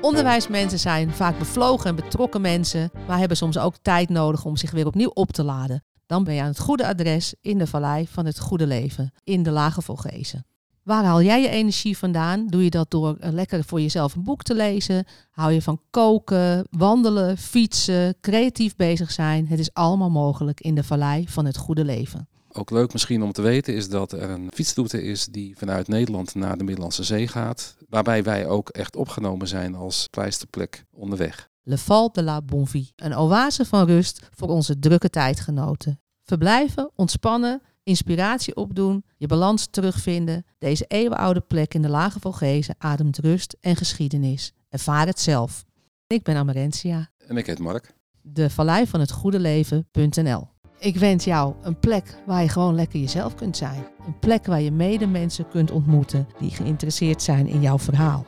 Onderwijsmensen 0.00 0.78
zijn 0.78 1.10
vaak 1.12 1.38
bevlogen 1.38 1.86
en 1.88 1.94
betrokken 1.94 2.40
mensen, 2.40 2.90
maar 3.06 3.18
hebben 3.18 3.36
soms 3.36 3.58
ook 3.58 3.74
tijd 3.82 4.08
nodig 4.08 4.44
om 4.44 4.56
zich 4.56 4.70
weer 4.70 4.86
opnieuw 4.86 5.10
op 5.14 5.32
te 5.32 5.42
laden. 5.44 5.84
Dan 6.10 6.24
ben 6.24 6.34
je 6.34 6.40
aan 6.40 6.46
het 6.46 6.58
goede 6.58 6.86
adres 6.86 7.34
in 7.40 7.58
de 7.58 7.66
vallei 7.66 8.08
van 8.08 8.26
het 8.26 8.38
goede 8.38 8.66
leven, 8.66 9.12
in 9.24 9.42
de 9.42 9.50
Lage 9.50 9.82
Volgezen. 9.82 10.46
Waar 10.82 11.04
haal 11.04 11.22
jij 11.22 11.42
je 11.42 11.48
energie 11.48 11.98
vandaan? 11.98 12.46
Doe 12.46 12.64
je 12.64 12.70
dat 12.70 12.90
door 12.90 13.16
eh, 13.16 13.32
lekker 13.32 13.64
voor 13.64 13.80
jezelf 13.80 14.14
een 14.14 14.24
boek 14.24 14.42
te 14.42 14.54
lezen? 14.54 15.04
Hou 15.30 15.52
je 15.52 15.62
van 15.62 15.80
koken, 15.90 16.66
wandelen, 16.70 17.38
fietsen, 17.38 18.14
creatief 18.20 18.76
bezig 18.76 19.10
zijn? 19.10 19.48
Het 19.48 19.58
is 19.58 19.72
allemaal 19.72 20.10
mogelijk 20.10 20.60
in 20.60 20.74
de 20.74 20.84
vallei 20.84 21.28
van 21.28 21.44
het 21.44 21.56
goede 21.56 21.84
leven. 21.84 22.28
Ook 22.52 22.70
leuk 22.70 22.92
misschien 22.92 23.22
om 23.22 23.32
te 23.32 23.42
weten 23.42 23.74
is 23.74 23.88
dat 23.88 24.12
er 24.12 24.30
een 24.30 24.50
fietsroute 24.54 25.02
is 25.02 25.26
die 25.26 25.58
vanuit 25.58 25.88
Nederland 25.88 26.34
naar 26.34 26.58
de 26.58 26.64
Middellandse 26.64 27.04
Zee 27.04 27.28
gaat. 27.28 27.76
Waarbij 27.88 28.22
wij 28.22 28.46
ook 28.46 28.68
echt 28.68 28.96
opgenomen 28.96 29.48
zijn 29.48 29.74
als 29.74 30.06
pleisterplek 30.10 30.84
onderweg. 30.92 31.49
Le 31.62 31.78
Val 31.78 32.12
de 32.12 32.22
la 32.22 32.42
Bonvie, 32.42 32.92
een 32.96 33.16
oase 33.16 33.64
van 33.64 33.86
rust 33.86 34.28
voor 34.34 34.48
onze 34.48 34.78
drukke 34.78 35.10
tijdgenoten. 35.10 36.00
Verblijven, 36.22 36.90
ontspannen, 36.94 37.62
inspiratie 37.82 38.56
opdoen, 38.56 39.04
je 39.16 39.26
balans 39.26 39.66
terugvinden. 39.70 40.44
Deze 40.58 40.84
eeuwenoude 40.88 41.40
plek 41.40 41.74
in 41.74 41.82
de 41.82 41.88
Lage 41.88 42.20
Volgezen 42.20 42.74
ademt 42.78 43.18
rust 43.18 43.56
en 43.60 43.76
geschiedenis. 43.76 44.52
Ervaar 44.68 45.06
het 45.06 45.20
zelf. 45.20 45.64
Ik 46.06 46.22
ben 46.22 46.36
Amarentia. 46.36 47.10
En 47.26 47.36
ik 47.36 47.46
heet 47.46 47.58
Mark. 47.58 47.94
De 48.20 48.50
vallei 48.50 48.86
van 48.86 49.00
het 49.00 49.10
goede 49.10 49.40
leven.nl 49.40 50.48
Ik 50.78 50.96
wens 50.96 51.24
jou 51.24 51.54
een 51.62 51.78
plek 51.78 52.16
waar 52.26 52.42
je 52.42 52.48
gewoon 52.48 52.74
lekker 52.74 53.00
jezelf 53.00 53.34
kunt 53.34 53.56
zijn. 53.56 53.86
Een 54.06 54.18
plek 54.18 54.46
waar 54.46 54.60
je 54.60 54.70
medemensen 54.72 55.48
kunt 55.48 55.70
ontmoeten 55.70 56.28
die 56.38 56.50
geïnteresseerd 56.50 57.22
zijn 57.22 57.46
in 57.46 57.60
jouw 57.60 57.78
verhaal. 57.78 58.26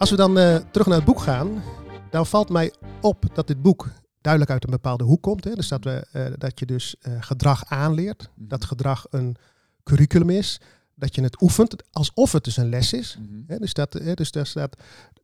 Als 0.00 0.10
we 0.10 0.16
dan 0.16 0.38
eh, 0.38 0.56
terug 0.56 0.86
naar 0.86 0.96
het 0.96 1.04
boek 1.04 1.20
gaan, 1.20 1.62
dan 2.10 2.26
valt 2.26 2.48
mij 2.48 2.72
op 3.00 3.24
dat 3.34 3.46
dit 3.46 3.62
boek 3.62 3.88
duidelijk 4.20 4.52
uit 4.52 4.64
een 4.64 4.70
bepaalde 4.70 5.04
hoek 5.04 5.22
komt. 5.22 5.44
Hè? 5.44 5.54
Dus 5.54 5.68
dat, 5.68 5.84
we, 5.84 6.06
eh, 6.12 6.26
dat 6.38 6.58
je 6.58 6.66
dus 6.66 6.96
eh, 7.00 7.12
gedrag 7.20 7.64
aanleert, 7.66 8.30
Mhm. 8.34 8.48
dat 8.48 8.64
gedrag 8.64 9.06
een 9.10 9.36
curriculum 9.82 10.30
is, 10.30 10.60
dat 10.94 11.14
je 11.14 11.22
het 11.22 11.42
oefent 11.42 11.74
alsof 11.92 12.32
het 12.32 12.44
dus 12.44 12.56
een 12.56 12.68
les 12.68 12.92
is. 12.92 13.18
Mhm. 13.20 13.40
Hè? 13.46 13.58
Dus, 13.58 13.72
dat, 13.72 13.92
hè, 13.92 14.14
dus, 14.14 14.32
dat 14.32 14.76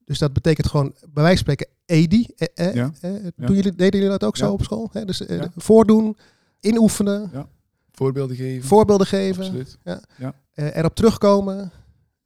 dus 0.04 0.18
dat 0.18 0.32
betekent 0.32 0.66
gewoon, 0.66 0.94
bij 1.08 1.22
wijze 1.22 1.44
van 1.44 1.52
spreken, 1.52 1.68
EDI. 1.86 2.26
Eh, 2.36 2.66
eh, 2.68 2.74
Ja. 2.74 2.90
eh, 3.00 3.24
Ja. 3.24 3.30
doen 3.46 3.56
jullie, 3.56 3.74
deden 3.74 4.00
jullie 4.00 4.18
dat 4.18 4.24
ook 4.24 4.36
zo 4.36 4.46
Ja. 4.46 4.52
op 4.52 4.62
school? 4.62 4.88
Hè? 4.92 5.04
Dus 5.04 5.18
Ja. 5.28 5.48
voordoen, 5.56 6.16
inoefenen, 6.60 7.30
Voorbeelden 7.92 8.36
geven. 8.36 8.68
voorbeelden 8.68 9.06
geven, 9.06 9.42
Absoluut. 9.44 9.78
eh, 9.82 10.76
erop 10.76 10.94
terugkomen. 10.94 11.72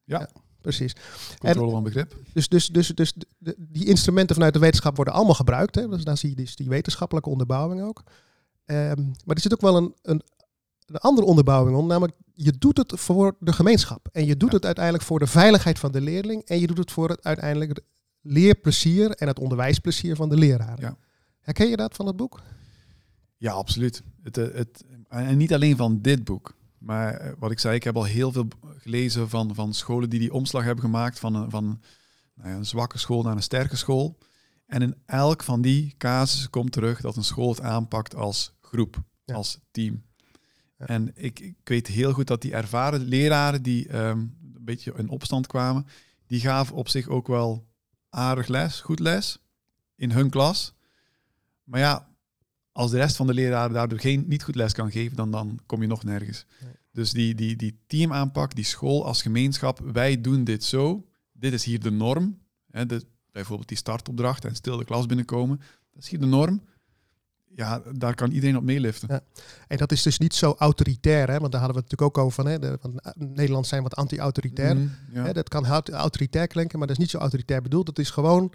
Ja. 0.04 0.28
Precies. 0.60 0.92
Controle 1.38 1.70
van 1.70 1.82
begrip. 1.82 2.16
Dus, 2.32 2.48
dus, 2.48 2.66
dus, 2.68 2.88
dus 2.88 3.12
de- 3.12 3.26
de- 3.38 3.56
die 3.58 3.86
instrumenten 3.86 4.34
vanuit 4.34 4.54
de 4.54 4.60
wetenschap 4.60 4.96
worden 4.96 5.14
allemaal 5.14 5.34
gebruikt. 5.34 5.74
Hè? 5.74 5.88
Dus 5.88 6.04
dan 6.04 6.16
zie 6.16 6.30
je 6.30 6.36
dus 6.36 6.56
die 6.56 6.68
wetenschappelijke 6.68 7.30
onderbouwing 7.30 7.82
ook. 7.82 8.02
Ehm, 8.64 9.02
maar 9.24 9.36
er 9.36 9.40
zit 9.40 9.52
ook 9.52 9.60
wel 9.60 9.76
een, 9.76 9.94
een, 10.02 10.22
een 10.86 10.96
andere 10.96 11.26
onderbouwing 11.26 11.76
om. 11.76 11.86
Namelijk, 11.86 12.16
je 12.34 12.52
doet 12.58 12.76
het 12.76 12.92
voor 12.96 13.36
de 13.40 13.52
gemeenschap. 13.52 14.08
En 14.12 14.26
je 14.26 14.36
doet 14.36 14.48
Ja. 14.50 14.56
het 14.56 14.64
uiteindelijk 14.64 15.04
voor 15.04 15.18
de 15.18 15.26
veiligheid 15.26 15.78
van 15.78 15.92
de 15.92 16.00
leerling. 16.00 16.42
En 16.44 16.60
je 16.60 16.66
doet 16.66 16.78
het 16.78 16.90
voor 16.92 17.08
het 17.08 17.24
uiteindelijk 17.24 17.80
leerplezier 18.20 19.10
en 19.10 19.26
het 19.28 19.38
onderwijsplezier 19.38 20.16
van 20.16 20.28
de 20.28 20.36
leraren. 20.36 20.80
Ja. 20.80 20.96
Herken 21.40 21.68
je 21.68 21.76
dat 21.76 21.94
van 21.96 22.06
het 22.06 22.16
boek? 22.16 22.42
Ja, 23.36 23.52
absoluut. 23.52 24.02
Het, 24.22 24.38
eh, 24.38 24.54
het, 24.54 24.84
en 25.08 25.36
niet 25.36 25.54
alleen 25.54 25.76
van 25.76 26.00
dit 26.00 26.24
boek. 26.24 26.54
Maar 26.80 27.14
eh, 27.14 27.32
wat 27.38 27.50
ik 27.50 27.58
zei, 27.58 27.74
ik 27.74 27.84
heb 27.84 27.96
al 27.96 28.04
heel 28.04 28.32
veel 28.32 28.48
gelezen 28.78 29.28
van, 29.28 29.54
van 29.54 29.74
scholen 29.74 30.10
die 30.10 30.20
die 30.20 30.32
omslag 30.32 30.64
hebben 30.64 30.84
gemaakt 30.84 31.18
van 31.18 31.34
een, 31.34 31.50
van 31.50 31.80
nou 32.34 32.48
ja, 32.48 32.54
een 32.56 32.66
zwakke 32.66 32.98
school 32.98 33.22
naar 33.22 33.36
een 33.36 33.42
sterke 33.42 33.76
school. 33.76 34.18
En 34.66 34.82
in 34.82 34.94
elk 35.06 35.42
van 35.42 35.62
die 35.62 35.94
casussen 35.98 36.50
komt 36.50 36.72
terug 36.72 37.00
dat 37.00 37.16
een 37.16 37.24
school 37.24 37.48
het 37.48 37.60
aanpakt 37.60 38.14
als 38.14 38.52
groep, 38.60 39.02
Ja. 39.24 39.34
als 39.34 39.58
team. 39.70 40.02
Ja. 40.78 40.86
En 40.86 41.10
ik, 41.14 41.40
ik 41.40 41.56
weet 41.64 41.86
heel 41.86 42.12
goed 42.12 42.26
dat 42.26 42.42
die 42.42 42.52
ervaren 42.54 43.00
leraren 43.00 43.62
die 43.62 43.88
ehm, 43.88 44.18
een 44.18 44.56
beetje 44.60 44.92
in 44.96 45.08
opstand 45.08 45.46
kwamen, 45.46 45.86
die 46.26 46.40
gaven 46.40 46.74
op 46.76 46.88
zich 46.88 47.08
ook 47.08 47.26
wel 47.26 47.66
aardig 48.08 48.46
les, 48.46 48.80
goed 48.80 48.98
les 48.98 49.38
in 49.94 50.10
hun 50.10 50.30
klas. 50.30 50.74
Maar 51.64 51.80
ja, 51.80 52.08
als 52.72 52.90
de 52.90 52.96
rest 52.96 53.16
van 53.16 53.26
de 53.26 53.34
leraren 53.34 53.72
daardoor 53.72 54.00
geen, 54.00 54.24
niet 54.28 54.42
goed 54.42 54.54
les 54.54 54.72
kan 54.72 54.90
geven, 54.90 55.16
dan, 55.16 55.30
dan 55.30 55.60
kom 55.66 55.80
je 55.80 55.86
nog 55.88 56.04
nergens. 56.04 56.46
Nee. 56.64 56.72
Dus 56.92 57.12
die, 57.12 57.34
die, 57.34 57.56
die 57.56 57.80
teamaanpak, 57.86 58.54
die 58.54 58.64
school 58.64 59.04
als 59.04 59.22
gemeenschap, 59.22 59.78
wij 59.92 60.20
doen 60.20 60.44
dit 60.44 60.64
zo. 60.64 61.04
Dit 61.32 61.52
is 61.52 61.64
hier 61.64 61.80
de 61.80 61.90
norm. 61.90 62.38
Hè, 62.70 62.86
de, 62.86 63.04
bijvoorbeeld 63.32 63.68
die 63.68 63.76
startopdracht 63.76 64.44
en 64.44 64.54
stil 64.54 64.76
de 64.76 64.84
klas 64.84 65.06
binnenkomen. 65.06 65.60
Dat 65.92 66.02
is 66.02 66.08
hier 66.08 66.20
de 66.20 66.26
norm. 66.26 66.62
Ja, 67.54 67.82
daar 67.92 68.14
kan 68.14 68.30
iedereen 68.30 68.56
op 68.56 68.62
meeliften. 68.62 69.08
Ja. 69.10 69.20
En 69.68 69.76
dat 69.76 69.92
is 69.92 70.02
dus 70.02 70.18
niet 70.18 70.34
zo 70.34 70.54
autoritair, 70.58 71.30
hè? 71.30 71.38
want 71.38 71.52
daar 71.52 71.60
hadden 71.60 71.78
we 71.80 71.82
het 71.82 71.90
natuurlijk 71.90 72.18
ook 72.18 72.24
over. 72.24 72.42
Van, 72.42 72.46
hè? 72.52 72.58
De, 72.58 72.78
van, 72.80 72.98
eh, 72.98 73.12
Nederland 73.16 73.66
zijn 73.66 73.82
wat 73.82 73.94
anti-autoritair. 73.96 74.76
Mhm, 74.76 74.88
ja. 75.12 75.32
Dat 75.32 75.48
kan 75.48 75.66
aut- 75.66 75.90
autoritair 75.90 76.46
klinken, 76.46 76.78
maar 76.78 76.86
dat 76.86 76.96
is 76.96 77.02
niet 77.02 77.12
zo 77.12 77.18
autoritair 77.18 77.62
bedoeld. 77.62 77.86
Het 77.86 77.98
is 77.98 78.10
gewoon, 78.10 78.52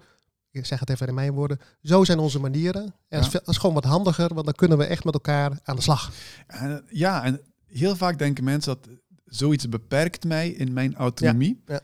ik 0.56 0.65
zeg 0.65 0.80
het 0.80 0.89
even 0.89 1.08
in 1.08 1.13
mijn 1.13 1.34
woorden, 1.34 1.60
zo 1.82 2.04
zijn 2.04 2.20
onze 2.20 2.39
manieren. 2.39 2.84
En 2.84 3.22
dat, 3.22 3.34
is, 3.34 3.41
dat 3.44 3.58
gewoon 3.58 3.76
wat 3.76 3.84
handiger, 3.84 4.34
want 4.34 4.46
dan 4.46 4.56
kunnen 4.56 4.78
we 4.78 4.86
echt 4.86 5.04
met 5.04 5.13
elkaar 5.13 5.60
aan 5.63 5.76
de 5.76 5.82
slag. 5.82 6.12
En, 6.48 6.84
ja, 6.89 7.24
en 7.24 7.41
heel 7.65 7.96
vaak 7.96 8.18
denken 8.18 8.44
mensen 8.44 8.78
dat 8.82 8.89
zoiets 9.26 9.70
beperkt 9.70 10.24
mij 10.24 10.50
in 10.50 10.74
mijn 10.74 10.96
autonomie. 10.96 11.62
Ja, 11.65 11.74
ja. 11.74 11.82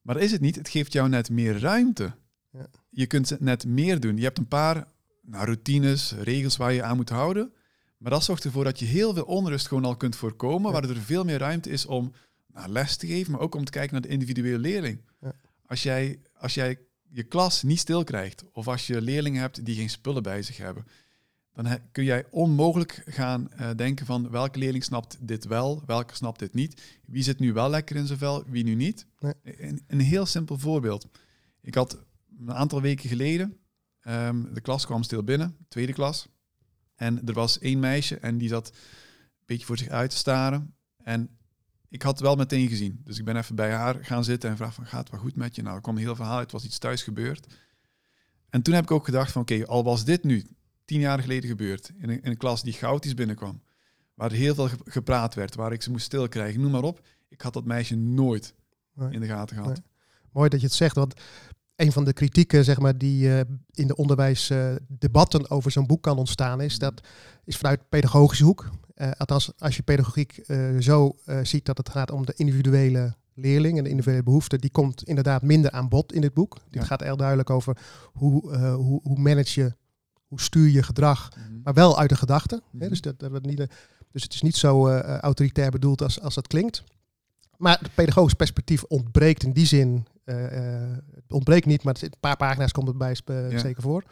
Maar 0.00 0.14
dat 0.14 0.24
is 0.24 0.32
het 0.32 0.40
niet. 0.40 0.56
Het 0.56 0.68
geeft 0.68 0.92
jou 0.92 1.08
net 1.08 1.30
meer 1.30 1.60
ruimte. 1.60 2.12
Ja. 2.50 2.66
Je 2.90 3.06
kunt 3.06 3.40
net 3.40 3.66
meer 3.66 4.00
doen. 4.00 4.16
Je 4.16 4.22
hebt 4.22 4.38
een 4.38 4.48
paar 4.48 4.86
nou, 5.22 5.44
routines, 5.44 6.12
regels 6.12 6.56
waar 6.56 6.72
je 6.72 6.82
aan 6.82 6.96
moet 6.96 7.08
houden. 7.08 7.52
Maar 7.98 8.10
dat 8.10 8.24
zorgt 8.24 8.44
ervoor 8.44 8.64
dat 8.64 8.78
je 8.78 8.84
heel 8.84 9.14
veel 9.14 9.24
onrust 9.24 9.66
gewoon 9.66 9.84
al 9.84 9.96
kunt 9.96 10.16
voorkomen. 10.16 10.72
Waardoor 10.72 10.90
er 10.90 11.00
veel 11.00 11.24
meer 11.24 11.38
ruimte 11.38 11.70
is 11.70 11.86
om 11.86 12.12
nou, 12.46 12.68
les 12.68 12.96
te 12.96 13.06
geven, 13.06 13.32
maar 13.32 13.40
ook 13.40 13.54
om 13.54 13.64
te 13.64 13.70
kijken 13.70 13.92
naar 13.92 14.02
de 14.02 14.08
individuele 14.08 14.58
leerling. 14.58 15.00
Ja. 15.20 15.32
Als, 15.66 15.82
jij, 15.82 16.20
als 16.38 16.54
jij 16.54 16.78
je 17.16 17.22
klas 17.22 17.62
niet 17.62 17.78
stil 17.78 18.04
krijgt, 18.04 18.44
of 18.52 18.68
als 18.68 18.86
je 18.86 19.02
leerlingen 19.02 19.40
hebt 19.40 19.64
die 19.64 19.74
geen 19.74 19.90
spullen 19.90 20.22
bij 20.22 20.42
zich 20.42 20.56
hebben, 20.56 20.86
dan 21.52 21.66
he- 21.66 21.78
kun 21.92 22.04
jij 22.04 22.26
onmogelijk 22.30 23.02
gaan 23.06 23.52
eh, 23.52 23.70
denken 23.76 24.06
van 24.06 24.30
welke 24.30 24.58
leerling 24.58 24.84
snapt 24.84 25.16
dit 25.20 25.44
wel, 25.44 25.82
welke 25.86 26.14
snapt 26.14 26.38
dit 26.38 26.54
niet. 26.54 27.00
Wie 27.06 27.22
zit 27.22 27.38
nu 27.38 27.52
wel 27.52 27.70
lekker 27.70 27.96
in 27.96 28.06
zijn 28.06 28.18
vel, 28.18 28.44
wie 28.46 28.64
nu 28.64 28.74
niet. 28.74 29.06
Nee. 29.18 29.32
Een, 29.42 29.84
een 29.86 30.00
heel 30.00 30.26
simpel 30.26 30.58
voorbeeld. 30.58 31.06
Ik 31.60 31.74
had 31.74 31.98
een 32.38 32.52
aantal 32.52 32.80
weken 32.80 33.08
geleden, 33.08 33.56
ehm, 34.00 34.52
de 34.54 34.60
klas 34.60 34.86
kwam 34.86 35.02
stil 35.02 35.22
binnen, 35.22 35.56
tweede 35.68 35.92
klas. 35.92 36.28
En 36.94 37.26
er 37.26 37.34
was 37.34 37.58
één 37.58 37.80
meisje 37.80 38.18
en 38.18 38.38
die 38.38 38.48
zat 38.48 38.68
een 38.68 39.44
beetje 39.46 39.66
voor 39.66 39.78
zich 39.78 39.88
uit 39.88 40.10
te 40.10 40.16
staren. 40.16 40.74
En 40.96 41.38
ik 41.88 42.02
had 42.02 42.12
het 42.12 42.20
wel 42.20 42.36
meteen 42.36 42.68
gezien. 42.68 43.00
Dus 43.04 43.18
ik 43.18 43.24
ben 43.24 43.36
even 43.36 43.54
bij 43.54 43.72
haar 43.72 43.96
gaan 44.04 44.24
zitten 44.24 44.50
en 44.50 44.56
vraag 44.56 44.74
van, 44.74 44.86
gaat 44.86 45.00
het 45.00 45.10
wel 45.10 45.20
goed 45.20 45.36
met 45.36 45.54
je? 45.56 45.62
Nou, 45.62 45.74
er 45.76 45.82
kwam 45.82 45.96
een 45.96 46.02
heel 46.02 46.16
verhaal 46.16 46.34
uit, 46.36 46.42
het 46.42 46.52
was 46.52 46.64
iets 46.64 46.78
thuis 46.78 47.02
gebeurd. 47.02 47.46
En 48.50 48.62
toen 48.62 48.74
heb 48.74 48.82
ik 48.84 48.90
ook 48.90 49.04
gedacht 49.04 49.32
van, 49.32 49.42
oké, 49.42 49.66
al 49.66 49.84
was 49.84 50.04
dit 50.04 50.24
nu 50.24 50.46
tien 50.84 51.00
jaar 51.00 51.18
geleden 51.20 51.48
gebeurd, 51.50 51.90
in 51.98 52.08
een, 52.10 52.22
in 52.22 52.30
een 52.30 52.36
klas 52.36 52.62
die 52.62 52.72
chaotisch 52.72 53.14
binnenkwam, 53.14 53.62
waar 54.14 54.32
heel 54.32 54.54
veel 54.54 54.68
ge- 54.68 54.76
gepraat 54.84 55.34
werd, 55.34 55.54
waar 55.54 55.72
ik 55.72 55.82
ze 55.82 55.90
moest 55.90 56.04
stil 56.04 56.28
krijgen, 56.28 56.60
noem 56.60 56.70
maar 56.70 56.82
op. 56.82 57.00
Ik 57.28 57.40
had 57.40 57.52
dat 57.52 57.64
meisje 57.64 57.96
nooit 57.96 58.54
Nee. 58.94 59.10
in 59.12 59.20
de 59.20 59.26
gaten 59.26 59.56
gehad. 59.56 59.72
Nee. 59.72 59.82
Mooi 60.32 60.48
dat 60.48 60.60
je 60.60 60.66
het 60.66 60.74
zegt, 60.74 60.94
want 60.94 61.14
een 61.76 61.92
van 61.92 62.04
de 62.04 62.12
kritieken 62.12 62.64
zeg 62.64 62.78
maar, 62.78 62.98
die 62.98 63.34
eh, 63.34 63.40
in 63.70 63.86
de 63.86 63.96
onderwijsdebatten 63.96 65.50
over 65.50 65.70
zo'n 65.70 65.86
boek 65.86 66.02
kan 66.02 66.18
ontstaan, 66.18 66.60
is 66.60 66.78
dat 66.78 67.00
is 67.44 67.56
vanuit 67.56 67.88
pedagogische 67.88 68.44
hoek. 68.44 68.70
Eh, 68.96 69.10
althans, 69.16 69.52
als 69.58 69.76
je 69.76 69.82
pedagogiek 69.82 70.38
eh, 70.38 70.76
zo 70.78 71.16
eh, 71.24 71.38
ziet 71.42 71.64
dat 71.64 71.78
het 71.78 71.88
gaat 71.88 72.10
om 72.10 72.26
de 72.26 72.32
individuele 72.36 73.14
leerling 73.34 73.78
en 73.78 73.84
de 73.84 73.90
individuele 73.90 74.22
behoefte, 74.24 74.58
die 74.58 74.70
komt 74.70 75.02
inderdaad 75.02 75.42
minder 75.42 75.70
aan 75.70 75.88
bod 75.88 76.12
in 76.12 76.20
dit 76.20 76.34
boek. 76.34 76.54
Dit 76.70 76.80
Ja. 76.82 76.86
gaat 76.88 77.00
heel 77.00 77.16
duidelijk 77.16 77.50
over 77.50 77.76
hoe, 78.12 78.56
hoe, 78.56 79.00
hoe 79.02 79.18
manage 79.18 79.60
je, 79.60 79.74
hoe 80.26 80.40
stuur 80.40 80.68
je 80.68 80.82
gedrag, 80.82 81.30
Mhm. 81.36 81.60
maar 81.62 81.74
wel 81.74 81.98
uit 81.98 82.08
de 82.08 82.16
gedachte. 82.16 82.62
Mhm. 82.70 82.88
Dus, 82.88 83.00
dat, 83.00 83.18
dat 83.18 83.42
niet, 83.42 83.66
dus 84.12 84.22
het 84.22 84.34
is 84.34 84.42
niet 84.42 84.56
zo 84.56 84.90
autoritair 85.00 85.70
bedoeld 85.70 86.02
als, 86.02 86.20
als 86.20 86.34
dat 86.34 86.46
klinkt. 86.46 86.82
Maar 87.56 87.78
het 87.80 87.94
pedagogisch 87.94 88.34
perspectief 88.34 88.82
ontbreekt 88.84 89.42
in 89.42 89.52
die 89.52 89.66
zin. 89.66 90.06
het 90.24 91.32
ontbreekt 91.32 91.66
niet, 91.66 91.82
maar 91.82 91.94
het, 91.94 92.02
een 92.02 92.12
paar 92.20 92.36
pagina's 92.36 92.72
komt 92.72 92.88
het 92.88 92.98
bij 92.98 93.16
Ja. 93.50 93.58
zeker 93.58 93.82
voor. 93.82 94.04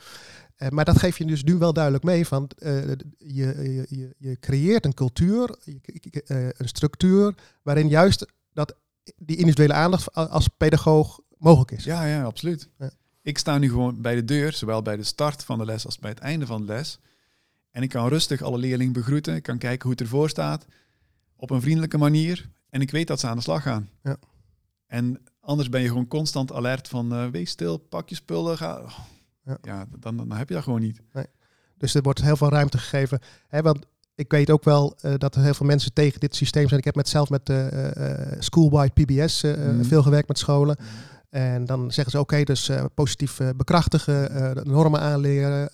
Eh, 0.56 0.68
maar 0.68 0.84
dat 0.84 0.98
geef 0.98 1.18
je 1.18 1.24
dus 1.24 1.44
nu 1.44 1.54
wel 1.54 1.72
duidelijk 1.72 2.04
mee. 2.04 2.26
Van, 2.26 2.50
eh, 2.58 2.88
je, 3.18 3.86
je, 3.88 4.14
je, 4.18 4.38
creëert 4.40 4.84
een 4.84 4.94
cultuur, 4.94 5.58
eh, 6.24 6.48
een 6.48 6.68
structuur, 6.68 7.34
waarin 7.62 7.88
juist 7.88 8.32
dat, 8.52 8.76
die 9.16 9.36
individuele 9.36 9.72
aandacht 9.72 10.14
als 10.14 10.48
pedagoog 10.48 11.20
mogelijk 11.38 11.70
is. 11.70 11.84
Ja, 11.84 12.04
ja, 12.04 12.24
absoluut. 12.24 12.68
Ja. 12.78 12.90
Ik 13.22 13.38
sta 13.38 13.58
nu 13.58 13.68
gewoon 13.68 14.00
bij 14.00 14.14
de 14.14 14.24
deur, 14.24 14.52
zowel 14.52 14.82
bij 14.82 14.96
de 14.96 15.02
start 15.02 15.44
van 15.44 15.58
de 15.58 15.64
les 15.64 15.84
als 15.86 15.98
bij 15.98 16.10
het 16.10 16.18
einde 16.18 16.46
van 16.46 16.60
de 16.60 16.66
les. 16.66 16.98
En 17.70 17.82
ik 17.82 17.88
kan 17.88 18.08
rustig 18.08 18.42
alle 18.42 18.58
leerlingen 18.58 18.92
begroeten. 18.92 19.34
Ik 19.34 19.42
kan 19.42 19.58
kijken 19.58 19.82
hoe 19.82 19.90
het 19.90 20.00
ervoor 20.00 20.28
staat. 20.28 20.66
Op 21.36 21.50
een 21.50 21.60
vriendelijke 21.60 21.98
manier. 21.98 22.50
En 22.70 22.80
ik 22.80 22.90
weet 22.90 23.06
dat 23.06 23.20
ze 23.20 23.26
aan 23.26 23.36
de 23.36 23.42
slag 23.42 23.62
gaan. 23.62 23.88
Ja. 24.02 24.16
En 24.86 25.20
Anders 25.44 25.68
ben 25.68 25.80
je 25.80 25.88
gewoon 25.88 26.08
constant 26.08 26.52
alert 26.52 26.88
van 26.88 27.30
wees 27.30 27.50
stil, 27.50 27.76
pak 27.78 28.08
je 28.08 28.14
spullen, 28.14 28.56
ga. 28.56 28.82
Ja. 29.44 29.58
Ja, 29.62 29.86
dan, 29.98 30.16
dan 30.16 30.32
heb 30.32 30.48
je 30.48 30.54
dat 30.54 30.62
gewoon 30.62 30.80
niet. 30.80 31.00
Dus 31.76 31.94
er 31.94 32.02
wordt 32.02 32.22
heel 32.22 32.36
veel 32.36 32.48
ruimte 32.48 32.78
gegeven. 32.78 33.18
Hè, 33.48 33.62
want 33.62 33.86
ik 34.14 34.30
weet 34.30 34.50
ook 34.50 34.64
wel 34.64 34.96
eh, 35.00 35.14
dat 35.16 35.34
er 35.34 35.42
heel 35.42 35.54
veel 35.54 35.66
mensen 35.66 35.92
tegen 35.92 36.20
dit 36.20 36.34
systeem 36.34 36.66
zijn. 36.68 36.78
Ik 36.78 36.84
heb 36.84 36.94
met, 36.94 37.08
zelf 37.08 37.30
met 37.30 37.48
uh, 37.48 37.66
Schoolwide 38.38 38.92
PBS 39.04 39.42
Mhm. 39.42 39.82
veel 39.84 40.02
gewerkt 40.02 40.28
met 40.28 40.38
scholen. 40.38 40.76
En 41.30 41.64
dan 41.64 41.92
zeggen 41.92 42.12
ze, 42.12 42.18
oké, 42.20 42.42
dus 42.42 42.70
positief 42.94 43.40
bekrachtigen, 43.56 44.34
de 44.54 44.60
normen 44.64 45.00
aanleren, 45.00 45.70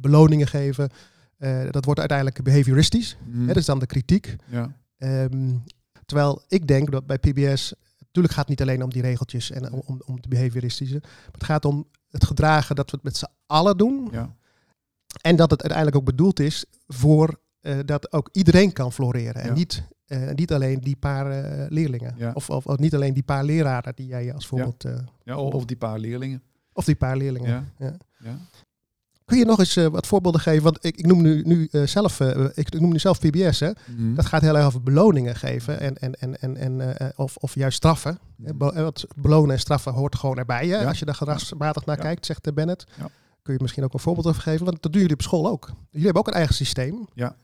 beloningen 0.00 0.46
geven. 0.46 0.90
Dat 1.70 1.84
wordt 1.84 2.00
uiteindelijk 2.00 2.42
behavioristisch. 2.42 3.16
Mhm. 3.26 3.40
Hè, 3.40 3.46
dat 3.46 3.56
is 3.56 3.64
dan 3.64 3.78
de 3.78 3.86
kritiek. 3.86 4.36
ja. 4.46 4.72
Ehm, 4.98 5.54
terwijl 6.06 6.42
ik 6.48 6.66
denk 6.66 6.90
dat 6.90 7.06
bij 7.06 7.18
PBS, 7.18 7.74
natuurlijk 7.98 8.34
gaat 8.34 8.48
het 8.48 8.58
niet 8.58 8.62
alleen 8.62 8.82
om 8.82 8.90
die 8.90 9.02
regeltjes 9.02 9.50
en 9.50 9.72
om, 9.72 10.02
om, 10.06 10.14
het 10.16 10.28
behavioristische. 10.28 10.98
Maar 11.00 11.32
het 11.32 11.44
gaat 11.44 11.64
om 11.64 11.86
het 12.10 12.24
gedragen 12.24 12.76
dat 12.76 12.90
we 12.90 12.96
het 12.96 13.04
met 13.04 13.16
z'n 13.16 13.26
allen 13.46 13.76
doen. 13.76 14.08
Ja. 14.12 14.36
En 15.20 15.36
dat 15.36 15.50
het 15.50 15.60
uiteindelijk 15.60 15.96
ook 15.96 16.04
bedoeld 16.04 16.40
is 16.40 16.64
voor 16.86 17.40
eh, 17.60 17.78
dat 17.84 18.12
ook 18.12 18.28
iedereen 18.32 18.72
kan 18.72 18.92
floreren. 18.92 19.42
En 19.42 19.48
Ja. 19.48 19.54
niet, 19.54 19.82
eh, 20.06 20.30
niet 20.30 20.52
alleen 20.52 20.80
die 20.80 20.96
paar 20.96 21.30
eh, 21.30 21.66
leerlingen. 21.70 22.14
Ja. 22.16 22.30
Of, 22.34 22.50
of, 22.50 22.66
of 22.66 22.78
niet 22.78 22.94
alleen 22.94 23.14
die 23.14 23.22
paar 23.22 23.44
leraren 23.44 23.92
die 23.94 24.06
jij 24.06 24.34
als 24.34 24.46
voorbeeld... 24.46 24.84
ja 25.24 25.36
of, 25.38 25.54
of 25.54 25.64
die 25.64 25.76
paar 25.76 25.98
leerlingen. 25.98 26.42
of 26.72 26.84
die 26.84 26.96
paar 26.96 27.16
leerlingen. 27.16 27.72
Ja. 27.78 27.96
Kun 29.28 29.38
je 29.38 29.44
nog 29.44 29.58
eens 29.58 29.76
eh, 29.76 29.86
wat 29.86 30.06
voorbeelden 30.06 30.40
geven? 30.40 30.62
Want 30.62 30.84
ik, 30.84 30.96
ik 30.96 31.06
noem 31.06 31.22
nu, 31.22 31.42
nu 31.42 31.68
eh, 31.70 31.82
zelf, 31.86 32.20
eh, 32.20 32.44
ik 32.54 32.80
noem 32.80 32.92
nu 32.92 32.98
zelf 32.98 33.18
PBS. 33.20 33.60
Hè? 33.60 33.70
Mhm. 33.96 34.14
Dat 34.14 34.26
gaat 34.26 34.40
heel 34.40 34.56
erg 34.56 34.66
over 34.66 34.82
beloningen 34.82 35.36
geven 35.36 35.80
en, 35.80 35.96
en, 35.96 36.14
en, 36.20 36.40
en, 36.40 36.56
en, 36.56 37.12
of, 37.16 37.36
of 37.36 37.54
juist 37.54 37.76
straffen. 37.76 38.18
Be- 38.36 38.72
eh, 38.72 38.82
Want 38.82 39.04
belonen 39.16 39.50
en 39.54 39.60
straffen 39.60 39.92
hoort 39.92 40.16
gewoon 40.16 40.38
erbij. 40.38 40.66
Hè? 40.68 40.80
Ja. 40.80 40.88
Als 40.88 40.98
je 40.98 41.04
daar 41.04 41.14
gedragsmatig 41.14 41.84
naar 41.86 41.96
Ja. 41.96 42.02
kijkt, 42.02 42.26
zegt 42.26 42.44
de 42.44 42.52
Bennett. 42.52 42.84
Ja. 42.98 43.08
Kun 43.42 43.54
je 43.54 43.62
misschien 43.62 43.84
ook 43.84 43.92
een 43.94 44.00
voorbeeld 44.00 44.26
over 44.26 44.42
geven? 44.42 44.64
Want 44.66 44.82
dat 44.82 44.92
doen 44.92 45.00
jullie 45.00 45.16
op 45.16 45.22
school 45.22 45.48
ook. 45.48 45.66
Jullie 45.66 46.04
hebben 46.04 46.22
ook 46.22 46.28
een 46.28 46.34
eigen 46.34 46.54
systeem. 46.54 47.08
Ja. 47.14 47.36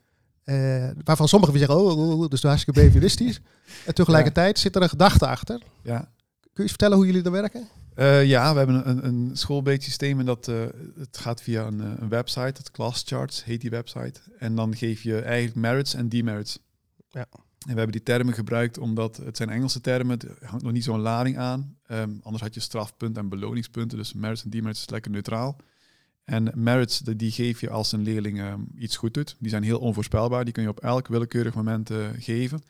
Waarvan 1.05 1.29
sommigen 1.29 1.59
zeggen, 1.59 1.77
oh, 1.77 1.99
oh, 1.99 2.20
oh, 2.20 2.29
dus 2.29 2.42
hartstikke 2.42 2.81
behavioristisch. 2.81 3.40
en 3.87 3.94
tegelijkertijd 3.94 4.59
zit 4.59 4.77
er 4.77 4.83
een 4.83 4.88
gedachte 4.88 5.27
achter. 5.27 5.62
ja. 5.83 6.09
Kun 6.53 6.64
je 6.64 6.70
eens 6.70 6.79
vertellen 6.79 6.97
hoe 7.05 7.07
jullie 7.12 7.23
er 7.23 7.40
werken? 7.42 7.68
Eh, 7.94 8.24
ja, 8.24 8.52
we 8.52 8.59
hebben 8.59 8.88
een, 8.88 9.07
een 9.07 9.37
schoolbreed 9.37 9.83
systeem 9.83 10.18
en 10.18 10.26
dat 10.26 10.48
eh, 10.48 10.64
het 10.98 11.18
gaat 11.18 11.42
via 11.42 11.66
een, 11.66 11.80
eh, 11.80 11.90
een 11.98 12.09
website, 12.09 12.40
het 12.40 12.70
Class 12.70 13.04
Charts 13.07 13.44
heet 13.44 13.61
die 13.61 13.70
website. 13.70 14.20
En 14.38 14.54
dan 14.54 14.76
geef 14.76 15.02
je 15.02 15.20
eigenlijk 15.20 15.57
merits 15.57 15.94
en 15.94 16.09
demerits. 16.09 16.59
Ja. 17.11 17.26
En 17.30 17.70
we 17.70 17.76
hebben 17.78 17.92
die 17.92 18.02
termen 18.02 18.35
gebruikt 18.35 18.78
omdat 18.78 19.16
het 19.16 19.37
zijn 19.37 19.48
Engelse 19.48 19.80
termen, 19.80 20.18
het 20.18 20.26
hangt 20.44 20.64
nog 20.64 20.72
niet 20.72 20.85
zo'n 20.85 21.00
lading 21.00 21.38
aan. 21.38 21.76
Ehm, 21.87 22.11
anders 22.22 22.42
had 22.42 22.54
je 22.54 22.61
strafpunten 22.61 23.22
en 23.22 23.28
beloningspunten, 23.28 23.98
dus 23.98 24.12
merits 24.12 24.44
en 24.44 24.50
demerits 24.50 24.80
is 24.80 24.90
lekker 24.90 25.11
neutraal. 25.11 25.57
En 26.24 26.52
merits, 26.54 26.98
die 26.98 27.30
geef 27.30 27.61
je 27.61 27.70
als 27.70 27.92
een 27.92 28.02
leerling 28.02 28.40
ehm, 28.40 28.61
iets 28.78 28.96
goed 28.96 29.14
doet. 29.14 29.37
Die 29.38 29.50
zijn 29.50 29.62
heel 29.62 29.78
onvoorspelbaar, 29.78 30.44
die 30.44 30.52
kun 30.52 30.62
je 30.62 30.68
op 30.68 30.80
elk 30.80 31.09
willekeurig 31.09 31.54
moment 31.54 31.90
geven. 32.18 32.62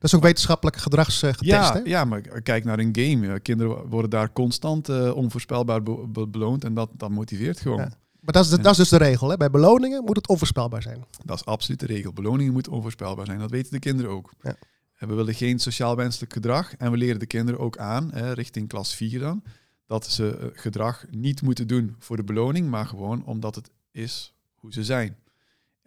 Dat 0.00 0.10
is 0.10 0.14
ook 0.14 0.22
wetenschappelijk 0.22 0.76
gedragsgetest, 0.76 1.44
Ja, 1.44 1.72
hè? 1.72 1.80
ja, 1.84 2.04
maar 2.04 2.20
kijk 2.20 2.64
naar 2.64 2.78
een 2.78 2.96
game. 2.98 3.26
Ja, 3.26 3.38
Kinderen 3.38 3.88
worden 3.88 4.10
daar 4.10 4.32
constant 4.32 4.88
eh, 4.88 5.16
onvoorspelbaar 5.16 5.82
be- 5.82 6.06
be- 6.08 6.26
beloond 6.28 6.64
en 6.64 6.74
dat, 6.74 6.90
dat 6.92 7.10
motiveert 7.10 7.60
gewoon. 7.60 7.78
Ja. 7.78 7.90
Maar 8.20 8.32
dat 8.32 8.44
is, 8.44 8.50
de, 8.50 8.56
Ja. 8.56 8.62
dat 8.62 8.72
is 8.72 8.78
dus 8.78 8.88
de 8.88 8.96
regel. 8.96 9.28
Hè? 9.28 9.36
Bij 9.36 9.50
beloningen 9.50 10.04
moet 10.04 10.16
het 10.16 10.28
onvoorspelbaar 10.28 10.82
zijn. 10.82 11.04
Dat 11.24 11.36
is 11.36 11.44
absoluut 11.44 11.80
de 11.80 11.86
regel. 11.86 12.12
Beloningen 12.12 12.52
moeten 12.52 12.72
onvoorspelbaar 12.72 13.26
zijn. 13.26 13.38
Dat 13.38 13.50
weten 13.50 13.72
de 13.72 13.78
kinderen 13.78 14.10
ook. 14.10 14.32
Ja. 14.42 14.54
En 14.96 15.08
we 15.08 15.14
willen 15.14 15.34
geen 15.34 15.58
sociaal 15.58 15.96
wenselijk 15.96 16.32
gedrag. 16.32 16.74
En 16.76 16.90
we 16.90 16.96
leren 16.96 17.18
de 17.18 17.26
kinderen 17.26 17.60
ook 17.60 17.78
aan, 17.78 18.10
hè, 18.12 18.32
richting 18.32 18.68
klas 18.68 18.94
4 18.94 19.18
dan, 19.18 19.42
dat 19.86 20.06
ze 20.06 20.36
eh, 20.36 20.46
gedrag 20.52 21.04
niet 21.10 21.42
moeten 21.42 21.66
doen 21.66 21.94
voor 21.98 22.16
de 22.16 22.24
beloning, 22.24 22.68
maar 22.70 22.86
gewoon 22.86 23.24
omdat 23.24 23.54
het 23.54 23.70
is 23.90 24.34
hoe 24.54 24.72
ze 24.72 24.84
zijn. 24.84 25.16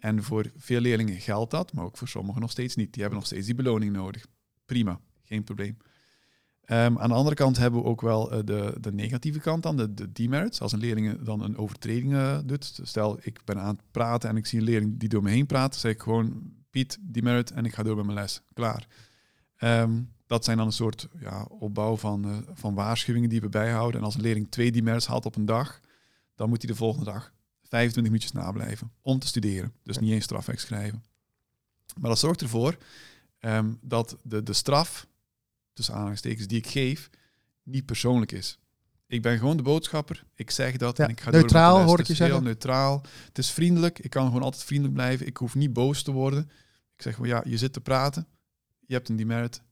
En 0.04 0.22
voor 0.22 0.50
veel 0.56 0.80
leerlingen 0.80 1.20
geldt 1.20 1.50
dat, 1.50 1.72
maar 1.72 1.84
ook 1.84 1.96
voor 1.96 2.08
sommigen 2.08 2.40
nog 2.40 2.50
steeds 2.50 2.76
niet. 2.76 2.92
Die 2.92 3.02
hebben 3.02 3.18
nog 3.18 3.28
steeds 3.28 3.46
die 3.46 3.54
beloning 3.54 3.92
nodig. 3.92 4.26
Prima, 4.66 5.00
geen 5.22 5.44
probleem. 5.44 5.76
Ehm, 6.60 6.98
aan 6.98 7.08
de 7.08 7.14
andere 7.14 7.36
kant 7.36 7.56
hebben 7.56 7.82
we 7.82 7.86
ook 7.86 8.00
wel 8.00 8.32
eh, 8.32 8.38
de, 8.44 8.74
de 8.80 8.92
negatieve 8.92 9.38
kant 9.38 9.62
dan, 9.62 9.76
de, 9.76 9.94
de 9.94 10.12
demerits. 10.12 10.60
Als 10.60 10.72
een 10.72 10.78
leerling 10.78 11.22
dan 11.22 11.42
een 11.42 11.56
overtreding 11.56 12.12
eh, 12.12 12.38
doet. 12.44 12.80
Stel, 12.82 13.18
ik 13.20 13.40
ben 13.44 13.60
aan 13.60 13.74
het 13.74 13.90
praten 13.90 14.28
en 14.28 14.36
ik 14.36 14.46
zie 14.46 14.58
een 14.58 14.64
leerling 14.64 14.98
die 14.98 15.08
door 15.08 15.22
me 15.22 15.30
heen 15.30 15.46
praat. 15.46 15.76
Zeg 15.76 15.92
ik 15.92 16.02
gewoon, 16.02 16.52
Piet, 16.70 16.98
demerit 17.00 17.50
en 17.50 17.64
ik 17.64 17.74
ga 17.74 17.82
door 17.82 17.96
met 17.96 18.04
mijn 18.04 18.18
les. 18.18 18.42
Klaar. 18.54 18.86
Ehm, 19.56 20.02
dat 20.26 20.44
zijn 20.44 20.56
dan 20.56 20.66
een 20.66 20.72
soort 20.72 21.08
ja, 21.20 21.42
opbouw 21.42 21.96
van, 21.96 22.24
eh, 22.24 22.36
van 22.52 22.74
waarschuwingen 22.74 23.28
die 23.28 23.40
we 23.40 23.48
bijhouden. 23.48 24.00
En 24.00 24.06
als 24.06 24.14
een 24.14 24.22
leerling 24.22 24.50
twee 24.50 24.72
demerits 24.72 25.06
haalt 25.06 25.26
op 25.26 25.36
een 25.36 25.46
dag, 25.46 25.80
dan 26.34 26.48
moet 26.48 26.62
hij 26.62 26.70
de 26.70 26.76
volgende 26.76 27.10
dag 27.10 27.33
25 27.74 28.12
minuutjes 28.12 28.32
nablijven 28.32 28.92
om 29.00 29.18
te 29.18 29.26
studeren. 29.26 29.72
Dus 29.82 29.98
niet 29.98 30.12
eens 30.12 30.24
strafwerk 30.24 30.60
schrijven. 30.60 31.04
Maar 32.00 32.10
dat 32.10 32.18
zorgt 32.18 32.40
ervoor 32.40 32.76
ehm, 33.38 33.72
dat 33.80 34.18
de, 34.22 34.42
de 34.42 34.52
straf, 34.52 35.06
tussen 35.72 35.94
aanhalingstekens, 35.94 36.46
die 36.46 36.58
ik 36.58 36.66
geef, 36.66 37.10
niet 37.62 37.86
persoonlijk 37.86 38.32
is. 38.32 38.58
Ik 39.06 39.22
ben 39.22 39.38
gewoon 39.38 39.56
de 39.56 39.62
boodschapper. 39.62 40.24
Ik 40.34 40.50
zeg 40.50 40.76
dat 40.76 40.96
Ja, 40.96 41.04
en 41.04 41.10
ik 41.10 41.20
ga 41.20 41.30
neutraal, 41.30 41.76
door 41.76 41.84
hoor 41.86 42.00
ik 42.00 42.06
je 42.06 42.12
is 42.12 42.18
heel 42.18 42.28
zeggen. 42.28 42.44
neutraal. 42.44 43.02
Het 43.26 43.38
is 43.38 43.50
vriendelijk. 43.50 43.98
Ik 43.98 44.10
kan 44.10 44.26
gewoon 44.26 44.42
altijd 44.42 44.64
vriendelijk 44.64 44.94
blijven. 44.96 45.26
Ik 45.26 45.36
hoef 45.36 45.54
niet 45.54 45.72
boos 45.72 46.02
te 46.02 46.12
worden. 46.12 46.50
Ik 46.96 47.02
zeg 47.02 47.16
wel, 47.16 47.26
ja, 47.26 47.42
je 47.46 47.58
zit 47.58 47.72
te 47.72 47.80
praten. 47.80 48.26
Je 48.86 48.94
hebt 48.94 49.08
een 49.08 49.16
demerit. 49.16 49.62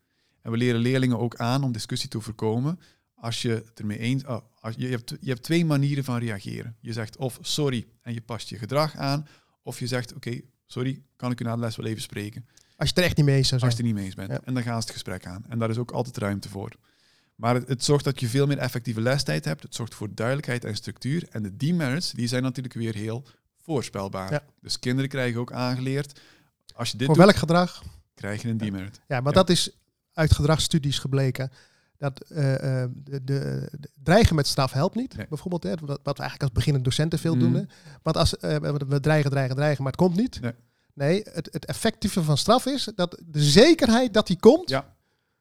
En 0.42 0.50
we 0.50 0.56
leren 0.56 0.80
leerlingen 0.80 1.18
ook 1.18 1.36
aan 1.36 1.64
om 1.64 1.72
discussie 1.72 2.08
te 2.08 2.20
voorkomen. 2.20 2.80
Als 3.14 3.42
je 3.42 3.48
het 3.50 3.78
ermee 3.78 3.98
eens... 3.98 4.24
Oh, 4.24 4.44
als 4.62 4.74
je, 4.78 4.88
hebt, 4.88 5.14
je 5.20 5.28
hebt 5.28 5.42
twee 5.42 5.64
manieren 5.64 6.04
van 6.04 6.18
reageren. 6.18 6.76
Je 6.80 6.92
zegt 6.92 7.16
of 7.16 7.38
sorry 7.40 7.86
en 8.02 8.14
je 8.14 8.20
past 8.20 8.48
je 8.48 8.58
gedrag 8.58 8.96
aan. 8.96 9.26
Of 9.62 9.78
je 9.78 9.86
zegt, 9.86 10.14
oké, 10.14 10.40
sorry, 10.66 11.02
kan 11.16 11.30
ik 11.30 11.40
u 11.40 11.44
na 11.44 11.54
de 11.54 11.60
les 11.60 11.76
wel 11.76 11.86
even 11.86 12.02
spreken. 12.02 12.46
Als 12.76 12.88
je 12.88 12.94
het 12.94 12.98
er 12.98 13.04
echt 13.04 13.16
niet 13.16 13.26
mee 13.26 13.36
eens 13.36 13.48
zou 13.48 13.60
Als 13.60 13.70
je 13.70 13.76
het 13.76 13.86
niet 13.86 13.94
mee 13.94 14.04
eens 14.04 14.14
bent. 14.14 14.30
Ja. 14.30 14.40
En 14.44 14.54
dan 14.54 14.62
gaan 14.62 14.74
ze 14.80 14.86
het 14.86 14.90
gesprek 14.90 15.26
aan. 15.26 15.44
En 15.48 15.58
daar 15.58 15.70
is 15.70 15.78
ook 15.78 15.90
altijd 15.90 16.16
ruimte 16.16 16.48
voor. 16.48 16.72
Maar 17.34 17.54
het, 17.54 17.68
het 17.68 17.84
zorgt 17.84 18.04
dat 18.04 18.20
je 18.20 18.28
veel 18.28 18.46
meer 18.46 18.58
effectieve 18.58 19.00
lestijd 19.00 19.44
hebt. 19.44 19.62
Het 19.62 19.74
zorgt 19.74 19.94
voor 19.94 20.14
duidelijkheid 20.14 20.64
en 20.64 20.74
structuur. 20.76 21.26
En 21.30 21.42
de 21.42 21.56
demerits, 21.56 22.10
die 22.12 22.26
zijn 22.26 22.42
natuurlijk 22.42 22.74
weer 22.74 22.94
heel 22.94 23.24
voorspelbaar. 23.62 24.32
Ja. 24.32 24.44
Dus 24.60 24.78
kinderen 24.78 25.10
krijgen 25.10 25.40
ook 25.40 25.52
aangeleerd, 25.52 26.20
als 26.74 26.90
je 26.90 26.96
dit 26.96 27.06
Voor 27.06 27.16
doet, 27.16 27.24
welk 27.24 27.36
gedrag? 27.36 27.82
krijg 28.14 28.42
je 28.42 28.48
een 28.48 28.56
demerit. 28.56 29.00
Ja, 29.08 29.20
maar 29.20 29.32
Ja. 29.32 29.38
dat 29.38 29.50
is 29.50 29.70
uit 30.12 30.34
gedragsstudies 30.34 30.98
gebleken. 30.98 31.50
Dat 32.02 32.20
eh, 32.20 32.82
eh, 32.82 32.90
de, 32.94 33.24
de, 33.24 33.68
dreigen 34.02 34.34
met 34.36 34.46
straf 34.46 34.72
helpt 34.72 34.94
niet. 34.94 35.16
Nee. 35.16 35.26
Bijvoorbeeld, 35.28 35.62
hè, 35.62 35.70
wat, 35.70 36.00
wat 36.02 36.16
we 36.16 36.22
eigenlijk 36.22 36.42
als 36.42 36.52
beginnende 36.52 36.88
docenten 36.88 37.18
veel 37.18 37.34
Mhm. 37.36 37.52
doen. 37.52 37.68
Want 38.02 38.16
als 38.16 38.36
eh, 38.36 38.56
we 38.88 39.00
dreigen, 39.00 39.30
dreigen, 39.30 39.56
dreigen, 39.56 39.82
maar 39.82 39.92
het 39.92 40.00
komt 40.00 40.16
niet. 40.16 40.40
Nee. 40.40 40.52
Nee, 40.94 41.22
het, 41.32 41.48
het 41.52 41.64
effectieve 41.64 42.22
van 42.22 42.36
straf 42.38 42.66
is 42.66 42.88
dat 42.94 43.22
de 43.26 43.42
zekerheid 43.42 44.14
dat 44.14 44.26
die 44.26 44.38
komt, 44.40 44.68
Ja. 44.68 44.94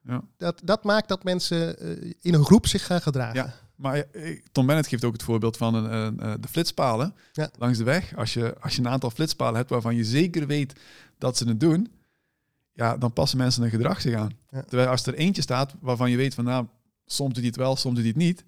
Ja. 0.03 0.21
dat, 0.37 0.61
dat 0.63 0.83
maakt 0.83 1.07
dat 1.07 1.23
mensen 1.23 1.77
in 2.21 2.33
een 2.33 2.45
groep 2.45 2.67
zich 2.67 2.85
gaan 2.85 3.01
gedragen. 3.01 3.35
Ja. 3.35 3.53
Maar 3.75 4.03
Tom 4.51 4.65
Bennett 4.65 4.87
geeft 4.87 5.03
ook 5.03 5.13
het 5.13 5.23
voorbeeld 5.23 5.57
van 5.57 5.73
een, 5.75 5.93
een, 5.93 6.41
de 6.41 6.47
flitspalen 6.47 7.15
Ja. 7.31 7.49
langs 7.57 7.77
de 7.77 7.83
weg. 7.83 8.15
Als 8.15 8.33
je, 8.33 8.55
als 8.59 8.75
je 8.75 8.81
een 8.81 8.87
aantal 8.87 9.09
flitspalen 9.11 9.55
hebt 9.55 9.69
waarvan 9.69 9.95
je 9.95 10.03
zeker 10.03 10.47
weet 10.47 10.73
dat 11.17 11.37
ze 11.37 11.47
het 11.47 11.59
doen, 11.59 11.91
ja, 12.81 12.97
dan 12.97 13.13
passen 13.13 13.37
mensen 13.37 13.61
hun 13.61 13.71
gedrag 13.71 14.01
zich 14.01 14.15
aan. 14.15 14.31
Ja. 14.49 14.61
Terwijl 14.63 14.89
als 14.89 15.05
er 15.05 15.13
eentje 15.13 15.41
staat 15.41 15.75
waarvan 15.79 16.11
je 16.11 16.17
weet 16.17 16.33
van, 16.33 16.43
nou, 16.43 16.65
soms 17.05 17.29
doet 17.29 17.37
hij 17.37 17.47
het 17.47 17.55
wel, 17.55 17.75
soms 17.75 17.95
doet 17.95 18.03
hij 18.03 18.13
het 18.13 18.21
niet, 18.21 18.45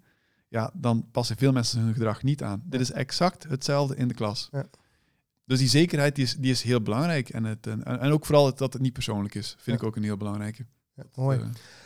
ja, 0.48 0.70
dan 0.74 1.08
passen 1.10 1.36
veel 1.36 1.52
mensen 1.52 1.80
hun 1.80 1.92
gedrag 1.92 2.22
niet 2.22 2.42
aan. 2.42 2.62
Dit 2.66 2.80
is 2.80 2.92
exact 2.92 3.42
hetzelfde 3.48 3.96
in 3.96 4.08
de 4.08 4.14
klas. 4.14 4.48
Ja. 4.52 4.64
Dus 5.44 5.58
die 5.58 5.68
zekerheid 5.68 6.14
die 6.14 6.24
is, 6.24 6.36
die 6.36 6.50
is 6.50 6.62
heel 6.62 6.80
belangrijk. 6.82 7.28
En, 7.28 7.44
het, 7.44 7.66
en, 7.66 7.84
en 7.84 8.10
ook 8.12 8.26
vooral 8.26 8.46
het, 8.46 8.58
dat 8.58 8.72
het 8.72 8.82
niet 8.82 8.92
persoonlijk 8.92 9.34
is, 9.34 9.48
vind 9.48 9.64
Ja. 9.66 9.72
ik 9.74 9.82
ook 9.82 9.96
een 9.96 10.02
heel 10.02 10.16
belangrijke. 10.16 10.66
Ja, 10.94 11.02
mooi. 11.14 11.38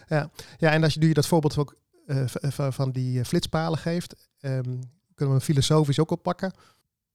Eh, 0.09 0.25
Ja, 0.59 0.71
en 0.73 0.83
als 0.83 0.95
je 0.95 1.01
nu 1.01 1.13
dat 1.13 1.27
voorbeeld 1.27 1.57
ook 1.57 1.77
eh, 2.07 2.23
v- 2.27 2.75
van 2.75 2.91
die 2.93 3.19
eh, 3.21 3.25
flitspalen 3.25 3.79
geeft, 3.79 4.29
ehm, 4.41 4.63
kunnen 4.63 4.81
we 5.15 5.27
hem 5.27 5.41
filosofisch 5.41 5.99
ook 5.99 6.11
oppakken. 6.11 6.53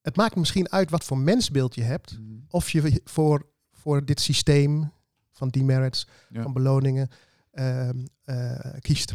Het 0.01 0.15
maakt 0.15 0.35
misschien 0.35 0.71
uit 0.71 0.89
wat 0.89 1.03
voor 1.03 1.17
mensbeeld 1.17 1.75
je 1.75 1.81
hebt, 1.83 2.19
of 2.49 2.69
je 2.69 3.01
voor, 3.03 3.45
voor 3.71 4.05
dit 4.05 4.19
systeem 4.21 4.91
van 5.33 5.49
demerits, 5.49 6.07
Ja. 6.29 6.41
van 6.41 6.53
beloningen, 6.53 7.09
ehm, 7.51 7.97
eh, 8.23 8.73
kiest. 8.79 9.13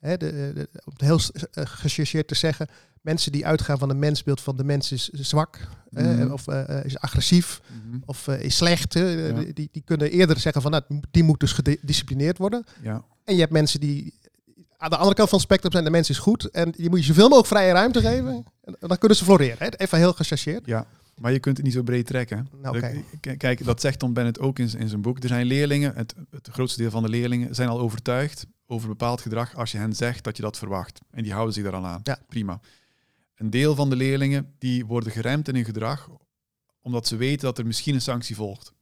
De, 0.00 0.16
de, 0.16 0.68
om 0.84 0.92
het 0.92 1.00
heel 1.00 1.20
uh, 1.20 1.64
gechargeerd 1.66 2.28
te 2.28 2.34
zeggen, 2.34 2.68
mensen 3.02 3.32
die 3.32 3.46
uitgaan 3.46 3.78
van 3.78 3.90
een 3.90 3.98
mensbeeld 3.98 4.40
van 4.40 4.56
de 4.56 4.64
mens 4.64 4.92
is 4.92 5.08
zwak, 5.08 5.68
eh, 5.90 6.04
Mhm. 6.06 6.30
of 6.30 6.46
eh, 6.48 6.84
is 6.84 6.98
agressief, 6.98 7.60
Mhm. 7.84 7.98
of 8.06 8.28
eh, 8.28 8.40
is 8.40 8.56
slecht. 8.56 8.92
Ja. 8.94 9.32
die, 9.32 9.68
die 9.72 9.82
kunnen 9.84 10.10
eerder 10.10 10.38
zeggen 10.40 10.62
van 10.62 10.70
nou, 10.70 10.82
die 11.10 11.22
moet 11.22 11.40
dus 11.40 11.52
gedisciplineerd 11.52 12.38
worden. 12.38 12.64
Ja. 12.82 13.04
En 13.24 13.34
je 13.34 13.40
hebt 13.40 13.52
mensen 13.52 13.80
die 13.80 14.14
aan 14.80 14.90
de 14.90 14.96
andere 14.96 15.14
kant 15.14 15.28
van 15.28 15.38
het 15.38 15.46
spectrum 15.46 15.72
zijn, 15.72 15.84
de 15.84 15.90
mens 15.90 16.10
is 16.10 16.18
goed. 16.18 16.44
En 16.44 16.70
die 16.70 16.88
moet 16.90 16.98
je 16.98 17.04
zoveel 17.04 17.22
mogelijk 17.28 17.48
vrije 17.48 17.72
ruimte 17.72 18.00
geven. 18.00 18.44
En 18.64 18.76
dan 18.78 18.98
kunnen 18.98 19.16
ze 19.18 19.24
floreren. 19.24 19.56
Hè? 19.58 19.68
Even 19.76 19.98
heel 19.98 20.12
gechargeerd. 20.12 20.66
Ja, 20.66 20.86
maar 21.20 21.32
je 21.32 21.38
kunt 21.38 21.56
het 21.56 21.66
niet 21.66 21.74
zo 21.74 21.82
breed 21.82 22.06
trekken. 22.06 22.48
Nou, 22.62 22.80
k- 23.20 23.38
Kijk, 23.38 23.64
dat 23.64 23.80
zegt 23.80 23.98
Tom 23.98 24.12
Bennett 24.12 24.38
ook 24.38 24.58
in, 24.58 24.70
in 24.78 24.88
zijn 24.88 25.00
boek. 25.02 25.22
Er 25.22 25.28
zijn 25.28 25.46
leerlingen, 25.46 25.94
het, 25.94 26.14
het 26.30 26.48
grootste 26.52 26.80
deel 26.82 26.90
van 26.90 27.02
de 27.02 27.08
leerlingen 27.08 27.54
zijn 27.54 27.68
al 27.68 27.78
overtuigd 27.80 28.46
over 28.66 28.88
bepaald 28.88 29.20
gedrag 29.20 29.56
als 29.56 29.72
je 29.72 29.78
hen 29.78 29.92
zegt 29.94 30.24
dat 30.24 30.36
je 30.36 30.42
dat 30.42 30.58
verwacht. 30.58 31.00
En 31.10 31.22
die 31.22 31.32
houden 31.32 31.54
zich 31.54 31.64
daar 31.64 31.74
al 31.74 31.86
aan. 31.86 32.00
Ja. 32.02 32.18
Prima. 32.28 32.60
Een 33.36 33.50
deel 33.50 33.74
van 33.74 33.90
de 33.90 33.96
leerlingen 33.96 34.54
die 34.58 34.86
worden 34.86 35.12
geremd 35.12 35.48
in 35.48 35.54
hun 35.54 35.64
gedrag 35.64 36.08
omdat 36.80 37.06
ze 37.06 37.16
weten 37.16 37.40
dat 37.46 37.58
er 37.58 37.66
misschien 37.66 37.94
een 37.94 38.00
sanctie 38.00 38.36
volgt. 38.36 38.72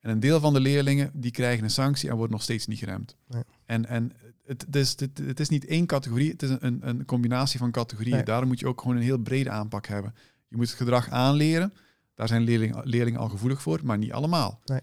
En 0.00 0.10
een 0.10 0.20
deel 0.20 0.40
van 0.40 0.52
de 0.52 0.60
leerlingen 0.60 1.10
die 1.14 1.30
krijgen 1.30 1.64
een 1.64 1.70
sanctie 1.70 2.08
en 2.08 2.14
worden 2.14 2.32
nog 2.32 2.42
steeds 2.42 2.66
niet 2.66 2.78
geremd. 2.78 3.16
Nee. 3.28 3.42
En, 3.64 3.86
en 3.86 4.12
het, 4.46 4.62
het, 4.66 4.76
is, 4.76 5.00
het, 5.00 5.18
het 5.18 5.40
is 5.40 5.48
niet 5.48 5.66
één 5.66 5.86
categorie, 5.86 6.30
het 6.30 6.42
is 6.42 6.50
een, 6.58 6.88
een 6.88 7.04
combinatie 7.04 7.58
van 7.58 7.70
categorieën. 7.70 8.16
Nee. 8.16 8.24
Daarom 8.24 8.48
moet 8.48 8.60
je 8.60 8.66
ook 8.66 8.80
gewoon 8.80 8.96
een 8.96 9.02
heel 9.02 9.18
brede 9.18 9.50
aanpak 9.50 9.86
hebben. 9.86 10.14
Je 10.48 10.56
moet 10.56 10.68
het 10.68 10.76
gedrag 10.76 11.10
aanleren. 11.10 11.72
Daar 12.14 12.28
zijn 12.28 12.42
leerlingen, 12.42 12.88
leerlingen 12.88 13.20
al 13.20 13.28
gevoelig 13.28 13.62
voor, 13.62 13.80
maar 13.84 13.98
niet 13.98 14.12
allemaal. 14.12 14.60
Nee. 14.64 14.80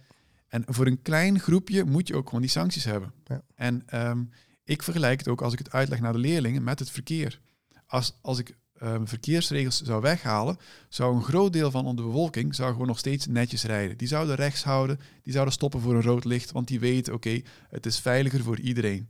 En 0.48 0.64
voor 0.68 0.88
een 0.88 1.02
klein 1.02 1.40
groepje 1.40 1.84
moet 1.84 2.08
je 2.08 2.16
ook 2.16 2.26
gewoon 2.26 2.42
die 2.42 2.50
sancties 2.50 2.84
hebben. 2.84 3.14
Ja. 3.26 3.42
En 3.56 3.84
ehm, 3.86 4.24
ik 4.64 4.84
vergelijk 4.84 5.20
het 5.20 5.28
ook 5.28 5.42
als 5.42 5.54
ik 5.54 5.60
het 5.60 5.72
uitleg 5.72 6.00
naar 6.00 6.14
de 6.14 6.20
leerlingen 6.20 6.64
met 6.64 6.80
het 6.80 6.90
verkeer. 6.90 7.40
Als, 7.88 8.18
als 8.22 8.40
ik 8.40 8.58
ehm, 8.78 9.06
verkeersregels 9.06 9.82
zou 9.82 10.02
weghalen, 10.02 10.58
zou 10.90 11.16
een 11.16 11.24
groot 11.24 11.54
deel 11.54 11.72
van 11.72 11.96
de 11.96 12.04
bevolking 12.04 12.56
zou 12.56 12.72
gewoon 12.72 12.88
nog 12.88 13.00
steeds 13.00 13.28
netjes 13.28 13.64
rijden. 13.64 13.98
Die 13.98 14.08
zouden 14.08 14.36
rechts 14.36 14.64
houden, 14.64 15.00
die 15.24 15.34
zouden 15.34 15.54
stoppen 15.54 15.80
voor 15.80 15.96
een 15.96 16.02
rood 16.02 16.26
licht, 16.26 16.52
want 16.52 16.68
die 16.68 16.80
weten, 16.80 17.14
oké, 17.14 17.42
het 17.70 17.86
is 17.86 18.00
veiliger 18.00 18.44
voor 18.44 18.60
iedereen. 18.60 19.10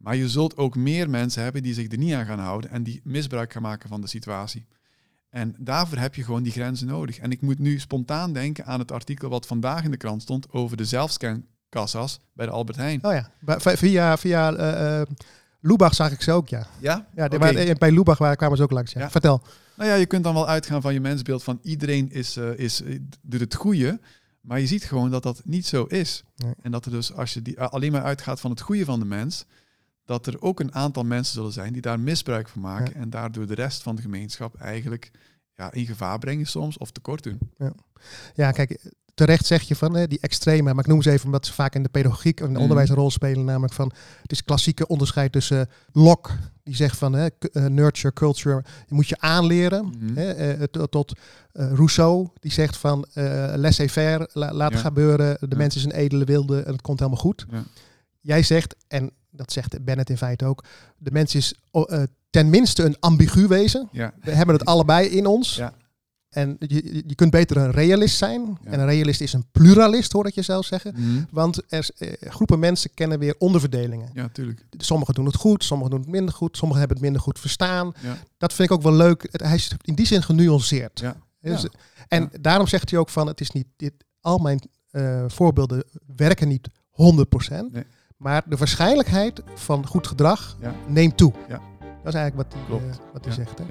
Maar 0.00 0.16
je 0.16 0.28
zult 0.28 0.56
ook 0.56 0.76
meer 0.76 1.10
mensen 1.10 1.42
hebben 1.42 1.62
die 1.62 1.74
zich 1.74 1.92
er 1.92 1.98
niet 1.98 2.14
aan 2.14 2.26
gaan 2.26 2.38
houden 2.38 2.70
en 2.70 2.82
die 2.82 3.00
misbruik 3.04 3.52
gaan 3.52 3.62
maken 3.62 3.88
van 3.88 4.00
de 4.00 4.06
situatie. 4.06 4.66
En 5.30 5.54
daarvoor 5.58 5.98
heb 5.98 6.14
je 6.14 6.24
gewoon 6.24 6.42
die 6.42 6.52
grenzen 6.52 6.86
nodig. 6.86 7.18
En 7.18 7.30
ik 7.30 7.40
moet 7.40 7.58
nu 7.58 7.78
spontaan 7.78 8.32
denken 8.32 8.66
aan 8.66 8.78
het 8.78 8.92
artikel 8.92 9.28
wat 9.28 9.46
vandaag 9.46 9.84
in 9.84 9.90
de 9.90 9.96
krant 9.96 10.22
stond 10.22 10.52
over 10.52 10.76
de 10.76 10.84
zelfscankassas 10.84 12.20
bij 12.32 12.46
de 12.46 12.52
Albert 12.52 12.78
Heijn. 12.78 13.04
Oh 13.04 13.12
ja, 13.12 13.30
via, 13.76 14.18
via, 14.18 14.54
eh, 14.54 15.00
eh, 15.00 15.06
Lubach 15.60 15.94
zag 15.94 16.12
ik 16.12 16.22
ze 16.22 16.32
ook, 16.32 16.48
ja. 16.48 16.66
Ja? 16.80 17.06
ja 17.14 17.28
eh, 17.28 17.74
bij 17.74 17.92
Lubach 17.92 18.36
kwamen 18.36 18.56
ze 18.56 18.62
ook 18.62 18.70
langs, 18.70 18.92
ja. 18.92 19.00
Ja. 19.00 19.10
Vertel. 19.10 19.42
Nou 19.76 19.90
ja, 19.90 19.96
je 19.96 20.06
kunt 20.06 20.24
dan 20.24 20.34
wel 20.34 20.48
uitgaan 20.48 20.82
van 20.82 20.92
je 20.92 21.00
mensbeeld 21.00 21.42
van 21.42 21.58
iedereen 21.62 22.10
is, 22.10 22.36
eh, 22.36 22.58
is, 22.58 22.82
doet 23.22 23.40
het 23.40 23.54
goede. 23.54 24.00
Maar 24.40 24.60
je 24.60 24.66
ziet 24.66 24.84
gewoon 24.84 25.10
dat 25.10 25.22
dat 25.22 25.40
niet 25.44 25.66
zo 25.66 25.84
is. 25.84 26.24
Nee. 26.36 26.54
En 26.62 26.70
dat 26.70 26.84
er 26.84 26.90
dus, 26.90 27.12
als 27.12 27.34
je 27.34 27.42
die, 27.42 27.60
alleen 27.60 27.92
maar 27.92 28.02
uitgaat 28.02 28.40
van 28.40 28.50
het 28.50 28.60
goede 28.60 28.84
van 28.84 28.98
de 28.98 29.04
mens, 29.04 29.44
dat 30.10 30.26
er 30.26 30.42
ook 30.42 30.60
een 30.60 30.74
aantal 30.74 31.02
mensen 31.04 31.34
zullen 31.34 31.52
zijn 31.52 31.72
die 31.72 31.82
daar 31.82 32.00
misbruik 32.00 32.48
van 32.48 32.60
maken. 32.60 32.94
En 32.94 33.10
daardoor 33.10 33.46
de 33.46 33.54
rest 33.54 33.82
van 33.82 33.96
de 33.96 34.02
gemeenschap 34.02 34.54
eigenlijk 34.60 35.10
ja, 35.54 35.72
in 35.72 35.86
gevaar 35.86 36.18
brengen 36.18 36.46
soms 36.46 36.78
of 36.78 36.90
tekort 36.90 37.22
doen. 37.22 37.38
Ja, 38.34 38.50
kijk, 38.50 38.90
terecht 39.14 39.46
zeg 39.46 39.62
je 39.62 39.76
van 39.76 39.94
hè, 39.94 40.06
die 40.06 40.18
extreme, 40.20 40.74
maar 40.74 40.84
ik 40.84 40.90
noem 40.90 41.02
ze 41.02 41.10
even 41.10 41.26
omdat 41.26 41.46
ze 41.46 41.52
vaak 41.52 41.74
in 41.74 41.82
de 41.82 41.88
pedagogiek 41.88 42.40
en 42.40 42.48
het 42.48 42.58
onderwijs 42.58 42.88
een 42.88 42.94
rol 42.94 43.10
spelen, 43.10 43.44
namelijk 43.44 43.72
van 43.72 43.92
het 44.22 44.32
is 44.32 44.44
klassieke 44.44 44.86
onderscheid 44.86 45.32
tussen 45.32 45.68
Locke, 45.92 46.30
die 46.62 46.74
zegt 46.74 46.96
van 46.98 47.12
hè, 47.12 47.26
eh, 47.52 47.64
nurture, 47.66 48.12
culture, 48.12 48.64
je 48.86 48.94
moet 48.94 49.08
je 49.08 49.18
aanleren, 49.20 49.84
Mhm. 49.98 50.16
hè, 50.16 50.30
eh, 50.32 50.62
tot, 50.62 50.90
tot 50.90 51.12
eh, 51.52 51.72
Rousseau, 51.72 52.28
die 52.40 52.52
zegt 52.52 52.76
van 52.76 53.06
eh 53.14 53.52
laissez-faire, 53.56 54.28
la- 54.32 54.52
laat 54.54 54.72
Ja. 54.72 54.78
gebeuren, 54.78 55.36
de 55.40 55.46
Ja. 55.48 55.56
mens 55.56 55.76
is 55.76 55.84
een 55.84 55.92
edele 55.92 56.24
wilde 56.24 56.60
en 56.62 56.72
het 56.72 56.82
komt 56.82 56.98
helemaal 56.98 57.20
goed. 57.20 57.46
Ja. 57.50 57.62
Jij 58.20 58.42
zegt, 58.42 58.76
en 58.88 59.10
dat 59.30 59.52
zegt 59.52 59.84
Bennett 59.84 60.10
in 60.10 60.16
feite 60.16 60.44
ook, 60.44 60.64
de 60.98 61.10
mens 61.10 61.34
is 61.34 61.54
oh, 61.70 61.92
eh, 61.92 62.02
tenminste 62.30 62.84
een 62.84 62.96
ambigu 63.00 63.46
wezen. 63.46 63.88
Ja. 63.92 64.12
We 64.22 64.30
hebben 64.30 64.54
het 64.54 64.64
allebei 64.64 65.08
in 65.08 65.26
ons. 65.26 65.56
Ja. 65.56 65.72
En 66.30 66.56
je, 66.58 67.02
je- 67.06 67.14
kunt 67.14 67.30
beter 67.30 67.56
een 67.56 67.70
realist 67.70 68.16
zijn. 68.16 68.58
Ja. 68.64 68.70
En 68.70 68.80
een 68.80 68.86
realist 68.86 69.20
is 69.20 69.32
een 69.32 69.44
pluralist, 69.52 70.12
hoor 70.12 70.26
ik 70.26 70.34
je 70.34 70.42
zelf 70.42 70.66
zeggen. 70.66 70.94
Mhm. 70.96 71.22
Want 71.30 71.62
er, 71.68 71.88
eh, 71.98 72.30
groepen 72.30 72.58
mensen 72.58 72.90
kennen 72.94 73.18
weer 73.18 73.34
onderverdelingen. 73.38 74.10
Ja, 74.14 74.28
tuurlijk. 74.32 74.62
Sommigen 74.70 75.14
doen 75.14 75.26
het 75.26 75.36
goed, 75.36 75.64
sommigen 75.64 75.90
doen 75.92 76.00
het 76.00 76.10
minder 76.10 76.34
goed. 76.34 76.56
Sommigen 76.56 76.78
hebben 76.78 76.96
het 76.96 77.06
minder 77.06 77.22
goed 77.22 77.38
verstaan. 77.38 77.92
Ja. 78.02 78.16
Dat 78.38 78.52
vind 78.52 78.70
ik 78.70 78.74
ook 78.76 78.82
wel 78.82 78.92
leuk. 78.92 79.28
Het- 79.30 79.40
Hij 79.42 79.54
is 79.54 79.70
in 79.82 79.94
die 79.94 80.06
zin 80.06 80.22
genuanceerd. 80.22 81.00
Ja. 81.00 81.16
Dus-. 81.40 81.66
En 82.08 82.30
daarom 82.40 82.66
zegt 82.66 82.90
hij 82.90 82.98
ook 82.98 83.08
van, 83.08 83.26
het 83.26 83.40
is 83.40 83.50
niet, 83.50 83.66
dit, 83.76 83.92
al 84.20 84.38
mijn 84.38 84.60
eh, 84.90 85.24
voorbeelden 85.28 85.84
werken 86.16 86.48
niet 86.48 86.68
100%. 86.90 87.72
Nee. 87.72 87.84
Maar 88.20 88.42
de 88.46 88.56
waarschijnlijkheid 88.56 89.42
van 89.54 89.86
goed 89.86 90.06
gedrag 90.06 90.56
Ja. 90.60 90.72
neemt 90.86 91.16
toe. 91.16 91.32
Ja. 91.48 91.60
Dat 91.80 92.14
is 92.14 92.20
eigenlijk 92.20 92.36
wat 92.36 92.52
hij, 92.68 92.76
eh, 92.78 92.94
wat 93.12 93.24
hij 93.24 93.34
Ja. 93.36 93.44
zegt. 93.44 93.58
Hè? 93.58 93.64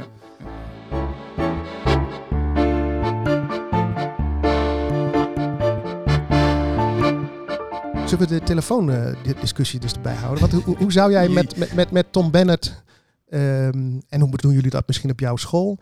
Zullen 8.05 8.27
we 8.27 8.33
de 8.39 8.43
telefoondiscussie 8.43 9.79
dus 9.79 9.93
erbij 9.93 10.15
houden? 10.15 10.49
Want 10.49 10.63
hoe, 10.63 10.77
hoe 10.77 10.91
zou 10.91 11.11
jij 11.11 11.29
met, 11.29 11.57
met, 11.57 11.73
met, 11.73 11.91
met 11.91 12.11
Tom 12.11 12.31
Bennett, 12.31 12.83
ehm, 13.29 13.99
en 14.09 14.21
hoe 14.21 14.37
doen 14.37 14.53
jullie 14.53 14.69
dat 14.69 14.87
misschien 14.87 15.11
op 15.11 15.19
jouw 15.19 15.35
school, 15.35 15.77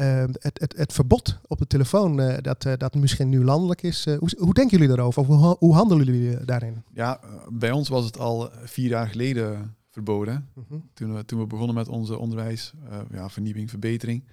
Ehm, 0.00 0.32
het, 0.32 0.60
het, 0.60 0.76
het 0.76 0.92
verbod 0.92 1.38
op 1.46 1.58
de 1.58 1.66
telefoon, 1.66 2.20
eh, 2.20 2.42
dat, 2.42 2.64
eh, 2.64 2.72
dat 2.76 2.94
misschien 2.94 3.28
nu 3.28 3.44
landelijk 3.44 3.82
is, 3.82 4.06
eh, 4.06 4.18
hoe, 4.18 4.28
hoe 4.38 4.54
denken 4.54 4.78
jullie 4.78 4.94
daarover? 4.94 5.20
Of 5.20 5.26
hoe, 5.26 5.56
hoe 5.58 5.74
handelen 5.74 6.04
jullie 6.04 6.44
daarin? 6.44 6.82
Ja, 6.92 7.20
bij 7.48 7.70
ons 7.70 7.88
was 7.88 8.04
het 8.04 8.18
al 8.18 8.50
vier 8.64 8.88
jaar 8.88 9.08
geleden 9.08 9.76
verboden. 9.90 10.48
Mhm. 10.54 10.80
Toen 10.94 11.14
we, 11.14 11.24
toen 11.24 11.38
we 11.38 11.46
begonnen 11.46 11.74
met 11.74 11.88
onze 11.88 12.18
onderwijs, 12.18 12.72
ja, 13.10 13.28
vernieuwing, 13.30 13.70
verbetering, 13.70 14.24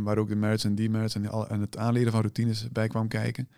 waar 0.00 0.18
ook 0.18 0.28
de 0.28 0.36
merits 0.36 0.64
en 0.64 0.74
demerits 0.74 1.14
en, 1.14 1.30
en 1.48 1.60
het 1.60 1.76
aanleren 1.76 2.12
van 2.12 2.20
routines 2.20 2.68
bij 2.72 2.88
kwam 2.88 3.08
kijken. 3.08 3.48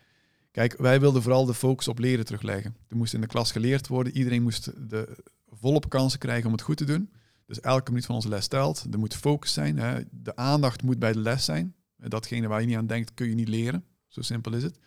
Kijk, 0.51 0.77
wij 0.79 1.01
wilden 1.01 1.23
vooral 1.23 1.45
de 1.45 1.55
focus 1.55 1.89
op 1.89 1.99
leren 1.99 2.25
terugleggen. 2.25 2.77
Er 2.89 2.97
moest 2.97 3.15
in 3.15 3.21
de 3.21 3.27
klas 3.27 3.53
geleerd 3.53 3.89
worden. 3.89 4.17
Iedereen 4.17 4.43
moest 4.43 4.73
de 4.91 5.17
volop 5.51 5.89
kansen 5.89 6.19
krijgen 6.19 6.47
om 6.47 6.53
het 6.53 6.63
goed 6.63 6.77
te 6.77 6.85
doen. 6.85 7.11
Dus 7.47 7.61
elke 7.61 7.91
minuut 7.91 8.07
van 8.07 8.15
onze 8.15 8.29
les 8.29 8.47
telt. 8.47 8.87
Er 8.91 8.99
moet 8.99 9.15
focus 9.15 9.53
zijn. 9.53 9.79
Hè. 9.79 10.01
De 10.11 10.37
aandacht 10.37 10.83
moet 10.83 10.99
bij 10.99 11.13
de 11.13 11.19
les 11.19 11.45
zijn. 11.45 11.75
Datgene 11.97 12.49
waar 12.49 12.61
je 12.61 12.67
niet 12.67 12.77
aan 12.77 12.87
denkt, 12.87 13.15
kun 13.15 13.29
je 13.29 13.35
niet 13.35 13.49
leren. 13.49 13.85
Zo 14.09 14.23
simpel 14.23 14.53
is 14.53 14.63
het. 14.63 14.79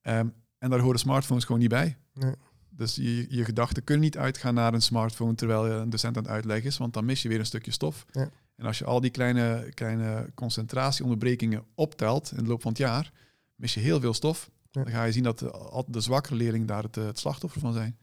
Ehm, 0.00 0.28
en 0.58 0.70
daar 0.70 0.80
horen 0.80 0.98
smartphones 0.98 1.44
gewoon 1.44 1.60
niet 1.60 1.70
bij. 1.70 1.96
Nee. 2.14 2.34
Dus 2.70 2.94
je, 2.94 3.26
je 3.28 3.44
gedachten 3.44 3.84
kunnen 3.84 4.04
niet 4.04 4.18
uitgaan 4.18 4.54
naar 4.54 4.74
een 4.74 4.82
smartphone 4.82 5.34
terwijl 5.34 5.66
je 5.66 5.72
een 5.72 5.90
docent 5.90 6.16
aan 6.16 6.22
het 6.22 6.32
uitleggen 6.32 6.66
is, 6.66 6.76
want 6.76 6.94
dan 6.94 7.04
mis 7.04 7.22
je 7.22 7.28
weer 7.28 7.38
een 7.38 7.46
stukje 7.46 7.70
stof. 7.70 8.06
Ja. 8.10 8.30
En 8.56 8.66
als 8.66 8.78
je 8.78 8.84
al 8.84 9.00
die 9.00 9.10
kleine, 9.10 9.70
kleine 9.74 10.30
concentratieonderbrekingen 10.34 11.64
optelt 11.74 12.32
in 12.36 12.42
de 12.42 12.48
loop 12.48 12.62
van 12.62 12.70
het 12.70 12.80
jaar, 12.80 13.12
mis 13.54 13.74
je 13.74 13.80
heel 13.80 14.00
veel 14.00 14.14
stof. 14.14 14.50
Ja. 14.70 14.82
Dan 14.82 14.92
ga 14.92 15.04
je 15.04 15.12
zien 15.12 15.22
dat 15.22 15.38
de, 15.38 15.84
de 15.86 16.00
zwakkere 16.00 16.34
leerlingen 16.34 16.66
daar 16.66 16.82
het, 16.82 16.96
eh, 16.96 17.04
het 17.04 17.18
slachtoffer 17.18 17.60
van 17.60 17.72
zijn. 17.72 17.98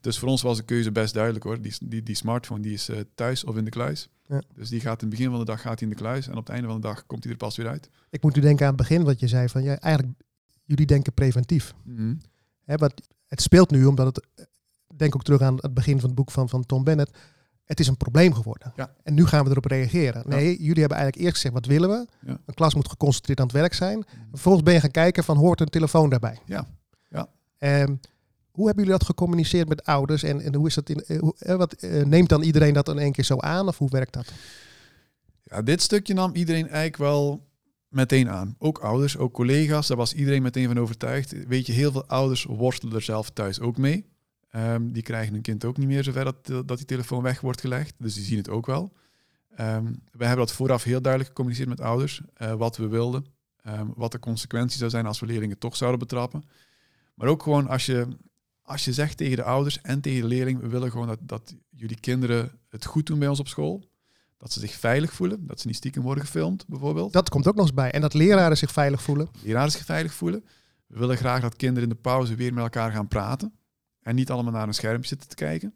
Dus 0.00 0.18
voor 0.18 0.28
ons 0.28 0.42
was 0.42 0.56
de 0.56 0.62
keuze 0.62 0.92
best 0.92 1.14
duidelijk 1.14 1.44
hoor. 1.44 1.60
Die, 1.60 1.74
die, 1.82 2.02
die 2.02 2.14
smartphone 2.14 2.60
die 2.60 2.72
is 2.72 2.88
eh, 2.88 2.98
thuis 3.14 3.44
of 3.44 3.56
in 3.56 3.64
de 3.64 3.70
kluis. 3.70 4.08
Ja. 4.26 4.42
Dus 4.54 4.68
die 4.68 4.80
gaat 4.80 5.02
in 5.02 5.08
het 5.08 5.16
begin 5.16 5.30
van 5.30 5.38
de 5.38 5.44
dag 5.44 5.60
gaat 5.60 5.80
hij 5.80 5.88
in 5.88 5.94
de 5.94 6.00
kluis 6.00 6.26
en 6.26 6.36
op 6.36 6.46
het 6.46 6.48
einde 6.48 6.66
van 6.66 6.76
de 6.80 6.86
dag 6.86 7.06
komt 7.06 7.22
hij 7.22 7.32
er 7.32 7.38
pas 7.38 7.56
weer 7.56 7.68
uit. 7.68 7.90
Ik 8.10 8.22
moet 8.22 8.34
nu 8.34 8.40
denken 8.40 8.66
aan 8.66 8.72
het 8.72 8.80
begin 8.88 9.04
wat 9.04 9.20
je 9.20 9.28
zei 9.28 9.48
van, 9.48 9.62
ja, 9.62 9.78
eigenlijk, 9.78 10.22
jullie 10.64 10.86
denken 10.86 11.12
preventief. 11.12 11.74
Mhm. 11.82 12.14
Hè, 12.64 12.76
want 12.76 12.94
het 13.26 13.42
speelt 13.42 13.70
nu 13.70 13.84
omdat 13.84 14.06
het, 14.06 14.26
denk 14.96 15.14
ook 15.14 15.22
terug 15.22 15.40
aan 15.40 15.56
het 15.56 15.74
begin 15.74 16.00
van 16.00 16.08
het 16.08 16.14
boek 16.14 16.30
van, 16.30 16.48
van 16.48 16.66
Tom 16.66 16.84
Bennett, 16.84 17.18
het 17.64 17.80
is 17.80 17.86
een 17.86 17.96
probleem 17.96 18.34
geworden. 18.34 18.72
Ja. 18.76 18.94
En 19.02 19.14
nu 19.14 19.26
gaan 19.26 19.44
we 19.44 19.50
erop 19.50 19.64
reageren. 19.64 20.22
Nee, 20.28 20.62
jullie 20.62 20.80
hebben 20.80 20.98
eigenlijk 20.98 21.16
eerst 21.16 21.34
gezegd, 21.34 21.54
wat 21.54 21.66
willen 21.66 21.88
we? 21.88 22.06
Een 22.24 22.54
klas 22.54 22.74
moet 22.74 22.88
geconcentreerd 22.88 23.40
aan 23.40 23.46
het 23.46 23.54
werk 23.54 23.74
zijn. 23.74 24.04
Vervolgens 24.30 24.64
ben 24.64 24.74
je 24.74 24.80
gaan 24.80 24.90
kijken 24.90 25.24
van, 25.24 25.36
hoort 25.36 25.60
een 25.60 25.68
telefoon 25.68 26.10
daarbij? 26.10 26.38
Ja. 26.44 26.66
Ja. 27.08 27.28
Ehm, 27.58 27.94
hoe 28.50 28.66
hebben 28.66 28.84
jullie 28.84 28.98
dat 28.98 29.08
gecommuniceerd 29.08 29.68
met 29.68 29.84
ouders? 29.84 30.22
En, 30.22 30.40
en 30.40 30.54
hoe 30.54 30.66
is 30.66 30.74
dat 30.74 30.88
in, 30.88 31.04
eh, 31.04 31.18
hoe, 31.18 31.34
eh, 31.38 31.56
wat, 31.56 31.72
eh, 31.72 32.04
neemt 32.04 32.28
dan 32.28 32.42
iedereen 32.42 32.74
dat 32.74 32.88
in 32.88 32.98
één 32.98 33.12
keer 33.12 33.24
zo 33.24 33.38
aan? 33.38 33.68
Of 33.68 33.78
hoe 33.78 33.90
werkt 33.90 34.12
dat? 34.12 34.32
Ja, 35.42 35.62
dit 35.62 35.82
stukje 35.82 36.14
nam 36.14 36.34
iedereen 36.34 36.64
eigenlijk 36.64 36.96
wel 36.96 37.48
meteen 37.88 38.30
aan. 38.30 38.54
Ook 38.58 38.78
ouders, 38.78 39.16
ook 39.16 39.32
collega's, 39.32 39.86
daar 39.86 39.96
was 39.96 40.14
iedereen 40.14 40.42
meteen 40.42 40.66
van 40.66 40.78
overtuigd. 40.78 41.46
Weet 41.46 41.66
je, 41.66 41.72
heel 41.72 41.92
veel 41.92 42.06
ouders 42.06 42.44
worstelen 42.44 42.94
er 42.94 43.02
zelf 43.02 43.30
thuis 43.30 43.60
ook 43.60 43.76
mee. 43.76 44.06
Ehm, 44.50 44.88
die 44.92 45.02
krijgen 45.02 45.32
hun 45.32 45.42
kind 45.42 45.64
ook 45.64 45.76
niet 45.76 45.88
meer 45.88 46.04
zover 46.04 46.24
dat, 46.24 46.46
dat 46.46 46.76
die 46.76 46.86
telefoon 46.86 47.22
weg 47.22 47.40
wordt 47.40 47.60
gelegd. 47.60 47.94
Dus 47.98 48.14
die 48.14 48.24
zien 48.24 48.38
het 48.38 48.48
ook 48.48 48.66
wel. 48.66 48.92
Ehm 49.56 49.84
wij 50.12 50.28
hebben 50.28 50.46
dat 50.46 50.56
vooraf 50.56 50.82
heel 50.82 51.00
duidelijk 51.00 51.30
gecommuniceerd 51.30 51.68
met 51.68 51.80
ouders. 51.80 52.20
wat 52.56 52.76
we 52.76 52.88
wilden. 52.88 53.24
ehm, 53.62 53.86
wat 53.94 54.12
de 54.12 54.18
consequenties 54.18 54.78
zou 54.78 54.90
zijn 54.90 55.06
als 55.06 55.20
we 55.20 55.26
leerlingen 55.26 55.58
toch 55.58 55.76
zouden 55.76 55.98
betrappen. 56.00 56.42
Maar 57.14 57.28
ook 57.28 57.42
gewoon 57.42 57.68
als 57.68 57.86
je, 57.86 58.06
als 58.62 58.84
je 58.84 58.92
zegt 58.92 59.16
tegen 59.16 59.36
de 59.36 59.42
ouders 59.42 59.80
en 59.80 60.00
tegen 60.00 60.20
de 60.20 60.26
leerling... 60.28 60.60
we 60.60 60.68
willen 60.68 60.90
gewoon 60.90 61.06
dat, 61.06 61.18
dat 61.22 61.54
jullie 61.70 62.00
kinderen 62.00 62.50
het 62.68 62.84
goed 62.84 63.06
doen 63.06 63.18
bij 63.18 63.28
ons 63.28 63.40
op 63.40 63.48
school. 63.48 63.88
Dat 64.36 64.52
ze 64.52 64.60
zich 64.60 64.72
veilig 64.74 65.12
voelen. 65.12 65.46
Dat 65.46 65.60
ze 65.60 65.66
niet 65.66 65.76
stiekem 65.76 66.02
worden 66.02 66.24
gefilmd, 66.24 66.66
bijvoorbeeld. 66.68 67.12
Dat 67.12 67.28
komt 67.28 67.48
ook 67.48 67.54
nog 67.54 67.64
eens 67.66 67.74
bij. 67.74 67.90
En 67.92 68.00
dat 68.00 68.14
leraren 68.14 68.56
zich 68.56 68.72
veilig 68.72 69.02
voelen. 69.02 69.28
leraren 69.42 69.70
zich 69.70 69.84
veilig 69.84 70.14
voelen. 70.14 70.44
We 70.86 70.98
willen 70.98 71.16
graag 71.16 71.40
dat 71.40 71.56
kinderen 71.56 71.88
in 71.88 71.94
de 71.94 72.00
pauze 72.00 72.34
weer 72.34 72.54
met 72.54 72.62
elkaar 72.62 72.92
gaan 72.92 73.08
praten. 73.08 73.52
En 74.02 74.14
niet 74.14 74.30
allemaal 74.30 74.52
naar 74.52 74.66
een 74.68 74.74
schermpje 74.74 75.08
zitten 75.08 75.28
te 75.28 75.34
kijken. 75.34 75.74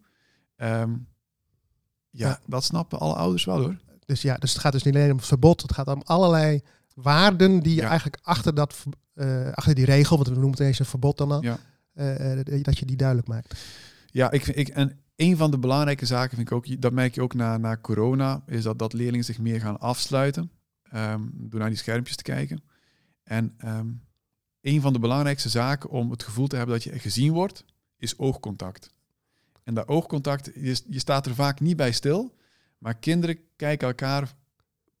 Ehm, 0.55 0.91
ja, 2.09 2.27
Ja. 2.27 2.39
dat 2.47 2.63
snappen 2.63 2.99
alle 2.99 3.13
ouders 3.15 3.45
wel 3.45 3.59
hoor. 3.61 3.77
Dus 4.05 4.21
ja, 4.21 4.35
dus 4.37 4.51
het 4.53 4.61
gaat 4.61 4.71
dus 4.71 4.83
niet 4.83 4.95
alleen 4.95 5.11
om 5.11 5.21
verbod. 5.21 5.61
Het 5.61 5.73
gaat 5.73 5.87
om 5.87 6.01
allerlei 6.03 6.61
waarden 6.95 7.59
die 7.59 7.75
je 7.75 7.81
Ja. 7.81 7.87
eigenlijk 7.87 8.19
achter, 8.21 8.53
dat, 8.55 8.83
eh, 9.13 9.51
achter 9.51 9.75
die 9.75 9.85
regel, 9.85 10.15
want 10.15 10.27
we 10.27 10.33
noemen 10.33 10.51
het 10.51 10.59
eens 10.59 10.79
een 10.79 10.85
verbod 10.85 11.17
dan 11.17 11.31
al, 11.31 11.41
Ja. 11.43 11.57
Eh, 11.95 12.39
eh, 12.39 12.63
dat 12.63 12.77
je 12.77 12.85
die 12.85 12.95
duidelijk 12.95 13.27
maakt. 13.27 13.65
Ja, 14.05 14.31
ik, 14.31 14.47
ik, 14.47 14.67
en 14.67 14.99
een 15.15 15.37
van 15.37 15.51
de 15.51 15.59
belangrijke 15.59 16.05
zaken 16.05 16.35
vind 16.35 16.49
ik 16.49 16.55
ook, 16.55 16.81
dat 16.81 16.93
merk 16.93 17.15
je 17.15 17.21
ook 17.21 17.33
na, 17.33 17.57
na 17.57 17.77
corona, 17.77 18.43
is 18.47 18.63
dat, 18.63 18.79
dat 18.79 18.93
leerlingen 18.93 19.25
zich 19.25 19.39
meer 19.39 19.59
gaan 19.59 19.79
afsluiten 19.79 20.51
ehm, 20.83 21.21
door 21.33 21.59
naar 21.59 21.69
die 21.69 21.77
schermpjes 21.77 22.15
te 22.15 22.23
kijken. 22.23 22.63
En 23.23 23.53
ehm, 23.57 23.87
een 24.61 24.81
van 24.81 24.93
de 24.93 24.99
belangrijkste 24.99 25.49
zaken 25.49 25.89
om 25.89 26.11
het 26.11 26.23
gevoel 26.23 26.47
te 26.47 26.55
hebben 26.55 26.75
dat 26.75 26.83
je 26.83 26.99
gezien 26.99 27.33
wordt, 27.33 27.65
is 27.97 28.17
oogcontact. 28.17 28.89
En 29.63 29.73
dat 29.73 29.87
oogcontact, 29.87 30.51
je, 30.55 30.81
je 30.87 30.99
staat 30.99 31.25
er 31.25 31.35
vaak 31.35 31.59
niet 31.59 31.77
bij 31.77 31.91
stil, 31.91 32.35
maar 32.77 32.95
kinderen 32.97 33.39
kijken 33.55 33.87
elkaar 33.87 34.35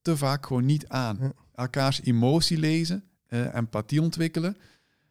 te 0.01 0.17
vaak 0.17 0.45
gewoon 0.45 0.65
niet 0.65 0.87
aan. 0.87 1.17
Ja. 1.21 1.33
Elkaars 1.53 2.01
emotie 2.01 2.57
lezen, 2.57 3.03
eh, 3.27 3.55
empathie 3.55 4.01
ontwikkelen, 4.01 4.57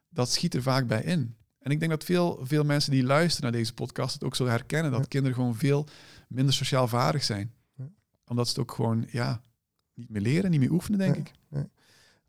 dat 0.09 0.31
schiet 0.31 0.55
er 0.55 0.63
vaak 0.63 0.87
bij 0.87 1.03
in. 1.03 1.37
En 1.65 1.71
ik 1.71 1.79
denk 1.79 1.91
dat 1.91 2.05
veel, 2.05 2.39
veel 2.43 2.65
mensen 2.65 2.91
die 2.91 3.05
luisteren 3.05 3.51
naar 3.51 3.61
deze 3.61 3.75
podcast 3.75 4.15
het 4.15 4.25
ook 4.25 4.35
zullen 4.37 4.53
herkennen 4.53 4.91
dat 4.91 5.01
Ja. 5.01 5.07
kinderen 5.09 5.37
gewoon 5.37 5.55
veel 5.57 5.87
minder 6.29 6.55
sociaal 6.55 6.89
vaardig 6.89 7.25
zijn. 7.25 7.53
Ja. 7.77 7.85
Omdat 8.27 8.47
ze 8.49 8.53
het 8.53 8.61
ook 8.61 8.73
gewoon 8.73 9.07
ja, 9.11 9.41
niet 9.95 10.11
meer 10.11 10.23
leren, 10.23 10.51
niet 10.51 10.61
meer 10.61 10.71
oefenen, 10.73 10.99
denk 10.99 11.15
Ja. 11.17 11.21
ik. 11.61 11.67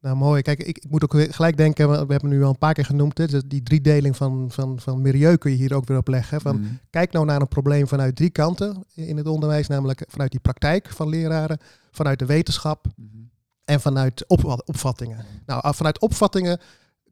Nou, 0.01 0.17
mooi. 0.17 0.41
Kijk, 0.41 0.59
ik, 0.63 0.77
ik 0.77 0.89
moet 0.89 1.03
ook 1.03 1.33
gelijk 1.33 1.57
denken, 1.57 1.89
we 1.89 2.11
hebben 2.13 2.29
nu 2.29 2.43
al 2.43 2.49
een 2.49 2.57
paar 2.57 2.73
keer 2.73 2.86
genoemd, 2.86 3.17
hè, 3.17 3.27
dus 3.27 3.41
die 3.47 3.63
driedeling 3.63 4.15
van, 4.15 4.51
van, 4.51 4.79
van 4.79 5.01
milieu 5.01 5.38
kun 5.38 5.51
je 5.51 5.57
hier 5.57 5.73
ook 5.75 5.86
weer 5.88 5.97
op 5.97 6.07
leggen. 6.07 6.41
Van, 6.41 6.59
Mm. 6.59 6.79
Kijk 6.89 7.11
nou 7.11 7.25
naar 7.25 7.41
een 7.41 7.47
probleem 7.47 7.88
vanuit 7.88 8.15
drie 8.15 8.29
kanten 8.29 8.83
in 8.93 9.17
het 9.17 9.27
onderwijs, 9.27 9.67
namelijk 9.67 10.03
vanuit 10.07 10.31
die 10.31 10.39
praktijk 10.39 10.89
van 10.89 11.09
leraren, 11.09 11.57
vanuit 11.91 12.19
de 12.19 12.25
wetenschap 12.25 12.86
Mhm. 12.95 13.07
en 13.65 13.81
vanuit 13.81 14.23
op, 14.27 14.61
opvattingen. 14.65 15.25
Nou, 15.45 15.61
ah, 15.61 15.73
vanuit 15.73 15.99
opvattingen 15.99 16.59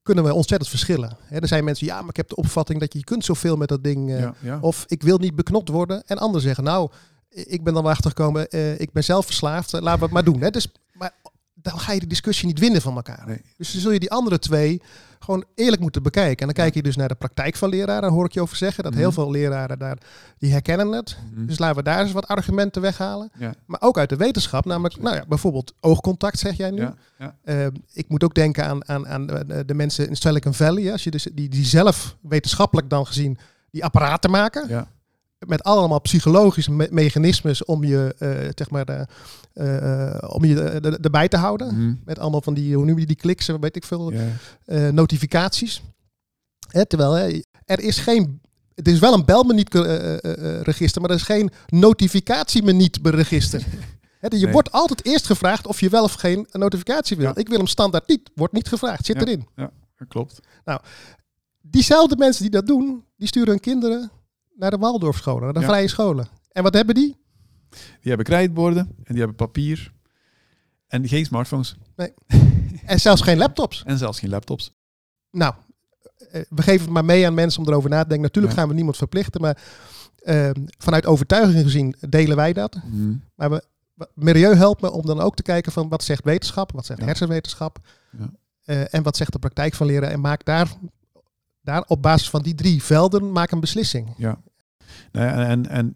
kunnen 0.04 0.24
we 0.24 0.34
ontzettend 0.34 0.70
verschillen. 0.70 1.18
Er 1.30 1.48
zijn 1.48 1.64
mensen, 1.64 1.88
ja, 1.88 2.00
maar 2.00 2.10
ik 2.10 2.16
heb 2.16 2.30
de 2.30 2.36
opvatting 2.36 2.80
dat 2.80 2.94
je, 2.94 3.00
je 3.00 3.06
kunt 3.06 3.26
zoveel 3.26 3.56
met 3.56 3.68
dat 3.68 3.84
ding, 3.84 4.10
Ja, 4.10 4.34
ja. 4.40 4.58
of 4.62 4.84
ik 4.88 5.04
wil 5.04 5.18
niet 5.18 5.36
beknopt 5.36 5.70
worden. 5.70 6.04
En 6.06 6.18
anderen 6.18 6.42
zeggen, 6.42 6.64
nou, 6.64 6.92
ik 7.30 7.64
ben 7.64 7.74
dan 7.74 7.84
wel 7.84 7.92
achtergekomen, 7.92 8.50
eh, 8.50 8.80
ik 8.80 8.92
ben 8.92 9.04
zelf 9.04 9.26
verslaafd, 9.26 9.74
eh, 9.74 9.82
laten 9.82 10.00
we 10.00 10.06
het 10.06 10.14
maar 10.14 10.24
doen. 10.24 10.52
Dus, 10.52 10.68
maar 10.94 11.12
dan 11.54 11.80
ga 11.80 11.92
je 11.92 12.00
de 12.00 12.08
discussie 12.08 12.48
niet 12.48 12.60
winnen 12.60 12.82
van 12.82 12.96
elkaar. 12.96 13.24
Nee. 13.28 13.42
Dus 13.58 13.72
dan 13.72 13.82
zul 13.82 13.92
je 13.92 14.00
die 14.00 14.12
andere 14.12 14.40
twee 14.40 14.82
gewoon 15.24 15.44
eerlijk 15.56 15.82
moeten 15.82 16.04
bekijken. 16.04 16.38
En 16.40 16.46
dan 16.46 16.64
kijk 16.64 16.74
je 16.74 16.84
dus 16.84 16.96
naar 16.96 17.08
de 17.08 17.16
praktijk 17.16 17.56
van 17.56 17.70
leraren, 17.70 18.02
daar 18.02 18.12
hoor 18.12 18.26
ik 18.26 18.32
je 18.34 18.42
over 18.42 18.58
zeggen. 18.58 18.84
Dat 18.84 18.94
heel 18.94 19.04
Mhm. 19.06 19.14
veel 19.14 19.32
leraren 19.32 19.80
daar, 19.80 19.98
die 20.38 20.52
herkennen 20.52 20.92
het. 20.92 21.18
Mhm. 21.34 21.46
Dus 21.46 21.60
laten 21.60 21.76
we 21.76 21.84
daar 21.84 22.02
eens 22.02 22.12
wat 22.12 22.28
argumenten 22.28 22.82
weghalen. 22.82 23.32
ja. 23.38 23.54
Maar 23.66 23.82
ook 23.82 23.98
uit 23.98 24.10
de 24.10 24.16
wetenschap, 24.16 24.66
namelijk, 24.66 25.02
nou 25.02 25.16
ja, 25.16 25.24
bijvoorbeeld 25.28 25.74
oogcontact, 25.80 26.40
zeg 26.40 26.58
jij 26.58 26.72
nu. 26.72 26.82
Ja, 26.82 26.94
ja. 27.20 27.36
Eh, 27.44 27.66
ik 27.94 28.06
moet 28.10 28.24
ook 28.24 28.34
denken 28.34 28.66
aan, 28.66 28.88
aan, 28.88 29.08
aan 29.08 29.26
de, 29.66 29.74
mensen 29.74 30.10
in 30.10 30.16
Silicon 30.16 30.54
Valley. 30.54 30.92
Als 30.92 31.04
je 31.04 31.12
dus, 31.12 31.28
die, 31.34 31.50
die 31.50 31.66
zelf 31.66 32.18
wetenschappelijk 32.22 32.90
dan 32.90 33.06
gezien 33.06 33.38
die 33.72 33.84
apparaten 33.86 34.32
maken. 34.32 34.68
ja. 34.68 34.88
Met 35.46 35.64
allemaal 35.64 36.02
psychologische 36.02 36.72
me- 36.72 36.88
mechanismes 36.92 37.66
om 37.66 37.84
je, 37.84 38.16
eh, 38.18 38.30
zeg 38.56 38.70
maar, 38.70 38.86
eh, 38.88 39.06
eh, 39.54 40.18
om 40.34 40.46
je 40.46 40.62
erbij 41.02 41.28
te 41.28 41.38
houden. 41.38 41.68
Mhm. 41.76 41.94
Met 42.06 42.20
allemaal 42.20 42.42
van 42.42 42.54
die, 42.54 42.76
hoe 42.76 42.86
noem 42.86 43.00
je 43.00 43.06
die 43.06 43.16
kliks, 43.16 43.46
weet 43.60 43.76
ik 43.76 43.84
veel, 43.86 44.12
Ja. 44.12 44.92
notificaties. 44.92 45.82
Hè, 46.68 46.86
terwijl 46.86 47.12
hè, 47.14 47.42
er 47.66 47.80
is 47.80 47.98
geen. 47.98 48.42
Het 48.76 48.88
is 48.88 49.00
wel 49.00 49.14
een 49.14 49.26
belmeniet-register, 49.26 51.02
maar 51.02 51.10
er 51.10 51.16
is 51.16 51.22
geen 51.24 51.50
notificatiemeniet-register. 51.68 53.64
Je 54.22 54.30
Nee. 54.30 54.52
wordt 54.52 54.72
altijd 54.72 55.06
eerst 55.06 55.26
gevraagd 55.26 55.68
of 55.68 55.80
je 55.80 55.90
wel 55.90 56.04
of 56.04 56.14
geen 56.14 56.48
een 56.52 56.60
notificatie 56.60 57.18
wil. 57.18 57.26
Ja. 57.26 57.36
Ik 57.36 57.48
wil 57.48 57.58
hem 57.58 57.68
standaard 57.68 58.08
niet. 58.08 58.30
Wordt 58.36 58.54
niet 58.54 58.68
gevraagd. 58.68 59.06
Zit 59.06 59.16
Ja. 59.16 59.22
erin. 59.22 59.48
Dat 59.56 60.08
klopt. 60.08 60.40
Diezelfde 61.62 62.16
mensen 62.18 62.42
die 62.42 62.52
dat 62.52 62.68
doen, 62.68 63.04
die 63.18 63.28
sturen 63.28 63.50
hun 63.50 63.60
kinderen 63.60 64.12
naar 64.56 64.72
de 64.72 64.78
Waldorfscholen, 64.78 65.44
naar 65.44 65.54
de 65.54 65.60
Ja. 65.60 65.66
vrije 65.66 65.88
scholen. 65.88 66.28
En 66.52 66.64
wat 66.64 66.74
hebben 66.74 66.96
die? 66.96 67.18
Die 67.70 67.82
hebben 68.02 68.26
krijtborden 68.26 68.88
en 69.04 69.04
die 69.14 69.18
hebben 69.18 69.36
papier. 69.36 69.92
En 70.88 71.08
geen 71.08 71.26
smartphones. 71.26 71.76
En 72.86 73.00
zelfs 73.00 73.22
geen 73.22 73.38
laptops. 73.38 73.84
En 73.86 73.98
zelfs 73.98 74.20
geen 74.20 74.30
laptops. 74.30 74.74
Nou, 75.32 75.54
eh, 76.32 76.42
we 76.50 76.62
geven 76.62 76.82
het 76.82 76.90
maar 76.94 77.06
mee 77.06 77.26
aan 77.26 77.34
mensen 77.34 77.62
om 77.62 77.68
erover 77.68 77.90
na 77.90 78.02
te 78.02 78.08
denken. 78.08 78.26
Natuurlijk 78.26 78.54
Ja. 78.54 78.60
gaan 78.60 78.68
we 78.70 78.76
niemand 78.76 78.98
verplichten, 78.98 79.42
maar 79.42 79.58
eh, 80.24 80.50
vanuit 80.78 81.06
overtuiging 81.06 81.64
gezien 81.64 81.96
delen 82.10 82.36
wij 82.36 82.54
dat. 82.54 82.76
Mhm. 82.92 83.14
Maar 83.36 83.50
we, 83.50 83.64
Milieu 84.14 84.56
helpt 84.56 84.82
me 84.82 84.92
om 84.92 85.06
dan 85.06 85.20
ook 85.20 85.36
te 85.36 85.42
kijken 85.44 85.72
van 85.72 85.90
wat 85.90 86.04
zegt 86.04 86.24
wetenschap, 86.24 86.72
wat 86.72 86.86
zegt 86.86 87.00
Ja. 87.00 87.06
hersenwetenschap 87.06 87.78
Ja. 88.18 88.32
eh, 88.64 88.94
en 88.94 89.04
wat 89.04 89.18
zegt 89.18 89.32
de 89.32 89.40
praktijk 89.40 89.74
van 89.74 89.88
leren. 89.88 90.10
En 90.10 90.20
maak 90.22 90.46
daar, 90.46 90.68
daar 91.64 91.84
op 91.88 92.02
basis 92.02 92.30
van 92.30 92.42
die 92.42 92.56
drie 92.56 92.84
velden 92.84 93.32
maak 93.32 93.52
een 93.52 93.60
beslissing. 93.60 94.14
Ja, 94.18 94.42
en, 95.12 95.48
en, 95.48 95.68
en 95.70 95.96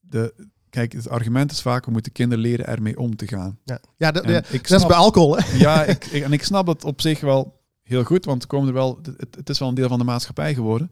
de, 0.00 0.34
kijk, 0.70 0.92
het 0.92 1.08
argument 1.08 1.50
is 1.50 1.62
vaak, 1.62 1.84
we 1.84 1.90
moeten 1.90 2.12
kinderen 2.12 2.44
leren 2.44 2.66
ermee 2.66 2.98
om 2.98 3.16
te 3.16 3.26
gaan. 3.26 3.58
Ja, 3.64 3.80
ja, 3.96 4.10
de- 4.12 4.20
ik 4.20 4.42
dat 4.42 4.54
is 4.62 4.66
snap- 4.68 4.88
bij 4.88 4.96
alcohol. 4.96 5.36
Hè? 5.38 5.56
Ja, 5.56 5.84
ik, 5.84 6.04
ik- 6.04 6.22
en 6.22 6.32
ik 6.32 6.42
snap 6.42 6.66
het 6.66 6.84
op 6.84 7.00
zich 7.00 7.20
wel 7.20 7.60
heel 7.82 8.04
goed, 8.04 8.24
want 8.24 8.46
komen 8.46 8.68
er 8.68 8.74
wel, 8.74 8.98
het, 9.16 9.34
het 9.36 9.48
is 9.48 9.58
wel 9.58 9.68
een 9.68 9.74
deel 9.74 9.88
van 9.88 9.98
de 9.98 10.04
maatschappij 10.04 10.54
geworden. 10.54 10.90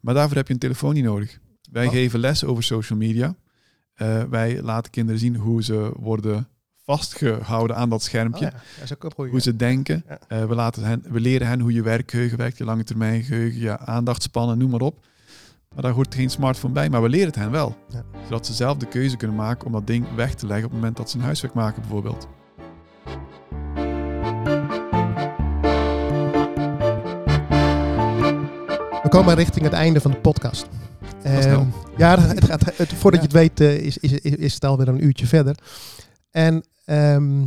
Maar 0.00 0.14
daarvoor 0.14 0.36
heb 0.36 0.46
je 0.46 0.52
een 0.52 0.58
telefoon 0.58 0.94
niet 0.94 1.04
nodig. 1.04 1.38
Wij 1.70 1.86
Oh. 1.86 1.92
geven 1.92 2.20
les 2.20 2.44
over 2.44 2.62
social 2.62 2.98
media. 2.98 3.34
Eh, 3.94 4.22
wij 4.22 4.62
laten 4.62 4.90
kinderen 4.90 5.20
zien 5.20 5.36
hoe 5.36 5.62
ze 5.62 5.92
worden 5.96 6.48
vastgehouden 6.84 7.76
aan 7.76 7.88
dat 7.88 7.98
Oh, 7.98 8.04
schermpje. 8.04 8.44
ja. 8.44 8.50
Dat 8.50 8.84
is 8.84 8.94
ook 8.94 9.04
een 9.04 9.12
goeie. 9.14 9.30
Hoe 9.30 9.40
ze 9.40 9.56
denken. 9.56 10.04
Ja. 10.08 10.18
Eh, 10.28 10.44
we, 10.44 10.54
laten 10.54 10.84
hen, 10.84 11.04
we 11.08 11.20
leren 11.20 11.46
hen 11.46 11.60
hoe 11.60 11.72
je 11.72 11.82
werkgeheugen 11.82 12.38
werkt, 12.38 12.58
je 12.58 12.64
lange 12.64 12.84
termijn 12.84 13.22
geheugen, 13.22 13.60
je 13.60 13.78
aandachtspannen, 13.78 14.58
noem 14.58 14.70
maar 14.70 14.80
op. 14.80 14.98
Maar 15.74 15.82
daar 15.82 15.92
hoort 15.92 16.14
geen 16.14 16.30
smartphone 16.30 16.72
bij, 16.74 16.90
maar 16.90 17.02
we 17.02 17.08
leren 17.08 17.26
het 17.26 17.34
hen 17.36 17.50
wel. 17.50 17.76
Ja. 17.88 18.02
Zodat 18.24 18.46
ze 18.46 18.52
zelf 18.52 18.76
de 18.76 18.86
keuze 18.86 19.16
kunnen 19.16 19.36
maken 19.36 19.66
om 19.66 19.72
dat 19.72 19.86
ding 19.86 20.06
weg 20.14 20.34
te 20.34 20.46
leggen 20.46 20.64
op 20.64 20.70
het 20.70 20.80
moment 20.80 20.96
dat 20.96 21.10
ze 21.10 21.16
een 21.16 21.22
huiswerk 21.24 21.54
maken 21.54 21.80
bijvoorbeeld. 21.80 22.28
We 29.02 29.08
komen 29.08 29.34
richting 29.34 29.64
het 29.64 29.74
einde 29.74 30.00
van 30.00 30.10
de 30.10 30.16
podcast. 30.16 30.66
Ehm, 31.22 31.62
ja, 31.96 32.18
het 32.20 32.44
gaat, 32.44 32.76
het, 32.76 32.92
voordat 32.92 33.22
Ja. 33.22 33.28
je 33.30 33.38
het 33.38 33.56
weet 33.56 33.60
eh, 33.60 33.86
is, 33.86 33.98
is, 33.98 34.12
is, 34.12 34.34
is 34.34 34.54
het 34.54 34.64
alweer 34.64 34.88
een 34.88 35.04
uurtje 35.04 35.26
verder. 35.26 35.56
En 36.34 36.64
ehm, 36.84 37.40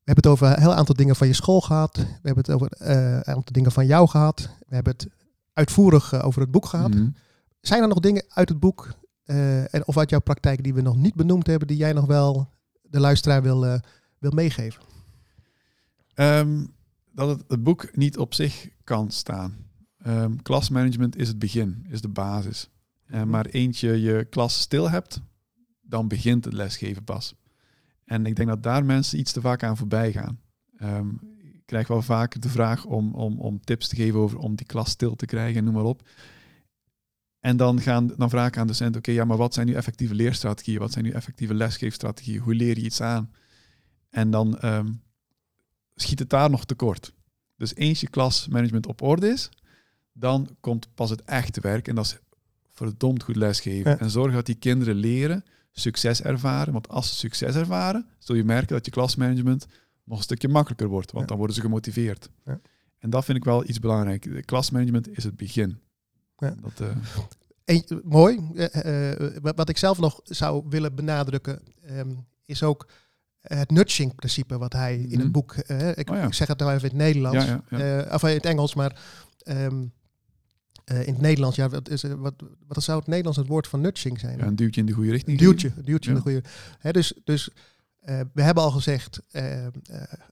we 0.00 0.06
hebben 0.06 0.24
het 0.24 0.26
over 0.26 0.46
een 0.46 0.60
heel 0.60 0.74
aantal 0.74 0.94
dingen 0.94 1.16
van 1.16 1.26
je 1.26 1.32
school 1.32 1.60
gehad. 1.60 1.96
We 1.96 2.02
hebben 2.22 2.44
het 2.44 2.50
over 2.50 2.72
eh, 2.72 3.12
een 3.12 3.26
aantal 3.26 3.52
dingen 3.52 3.72
van 3.72 3.86
jou 3.86 4.08
gehad. 4.08 4.48
We 4.68 4.74
hebben 4.74 4.92
het 4.92 5.08
uitvoerig 5.52 6.12
eh, 6.12 6.24
over 6.24 6.40
het 6.40 6.50
boek 6.50 6.66
gehad. 6.66 6.94
Mhm. 6.94 7.08
Zijn 7.60 7.82
er 7.82 7.88
nog 7.88 8.00
dingen 8.00 8.24
uit 8.28 8.48
het 8.48 8.60
boek 8.60 8.94
eh, 9.24 9.74
en, 9.74 9.86
of 9.86 9.96
uit 9.96 10.10
jouw 10.10 10.20
praktijk 10.20 10.62
die 10.62 10.74
we 10.74 10.80
nog 10.80 10.96
niet 10.96 11.14
benoemd 11.14 11.46
hebben, 11.46 11.68
die 11.68 11.76
jij 11.76 11.92
nog 11.92 12.06
wel 12.06 12.48
de 12.82 13.00
luisteraar 13.00 13.42
wil, 13.42 13.80
wil 14.18 14.30
meegeven? 14.30 14.82
Ehm, 16.14 16.66
dat 17.12 17.28
het, 17.28 17.44
het 17.48 17.62
boek 17.62 17.96
niet 17.96 18.18
op 18.18 18.34
zich 18.34 18.68
kan 18.84 19.10
staan. 19.10 19.56
Ehm, 19.98 20.36
klasmanagement 20.36 21.16
is 21.16 21.28
het 21.28 21.38
begin, 21.38 21.86
is 21.88 22.00
de 22.00 22.08
basis. 22.08 22.70
En 23.06 23.28
maar 23.28 23.46
eentje 23.46 24.00
je 24.00 24.24
klas 24.24 24.60
stil 24.60 24.90
hebt, 24.90 25.20
dan 25.80 26.08
begint 26.08 26.44
het 26.44 26.54
lesgeven 26.54 27.04
pas. 27.04 27.34
En 28.10 28.26
ik 28.26 28.36
denk 28.36 28.48
dat 28.48 28.62
daar 28.62 28.84
mensen 28.84 29.18
iets 29.18 29.32
te 29.32 29.40
vaak 29.40 29.62
aan 29.62 29.76
voorbij 29.76 30.12
gaan. 30.12 30.40
Ehm, 30.76 31.08
ik 31.42 31.62
krijg 31.66 31.88
wel 31.88 32.02
vaak 32.02 32.40
de 32.40 32.48
vraag 32.48 32.84
om, 32.84 33.14
om, 33.14 33.38
om 33.38 33.60
tips 33.60 33.88
te 33.88 33.96
geven 33.96 34.20
over 34.20 34.38
om 34.38 34.54
die 34.54 34.66
klas 34.66 34.90
stil 34.90 35.14
te 35.14 35.26
krijgen 35.26 35.58
en 35.58 35.64
noem 35.64 35.74
maar 35.74 35.84
op. 35.84 36.08
En 37.40 37.56
dan, 37.56 37.80
gaan, 37.80 38.06
dan 38.16 38.30
vraag 38.30 38.48
ik 38.48 38.56
aan 38.56 38.66
de 38.66 38.72
docent, 38.72 38.96
oké, 38.96 39.10
ja, 39.10 39.24
maar 39.24 39.36
wat 39.36 39.54
zijn 39.54 39.66
nu 39.66 39.72
effectieve 39.72 40.14
leerstrategieën? 40.14 40.78
Wat 40.78 40.92
zijn 40.92 41.04
nu 41.04 41.10
effectieve 41.10 41.54
lesgeefstrategieën? 41.54 42.40
Hoe 42.40 42.54
leer 42.54 42.76
je 42.76 42.84
iets 42.84 43.00
aan? 43.00 43.30
En 44.08 44.30
dan 44.30 44.58
ehm, 44.58 44.92
schiet 45.94 46.18
het 46.18 46.30
daar 46.30 46.50
nog 46.50 46.64
tekort. 46.64 47.12
Dus 47.56 47.74
eens 47.74 48.00
je 48.00 48.08
klasmanagement 48.08 48.86
op 48.86 49.02
orde 49.02 49.28
is, 49.28 49.50
dan 50.12 50.56
komt 50.60 50.94
pas 50.94 51.10
het 51.10 51.24
echte 51.24 51.60
werk. 51.60 51.88
En 51.88 51.94
dat 51.94 52.04
is 52.04 52.18
verdomd 52.68 53.22
goed 53.22 53.36
lesgeven. 53.36 53.90
Ja. 53.90 53.98
En 53.98 54.10
zorgen 54.10 54.34
dat 54.34 54.46
die 54.46 54.54
kinderen 54.54 54.94
leren, 54.94 55.44
succes 55.72 56.22
ervaren. 56.22 56.72
Want 56.72 56.88
als 56.88 57.08
ze 57.08 57.14
succes 57.14 57.54
ervaren, 57.54 58.06
zul 58.18 58.34
je 58.36 58.44
merken 58.44 58.74
dat 58.74 58.84
je 58.84 58.90
klasmanagement 58.90 59.66
nog 60.04 60.18
een 60.18 60.24
stukje 60.24 60.48
makkelijker 60.48 60.88
wordt. 60.88 61.10
Want 61.10 61.22
Ja. 61.22 61.28
dan 61.28 61.36
worden 61.38 61.56
ze 61.56 61.60
gemotiveerd. 61.62 62.30
Ja. 62.44 62.60
En 62.98 63.10
dat 63.10 63.24
vind 63.24 63.38
ik 63.38 63.44
wel 63.44 63.68
iets 63.68 63.78
belangrijk. 63.78 64.42
Klasmanagement 64.44 65.16
is 65.16 65.24
het 65.24 65.36
begin. 65.36 65.78
Ja. 66.36 66.54
Dat, 66.60 66.88
eh, 66.88 66.96
Eén- 67.64 68.00
mooi. 68.04 68.50
Eh, 68.54 69.10
eh, 69.12 69.36
wat- 69.42 69.68
ik 69.68 69.76
zelf 69.78 69.98
nog 69.98 70.20
zou 70.24 70.64
willen 70.68 70.94
benadrukken, 70.94 71.60
ehm, 71.82 72.10
is 72.44 72.62
ook 72.62 72.88
het 73.40 73.70
nudging-principe 73.70 74.58
wat 74.58 74.72
hij 74.72 74.98
in 74.98 75.08
Mhm. 75.08 75.18
het 75.20 75.32
boek. 75.32 75.52
eh, 75.54 75.88
ik, 75.96 76.10
Oh 76.10 76.22
ik 76.22 76.34
zeg 76.34 76.48
het 76.48 76.58
nou 76.58 76.70
even 76.72 76.90
in 76.90 76.96
het 76.96 77.04
Nederlands, 77.06 77.46
eh, 77.68 78.12
of 78.14 78.22
in 78.22 78.34
het 78.34 78.44
Engels, 78.46 78.74
maar 78.74 79.00
ehm, 79.42 79.84
eh, 80.84 81.06
in 81.06 81.12
het 81.12 81.22
Nederlands, 81.22 81.56
ja, 81.56 81.68
wat, 81.68 81.88
is, 81.88 82.02
wat, 82.02 82.34
wat 82.68 82.82
zou 82.82 82.98
het 82.98 83.06
Nederlands 83.06 83.38
het 83.38 83.48
woord 83.48 83.66
van 83.66 83.80
nudging 83.80 84.20
zijn? 84.20 84.38
Ja, 84.38 84.46
een 84.46 84.56
duwtje 84.56 84.80
in 84.80 84.86
de 84.86 84.92
goede 84.92 85.08
Een 85.08 85.14
richting. 85.14 85.38
duwtje, 85.38 85.72
een 85.76 85.84
duwtje 85.84 86.10
in 86.10 86.16
de 86.16 86.22
goede. 86.22 86.42
Hè, 86.78 86.90
dus 86.90 87.12
dus 87.24 87.50
Eh, 88.00 88.20
we 88.34 88.42
hebben 88.42 88.62
al 88.62 88.70
gezegd, 88.70 89.20
eh, 89.30 89.66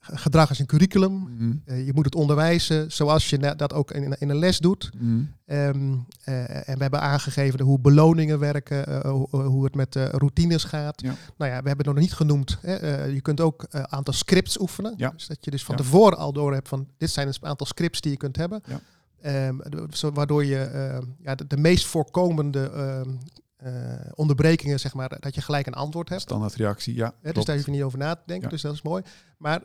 gedrag 0.01 0.51
is 0.51 0.59
een 0.59 0.67
curriculum. 0.67 1.13
Mhm. 1.13 1.75
Je 1.85 1.91
moet 1.95 2.05
het 2.05 2.15
onderwijzen 2.15 2.93
zoals 2.93 3.31
je 3.31 3.55
dat 3.57 3.73
ook 3.73 3.91
in, 3.91 4.17
in 4.19 4.29
een 4.29 4.39
les 4.39 4.59
doet. 4.59 4.91
Mhm. 4.99 5.21
Ehm, 5.45 5.95
eh, 6.25 6.69
en 6.69 6.75
we 6.75 6.83
hebben 6.83 7.01
aangegeven 7.01 7.61
hoe 7.61 7.79
beloningen 7.79 8.39
werken, 8.39 9.07
hoe, 9.09 9.29
hoe 9.43 9.65
het 9.65 9.75
met 9.75 9.95
routines 9.95 10.65
gaat. 10.65 11.01
Ja. 11.01 11.15
Nou 11.37 11.51
ja, 11.51 11.63
we 11.63 11.69
hebben 11.69 11.87
het 11.87 11.87
nog 11.87 12.05
niet 12.05 12.13
genoemd. 12.13 12.59
Hè. 12.61 13.05
Je 13.05 13.21
kunt 13.21 13.41
ook 13.41 13.67
een 13.71 13.89
aantal 13.93 14.15
scripts 14.15 14.61
oefenen. 14.61 14.97
Dus 14.97 15.27
dat 15.27 15.39
je 15.41 15.51
dus 15.51 15.65
van 15.65 15.77
tevoren 15.77 16.19
al 16.19 16.33
door 16.33 16.53
hebt 16.53 16.69
van 16.69 16.89
dit 16.99 17.11
zijn 17.11 17.29
een 17.29 17.35
aantal 17.41 17.67
scripts 17.67 18.01
die 18.01 18.11
je 18.11 18.17
kunt 18.17 18.37
hebben. 18.37 18.63
Ja. 18.67 18.81
Ehm, 19.21 19.59
zo, 19.91 20.13
waardoor 20.13 20.45
je 20.45 20.59
eh, 20.63 20.99
ja, 21.21 21.35
de, 21.35 21.47
de 21.47 21.57
meest 21.57 21.87
voorkomende 21.87 22.71
ehm, 22.71 23.11
eh, 23.57 24.11
onderbrekingen, 24.15 24.81
zeg 24.81 24.95
maar, 24.95 25.17
dat 25.21 25.35
je 25.35 25.41
gelijk 25.41 25.67
een 25.67 25.75
antwoord 25.75 26.09
hebt. 26.09 26.21
Standaard 26.21 26.55
reactie, 26.55 26.95
ja. 26.95 27.15
Dus 27.23 27.45
daar 27.45 27.57
hoef 27.57 27.65
je 27.65 27.71
niet 27.71 27.83
over 27.83 27.99
na 27.99 28.15
te 28.15 28.23
denken, 28.27 28.45
Ja. 28.45 28.51
dus 28.53 28.63
dat 28.63 28.75
is 28.75 28.83
mooi. 28.83 29.03
Maar 29.39 29.63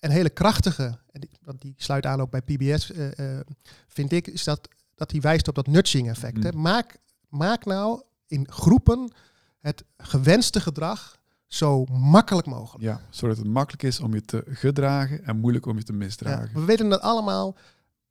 een 0.00 0.10
hele 0.10 0.30
krachtige, 0.30 0.98
en 1.10 1.20
die, 1.20 1.30
die 1.58 1.74
sluit 1.76 2.06
aan 2.06 2.20
ook 2.20 2.30
bij 2.30 2.42
PBS, 2.42 2.92
eh, 2.92 3.38
eh, 3.38 3.46
vind 3.88 4.12
ik, 4.12 4.26
is 4.26 4.44
dat, 4.44 4.68
dat 4.94 5.10
hij 5.10 5.20
wijst 5.20 5.48
op 5.48 5.54
dat 5.54 5.66
nudging 5.66 6.08
effect. 6.08 6.42
hè. 6.42 6.48
Mhm. 6.50 6.60
Maak, 6.60 6.96
maak 7.28 7.64
nou 7.64 8.02
in 8.26 8.46
groepen 8.50 9.12
het 9.60 9.84
gewenste 9.96 10.60
gedrag 10.60 11.16
zo 11.46 11.84
makkelijk 11.84 12.46
mogelijk. 12.46 12.84
Ja, 12.84 13.00
zodat 13.10 13.36
het 13.36 13.46
makkelijk 13.46 13.82
is 13.82 14.00
om 14.00 14.14
je 14.14 14.22
te 14.22 14.42
gedragen 14.48 15.24
en 15.24 15.36
moeilijk 15.36 15.66
om 15.66 15.76
je 15.78 15.82
te 15.84 15.92
Ja, 15.92 15.98
misdragen. 15.98 16.50
we 16.60 16.64
weten 16.64 16.88
dat 16.88 17.00
allemaal. 17.00 17.56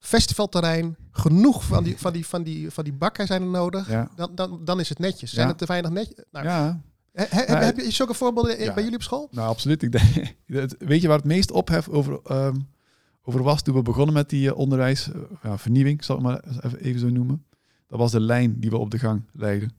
Festivalterrein, 0.05 0.95
genoeg 1.11 1.63
van 1.63 1.83
die, 1.83 1.97
van 1.97 2.13
die, 2.13 2.25
van 2.25 2.43
die, 2.43 2.71
van 2.71 2.83
die 2.83 2.93
bakken 2.93 3.27
zijn 3.27 3.41
er 3.41 3.47
nodig. 3.47 3.89
Ja, 3.89 4.09
Dan, 4.15 4.31
dan, 4.35 4.59
dan 4.65 4.79
is 4.79 4.89
het 4.89 4.99
netjes. 4.99 5.33
Zijn 5.33 5.45
Ja. 5.47 5.51
er 5.53 5.57
te 5.59 5.65
weinig 5.65 5.91
netjes? 5.91 6.25
Nou, 6.31 6.45
ja. 6.45 6.81
he- 7.11 7.25
he- 7.29 7.51
Nou, 7.51 7.63
heb 7.63 7.77
je 7.77 7.91
zulke 7.91 8.13
voorbeelden 8.13 8.59
ja. 8.59 8.73
bij 8.73 8.83
jullie 8.83 8.97
op 8.97 9.03
school? 9.03 9.27
nou 9.31 9.49
absoluut. 9.49 9.83
Ik 9.83 9.91
denk, 9.91 10.35
het- 10.45 10.75
weet 10.79 11.01
je 11.01 11.07
waar 11.07 11.17
het 11.17 11.25
meest 11.25 11.51
ophef 11.51 11.87
over, 11.89 12.19
ehm, 12.23 12.55
over 13.23 13.43
was 13.43 13.61
toen 13.61 13.75
we 13.75 13.81
begonnen 13.81 14.13
met 14.13 14.29
die 14.29 14.49
eh, 14.49 14.57
onderwijs, 14.57 15.09
eh, 15.41 15.53
vernieuwing, 15.57 16.03
zal 16.03 16.15
ik 16.15 16.21
maar 16.21 16.43
even, 16.79 16.99
zo 16.99 17.09
noemen. 17.09 17.45
Dat 17.87 17.99
was 17.99 18.11
de 18.11 18.19
lijn 18.19 18.59
die 18.59 18.69
we 18.69 18.77
op 18.77 18.91
de 18.91 18.99
gang 18.99 19.21
leidden. 19.33 19.71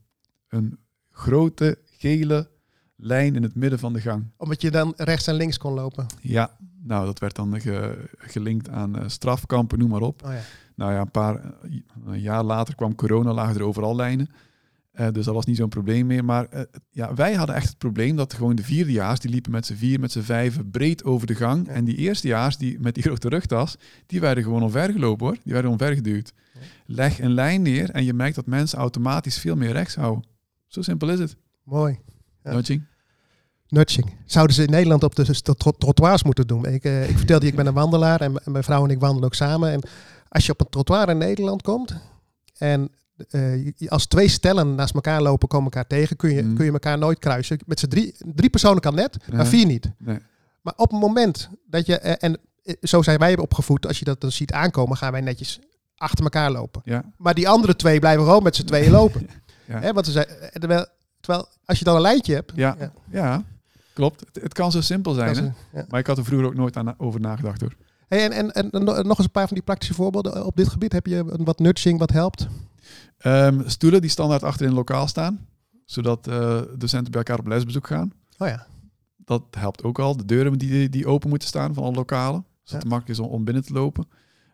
Een 0.49 0.79
grote 1.11 1.79
gele 1.85 2.49
lijn 2.97 3.35
in 3.37 3.43
het 3.43 3.55
midden 3.55 3.79
van 3.79 3.93
de 3.93 4.01
gang. 4.01 4.25
Omdat 4.37 4.61
je 4.63 4.71
dan 4.71 4.93
rechts 4.97 5.27
en 5.27 5.35
links 5.35 5.59
kon 5.59 5.73
lopen. 5.73 6.07
Ja, 6.21 6.57
nou 6.87 7.07
dat 7.07 7.19
werd 7.19 7.35
dan 7.37 7.61
ge- 7.61 8.09
gelinkt 8.19 8.69
aan 8.69 8.99
eh, 8.99 9.09
strafkampen, 9.09 9.79
noem 9.79 9.91
maar 9.91 10.01
op. 10.01 10.25
Oh 10.25 10.33
ja. 10.33 10.41
Nou 10.75 10.93
ja, 10.93 11.01
een 11.01 11.11
paar 11.11 11.37
eh, 11.37 11.51
een 12.07 12.21
jaar 12.21 12.45
later 12.45 12.75
kwam 12.75 12.95
corona, 12.95 13.33
lagen 13.33 13.55
er 13.55 13.63
overal 13.63 13.97
lijnen. 13.97 14.29
Eh, 14.93 15.07
dus 15.13 15.25
dat 15.25 15.35
was 15.35 15.45
niet 15.45 15.57
zo'n 15.57 15.69
probleem 15.69 16.07
meer. 16.07 16.25
Maar 16.25 16.49
ja, 16.91 17.15
wij 17.15 17.35
hadden 17.35 17.57
echt 17.57 17.69
het 17.69 17.79
probleem 17.79 18.17
dat 18.17 18.35
gewoon 18.35 18.57
de 18.57 18.63
vierdejaars, 18.63 19.21
die 19.21 19.31
liepen 19.31 19.51
met 19.53 19.67
z'n 19.67 19.75
vier, 19.75 20.01
met 20.01 20.13
z'n 20.13 20.21
vijven 20.21 20.71
breed 20.71 21.05
over 21.05 21.27
de 21.27 21.35
gang. 21.35 21.67
Ja. 21.67 21.73
En 21.73 21.85
die 21.85 21.97
eerstejaars, 21.97 22.57
die 22.57 22.81
met 22.81 22.95
die 22.95 23.03
grote 23.07 23.29
rugtas, 23.29 23.77
die 24.07 24.21
werden 24.21 24.43
gewoon 24.45 24.63
omvergelopen 24.63 25.27
hoor. 25.27 25.37
Die 25.45 25.53
werden 25.53 25.71
omvergeduwd. 25.71 26.33
Ja. 26.55 26.61
Leg 26.87 27.21
een 27.21 27.33
lijn 27.33 27.63
neer 27.63 27.91
en 27.91 28.05
je 28.05 28.13
merkt 28.15 28.35
dat 28.35 28.47
mensen 28.47 28.79
automatisch 28.79 29.39
veel 29.39 29.57
meer 29.57 29.73
rechts 29.73 29.95
houden. 29.95 30.25
Zo 30.67 30.83
simpel 30.83 31.09
is 31.11 31.19
het. 31.19 31.37
Mooi. 31.63 31.99
Ja. 32.45 32.53
Nudging. 33.69 34.15
Zouden 34.27 34.57
ze 34.57 34.63
in 34.63 34.71
Nederland 34.71 35.05
op 35.05 35.15
de 35.15 35.43
trottoirs 35.79 36.23
moeten 36.23 36.47
doen? 36.47 36.67
Ik, 36.67 36.85
eh, 36.85 37.09
ik 37.09 37.17
vertelde 37.17 37.45
je, 37.45 37.51
ik 37.51 37.57
ben 37.57 37.67
een 37.67 37.75
wandelaar 37.75 38.21
en, 38.21 38.41
mijn 38.45 38.65
vrouw 38.65 38.85
en 38.85 38.91
ik 38.91 39.01
wandelen 39.01 39.25
ook 39.25 39.35
samen. 39.35 39.71
En 39.73 39.81
als 40.29 40.47
je 40.47 40.53
op 40.53 40.61
een 40.61 40.69
trottoir 40.69 41.09
in 41.09 41.19
Nederland 41.19 41.63
komt 41.63 41.95
en 42.59 42.91
eh, 43.31 43.73
als 43.89 44.07
twee 44.07 44.29
stellen 44.29 44.75
naast 44.75 44.95
elkaar 44.95 45.23
lopen, 45.23 45.49
komen 45.49 45.65
elkaar 45.65 45.87
tegen, 45.87 46.17
kun 46.17 46.35
je, 46.35 46.43
Mhm. 46.43 46.55
kun 46.55 46.65
je 46.65 46.73
elkaar 46.73 46.99
nooit 46.99 47.19
kruisen. 47.19 47.59
Met 47.67 47.79
z'n 47.81 47.87
drie, 47.89 48.15
drie 48.35 48.51
personen 48.51 48.81
kan 48.81 48.95
net, 48.95 49.17
maar 49.33 49.47
vier 49.47 49.67
niet. 49.67 49.91
Nee. 49.99 50.19
Maar 50.61 50.75
op 50.77 50.91
het 50.91 51.01
moment 51.01 51.49
dat 51.71 51.87
je, 51.87 51.99
eh, 51.99 52.29
en 52.31 52.39
zo 52.83 53.03
zijn 53.03 53.19
wij 53.19 53.37
opgevoed, 53.39 53.87
als 53.87 53.99
je 53.99 54.05
dat 54.05 54.21
dan 54.21 54.33
ziet 54.33 54.53
aankomen, 54.53 54.97
gaan 54.97 55.13
wij 55.13 55.21
netjes 55.21 55.61
achter 55.97 56.25
elkaar 56.25 56.51
lopen. 56.51 56.83
Ja, 56.85 57.05
Maar 57.17 57.35
die 57.35 57.49
andere 57.49 57.77
twee 57.77 57.99
blijven 57.99 58.25
gewoon 58.25 58.43
met 58.43 58.57
z'n 58.57 58.65
tweeën 58.65 58.91
lopen. 58.91 59.29
Ja. 59.69 59.93
Want 59.93 60.07
ze 60.07 60.13
zijn, 60.13 60.27
terwijl, 60.53 60.87
terwijl 61.21 61.47
als 61.65 61.79
je 61.79 61.85
dan 61.85 61.95
een 61.95 62.01
lijntje 62.01 62.35
hebt, 62.35 62.53
ja, 62.55 62.77
Ja. 62.79 62.93
ja. 63.11 63.45
Klopt. 63.97 64.21
Het, 64.21 64.43
het 64.43 64.53
kan 64.53 64.71
zo 64.73 64.81
simpel 64.81 65.13
zijn. 65.15 65.37
Hè? 65.37 65.79
ja. 65.79 65.87
Maar 65.89 66.01
ik 66.01 66.07
had 66.07 66.19
er 66.19 66.25
vroeger 66.25 66.47
ook 66.47 66.55
nooit 66.55 66.77
aan, 66.77 66.95
over 66.99 67.21
nagedacht 67.21 67.61
hoor. 67.61 67.73
Hey, 68.09 68.31
en, 68.31 68.33
en, 68.33 68.71
en 68.71 68.85
no- 68.85 69.03
nog 69.03 69.17
eens 69.17 69.27
een 69.27 69.31
paar 69.31 69.47
van 69.47 69.57
die 69.57 69.65
praktische 69.65 69.95
voorbeelden 69.95 70.47
op 70.47 70.57
dit 70.57 70.69
gebied. 70.69 70.93
Heb 70.93 71.07
je 71.07 71.25
wat 71.45 71.59
nudging 71.59 71.99
wat 71.99 72.11
helpt? 72.13 72.47
Ehm, 73.19 73.69
stoelen 73.69 74.01
die 74.01 74.11
standaard 74.11 74.43
achter 74.43 74.61
in 74.61 74.67
het 74.69 74.77
lokaal 74.77 75.07
staan, 75.09 75.47
zodat 75.85 76.27
eh, 76.27 76.61
docenten 76.77 77.11
bij 77.11 77.21
elkaar 77.21 77.39
op 77.39 77.47
lesbezoek 77.47 77.87
gaan. 77.87 78.13
Oh 78.39 78.49
ja. 78.49 78.67
Dat 79.17 79.43
helpt 79.51 79.83
ook 79.83 79.99
al. 79.99 80.17
De 80.17 80.25
deuren 80.25 80.59
die, 80.59 80.89
die 80.89 81.07
open 81.07 81.29
moeten 81.29 81.49
staan 81.49 81.75
van 81.75 81.83
alle 81.85 81.95
lokalen, 81.95 82.45
zodat 82.45 82.71
Ja. 82.71 82.77
het 82.79 82.89
makkelijk 82.89 83.19
is 83.21 83.27
om, 83.27 83.45
binnen 83.45 83.65
te 83.65 83.73
lopen. 83.73 84.07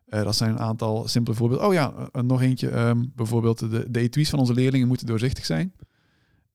Eh, 0.06 0.22
dat 0.22 0.36
zijn 0.36 0.50
een 0.50 0.58
aantal 0.60 1.08
simpele 1.08 1.36
voorbeelden. 1.36 1.66
Oh 1.66 1.72
ja, 1.72 1.92
eh, 2.12 2.22
nog 2.22 2.42
eentje. 2.42 2.68
ehm, 2.68 3.04
bijvoorbeeld 3.14 3.58
de, 3.58 3.86
de 3.90 4.00
etuis 4.00 4.30
van 4.30 4.38
onze 4.38 4.54
leerlingen 4.54 4.88
moeten 4.88 5.06
doorzichtig 5.06 5.44
zijn. 5.44 5.72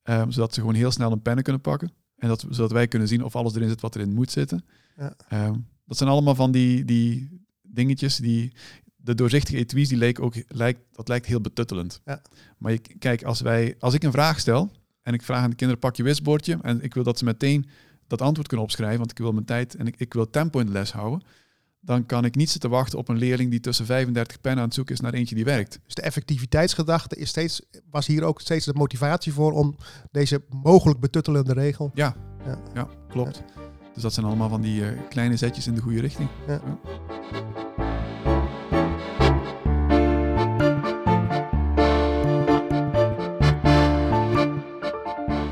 Ehm, 0.04 0.30
zodat 0.30 0.54
ze 0.54 0.60
gewoon 0.60 0.76
heel 0.76 0.92
snel 0.92 1.12
een 1.12 1.22
pennen 1.22 1.44
kunnen 1.44 1.62
pakken. 1.62 1.92
En 2.18 2.28
dat, 2.28 2.46
zodat 2.50 2.72
wij 2.72 2.88
kunnen 2.88 3.08
zien 3.08 3.24
of 3.24 3.36
alles 3.36 3.56
erin 3.56 3.70
zit 3.70 3.82
wat 3.82 3.96
erin 3.96 4.14
moet 4.14 4.32
zitten. 4.32 4.66
Ja. 4.98 5.16
Ehm, 5.30 5.56
dat 5.86 5.98
zijn 5.98 6.10
allemaal 6.10 6.36
van 6.36 6.52
die, 6.52 6.86
die 6.86 7.42
dingetjes 7.62 8.16
die... 8.16 8.54
De 8.96 9.16
doorzichtige 9.16 9.58
etuis, 9.58 9.88
die 9.88 9.98
leek 9.98 10.22
ook, 10.22 10.36
lijkt, 10.48 10.80
dat 10.92 11.08
lijkt 11.08 11.26
heel 11.26 11.42
betuttelend. 11.42 12.02
Ja. 12.06 12.22
Maar 12.58 12.72
je, 12.72 12.82
kijk, 13.00 13.24
als, 13.24 13.42
wij, 13.42 13.76
als 13.80 13.94
ik 13.94 14.04
een 14.04 14.12
vraag 14.12 14.40
stel 14.40 14.72
en 15.02 15.14
ik 15.14 15.22
vraag 15.22 15.44
aan 15.44 15.50
de 15.50 15.56
kinderen, 15.56 15.82
pak 15.82 15.96
je 15.96 16.04
wisbordje. 16.04 16.58
En 16.62 16.82
ik 16.82 16.94
wil 16.94 17.04
dat 17.04 17.18
ze 17.18 17.26
meteen 17.26 17.70
dat 18.08 18.22
antwoord 18.22 18.48
kunnen 18.48 18.66
opschrijven, 18.66 18.98
want 18.98 19.12
ik 19.12 19.18
wil 19.18 19.32
mijn 19.32 19.46
tijd 19.46 19.76
en 19.76 19.88
ik, 19.88 19.96
ik 19.98 20.14
wil 20.14 20.30
tempo 20.30 20.60
in 20.60 20.66
de 20.66 20.72
les 20.72 20.92
houden. 20.92 21.24
Dan 21.88 22.06
kan 22.06 22.26
ik 22.26 22.36
niet 22.36 22.50
zitten 22.50 22.70
wachten 22.70 23.00
op 23.00 23.08
een 23.10 23.18
leerling 23.18 23.52
die 23.52 23.60
tussen 23.60 23.86
35 23.86 24.42
pennen 24.42 24.60
aan 24.60 24.66
het 24.66 24.76
zoeken 24.76 24.94
is 24.94 25.02
naar 25.02 25.14
eentje 25.14 25.36
die 25.36 25.46
werkt. 25.46 25.80
Dus 25.86 25.96
de 25.96 26.02
effectiviteitsgedachte 26.02 27.16
is 27.16 27.30
steeds, 27.30 27.62
was 27.92 28.08
hier 28.08 28.24
ook 28.24 28.42
steeds 28.42 28.66
de 28.66 28.74
motivatie 28.74 29.34
voor 29.34 29.52
om 29.52 29.76
deze 30.12 30.42
mogelijk 30.50 31.00
betuttelende 31.00 31.54
regel. 31.54 31.92
Ja, 31.94 32.16
Ja. 32.46 32.60
ja. 32.74 32.88
klopt. 33.10 33.44
Dus 33.94 34.04
dat 34.04 34.14
zijn 34.14 34.26
allemaal 34.26 34.50
van 34.50 34.62
die 34.62 34.86
eh, 34.86 35.00
kleine 35.10 35.38
zetjes 35.38 35.68
in 35.68 35.76
de 35.76 35.82
goede 35.82 36.02
richting. 36.02 36.30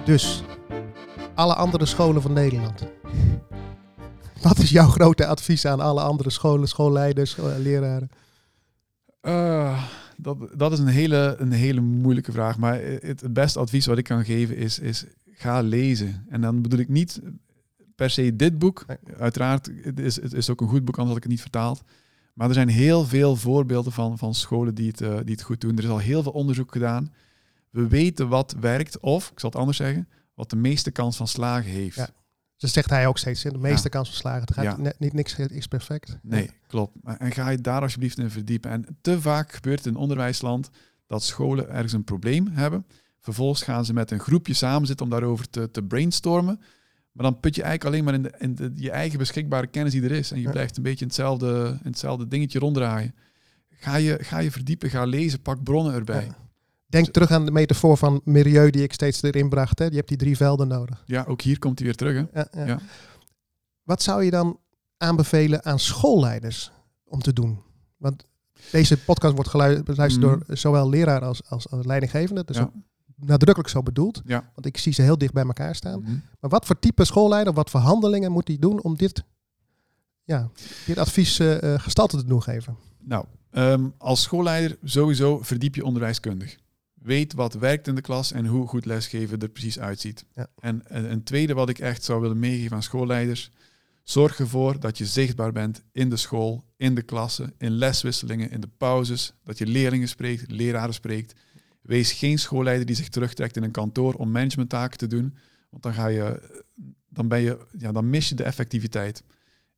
Dus 0.05 0.43
alle 1.35 1.55
andere 1.55 1.85
scholen 1.85 2.21
van 2.21 2.33
Nederland. 2.33 2.83
Wat 4.47 4.57
is 4.57 4.69
jouw 4.69 4.87
grote 4.87 5.25
advies 5.25 5.65
aan 5.65 5.79
alle 5.79 6.01
andere 6.01 6.29
scholen, 6.29 6.67
schoolleiders, 6.67 7.37
eh, 7.37 7.45
leraren? 7.57 8.09
Eh, 9.21 9.83
dat, 10.17 10.37
dat 10.55 10.71
is 10.71 10.79
een 10.79 10.87
hele, 10.87 11.35
een 11.37 11.51
hele 11.51 11.81
moeilijke 11.81 12.31
vraag. 12.31 12.57
Maar 12.57 12.81
het, 12.81 13.21
het 13.21 13.33
beste 13.33 13.59
advies 13.59 13.85
wat 13.85 13.97
ik 13.97 14.03
kan 14.03 14.25
geven 14.25 14.57
is, 14.57 14.79
is 14.79 15.05
ga 15.31 15.61
lezen. 15.61 16.25
En 16.29 16.41
dan 16.41 16.61
bedoel 16.61 16.79
ik 16.79 16.89
niet 16.89 17.21
per 17.95 18.09
se 18.09 18.35
dit 18.35 18.59
boek. 18.59 18.85
Uiteraard, 19.17 19.71
het 19.81 19.99
is, 19.99 20.21
het 20.21 20.33
is 20.33 20.49
ook 20.49 20.61
een 20.61 20.67
goed 20.67 20.85
boek, 20.85 20.97
anders 20.97 21.07
had 21.07 21.17
ik 21.17 21.23
het 21.23 21.31
niet 21.31 21.41
vertaald. 21.41 21.81
Maar 22.33 22.47
er 22.47 22.53
zijn 22.53 22.69
heel 22.69 23.05
veel 23.05 23.35
voorbeelden 23.35 23.91
van, 23.91 24.17
van 24.17 24.33
scholen 24.33 24.75
die 24.75 24.87
het, 24.87 25.01
eh, 25.01 25.15
die 25.15 25.35
het 25.35 25.41
goed 25.41 25.61
doen. 25.61 25.77
Er 25.77 25.83
is 25.83 25.89
al 25.89 25.97
heel 25.97 26.23
veel 26.23 26.31
onderzoek 26.31 26.71
gedaan. 26.71 27.13
We 27.69 27.87
weten 27.87 28.27
wat 28.27 28.55
werkt, 28.59 28.99
of, 28.99 29.31
ik 29.31 29.39
zal 29.39 29.49
het 29.49 29.59
anders 29.59 29.77
zeggen, 29.77 30.07
wat 30.33 30.49
de 30.49 30.55
meeste 30.55 30.91
kans 30.91 31.17
van 31.17 31.27
slagen 31.27 31.71
heeft. 31.71 31.95
Ja. 31.95 32.09
Dat 32.57 32.69
zegt 32.69 32.89
hij 32.89 33.07
ook 33.07 33.17
steeds. 33.17 33.41
De 33.43 33.57
meeste 33.57 33.83
Ja. 33.83 33.89
kans 33.89 34.07
van 34.09 34.17
slagen. 34.17 34.41
Het 34.41 34.53
gaat 34.53 34.63
Ja. 34.63 34.93
niet 34.97 35.13
niks 35.13 35.35
is 35.35 35.67
perfect. 35.67 36.17
Nee, 36.21 36.49
klopt. 36.67 36.95
En 37.17 37.31
ga 37.31 37.49
je 37.49 37.57
daar 37.61 37.81
alsjeblieft 37.81 38.17
in 38.19 38.29
verdiepen. 38.29 38.71
En 38.71 38.97
te 39.01 39.21
vaak 39.21 39.51
gebeurt 39.53 39.77
het 39.77 39.87
in 39.87 39.95
onderwijsland 39.95 40.69
dat 41.05 41.23
scholen 41.23 41.69
ergens 41.69 41.93
een 41.93 42.03
probleem 42.03 42.47
hebben. 42.47 42.85
Vervolgens 43.19 43.61
gaan 43.63 43.85
ze 43.85 43.93
met 43.93 44.11
een 44.11 44.19
groepje 44.19 44.53
samen 44.53 44.87
zitten 44.87 45.05
om 45.05 45.11
daarover 45.11 45.49
te, 45.49 45.71
te 45.71 45.83
brainstormen. 45.83 46.59
Maar 47.11 47.23
dan 47.25 47.39
put 47.39 47.55
je 47.55 47.63
eigenlijk 47.63 47.93
alleen 47.95 48.03
maar 48.05 48.13
in, 48.13 48.21
de, 48.21 48.33
in 48.39 48.55
de, 48.55 48.71
je 48.83 48.91
eigen 48.91 49.17
beschikbare 49.19 49.67
kennis 49.67 49.91
die 49.91 50.03
er 50.03 50.11
is. 50.11 50.31
En 50.31 50.41
je 50.41 50.49
blijft 50.49 50.77
een 50.77 50.83
beetje 50.83 50.99
in 51.01 51.07
hetzelfde, 51.07 51.67
in 51.83 51.89
hetzelfde 51.89 52.27
dingetje 52.27 52.59
ronddraaien. 52.59 53.15
Ga 53.69 53.95
je, 53.95 54.17
ga 54.21 54.37
je 54.39 54.51
verdiepen, 54.51 54.89
ga 54.89 55.03
lezen, 55.05 55.41
pak 55.41 55.63
bronnen 55.63 55.93
erbij. 55.93 56.25
Ja. 56.25 56.37
Denk 56.87 57.07
terug 57.07 57.31
aan 57.31 57.45
de 57.45 57.51
metafoor 57.51 57.97
van 57.97 58.21
milieu 58.23 58.69
die 58.69 58.83
ik 58.83 58.93
steeds 58.93 59.21
erin 59.21 59.49
bracht. 59.49 59.79
Hè. 59.79 59.85
Je 59.85 59.95
hebt 59.95 60.07
die 60.07 60.17
drie 60.17 60.37
velden 60.37 60.67
nodig. 60.67 61.03
Ja, 61.05 61.23
ook 61.27 61.41
hier 61.41 61.59
komt 61.59 61.77
hij 61.79 61.87
weer 61.87 61.95
terug. 61.97 62.25
Hè? 62.31 62.39
Ja, 62.39 62.47
ja. 62.51 62.65
Ja. 62.65 62.79
Wat 63.83 64.01
zou 64.03 64.23
je 64.23 64.31
dan 64.31 64.59
aanbevelen 64.97 65.65
aan 65.65 65.79
schoolleiders 65.79 66.71
om 67.03 67.19
te 67.21 67.33
doen? 67.33 67.59
Want 67.97 68.25
deze 68.71 68.97
podcast 68.97 69.33
wordt 69.35 69.49
gelu- 69.49 69.83
beluisterd 69.83 70.25
Mhm. 70.25 70.39
door 70.47 70.57
zowel 70.57 70.89
leraar 70.89 71.21
als, 71.21 71.49
als, 71.49 71.69
als 71.69 71.85
leidinggevende. 71.85 72.43
Dat 72.45 72.49
is 72.55 72.61
Ja. 72.61 72.63
ook 72.63 72.73
nadrukkelijk 73.15 73.69
zo 73.69 73.83
bedoeld. 73.83 74.21
Ja. 74.25 74.51
Want 74.53 74.65
ik 74.65 74.77
zie 74.77 74.93
ze 74.93 75.01
heel 75.01 75.17
dicht 75.17 75.33
bij 75.33 75.43
elkaar 75.45 75.75
staan. 75.75 75.99
Mhm. 76.01 76.11
Maar 76.39 76.49
wat 76.49 76.65
voor 76.65 76.79
type 76.79 77.05
schoolleider, 77.05 77.53
wat 77.53 77.69
voor 77.69 77.79
handelingen 77.79 78.31
moet 78.31 78.47
hij 78.47 78.57
doen 78.59 78.81
om 78.83 78.95
dit, 78.95 79.23
ja, 80.23 80.49
dit 80.85 80.97
advies 80.97 81.39
eh, 81.39 81.73
eh, 81.73 81.79
gestalte 81.81 82.17
te 82.17 82.25
doen 82.25 82.43
geven? 82.43 82.77
Nou, 83.03 83.25
ehm, 83.51 83.87
als 83.97 84.21
schoolleider 84.21 84.77
sowieso 84.83 85.39
verdiep 85.41 85.75
je 85.75 85.85
onderwijskundig. 85.85 86.55
Weet 87.05 87.33
wat 87.33 87.53
werkt 87.53 87.87
in 87.87 87.95
de 87.95 88.01
klas 88.01 88.31
en 88.31 88.45
hoe 88.45 88.67
goed 88.67 88.85
lesgeven 88.85 89.39
er 89.39 89.49
precies 89.49 89.79
uitziet. 89.79 90.25
Ja. 90.35 90.47
En 90.59 90.81
een, 90.87 91.11
een 91.11 91.23
tweede 91.23 91.53
wat 91.53 91.69
ik 91.69 91.79
echt 91.79 92.03
zou 92.03 92.21
willen 92.21 92.39
meegeven 92.39 92.75
aan 92.75 92.83
schoolleiders. 92.83 93.51
Zorg 94.03 94.39
ervoor 94.39 94.79
dat 94.79 94.97
je 94.97 95.05
zichtbaar 95.05 95.51
bent 95.51 95.83
in 95.91 96.09
de 96.09 96.17
school, 96.17 96.65
in 96.77 96.95
de 96.95 97.01
klassen, 97.01 97.53
in 97.57 97.71
leswisselingen, 97.71 98.51
in 98.51 98.61
de 98.61 98.69
pauzes. 98.77 99.33
Dat 99.43 99.57
je 99.57 99.67
leerlingen 99.67 100.07
spreekt, 100.07 100.51
leraren 100.51 100.93
spreekt. 100.93 101.33
Wees 101.81 102.11
geen 102.11 102.39
schoolleider 102.39 102.85
die 102.85 102.95
zich 102.95 103.09
terugtrekt 103.09 103.57
in 103.57 103.63
een 103.63 103.71
kantoor 103.71 104.13
om 104.13 104.31
managementtaken 104.31 104.97
te 104.97 105.07
doen. 105.07 105.37
Want 105.69 105.83
dan, 105.83 105.93
ga 105.93 106.07
je, 106.07 106.49
dan, 107.09 107.27
ben 107.27 107.41
je, 107.41 107.65
ja, 107.77 107.91
dan 107.91 108.09
mis 108.09 108.29
je 108.29 108.35
de 108.35 108.43
effectiviteit. 108.43 109.23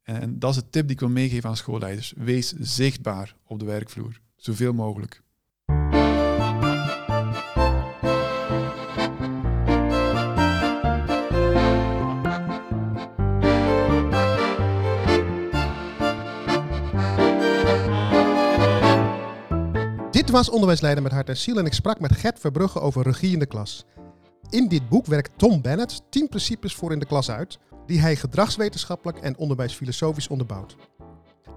En 0.03 0.39
dat 0.39 0.49
is 0.49 0.61
de 0.61 0.69
tip 0.69 0.83
die 0.83 0.93
ik 0.93 0.99
wil 0.99 1.09
meegeven 1.09 1.49
aan 1.49 1.57
schoolleiders. 1.57 2.13
Wees 2.17 2.53
zichtbaar 2.59 3.35
op 3.43 3.59
de 3.59 3.65
werkvloer, 3.65 4.19
zoveel 4.35 4.73
mogelijk. 4.73 5.25
Dit 20.27 20.35
was 20.35 20.49
Onderwijsleider 20.49 21.03
met 21.03 21.11
Hart 21.11 21.29
en 21.29 21.37
Ziel 21.37 21.57
en 21.57 21.65
ik 21.65 21.73
sprak 21.73 21.99
met 21.99 22.15
Gert 22.15 22.39
Verbrugge 22.39 22.79
over 22.79 23.03
regie 23.03 23.33
in 23.33 23.39
de 23.39 23.45
klas. 23.45 23.85
In 24.49 24.67
dit 24.67 24.89
boek 24.89 25.05
werkt 25.05 25.31
Tom 25.37 25.61
Bennett 25.61 26.01
10 26.09 26.27
principes 26.27 26.75
voor 26.75 26.91
in 26.91 26.99
de 26.99 27.05
klas 27.05 27.31
uit, 27.31 27.57
die 27.85 27.99
hij 27.99 28.15
gedragswetenschappelijk 28.15 29.17
en 29.17 29.37
onderwijsfilosofisch 29.37 30.27
onderbouwt. 30.27 30.75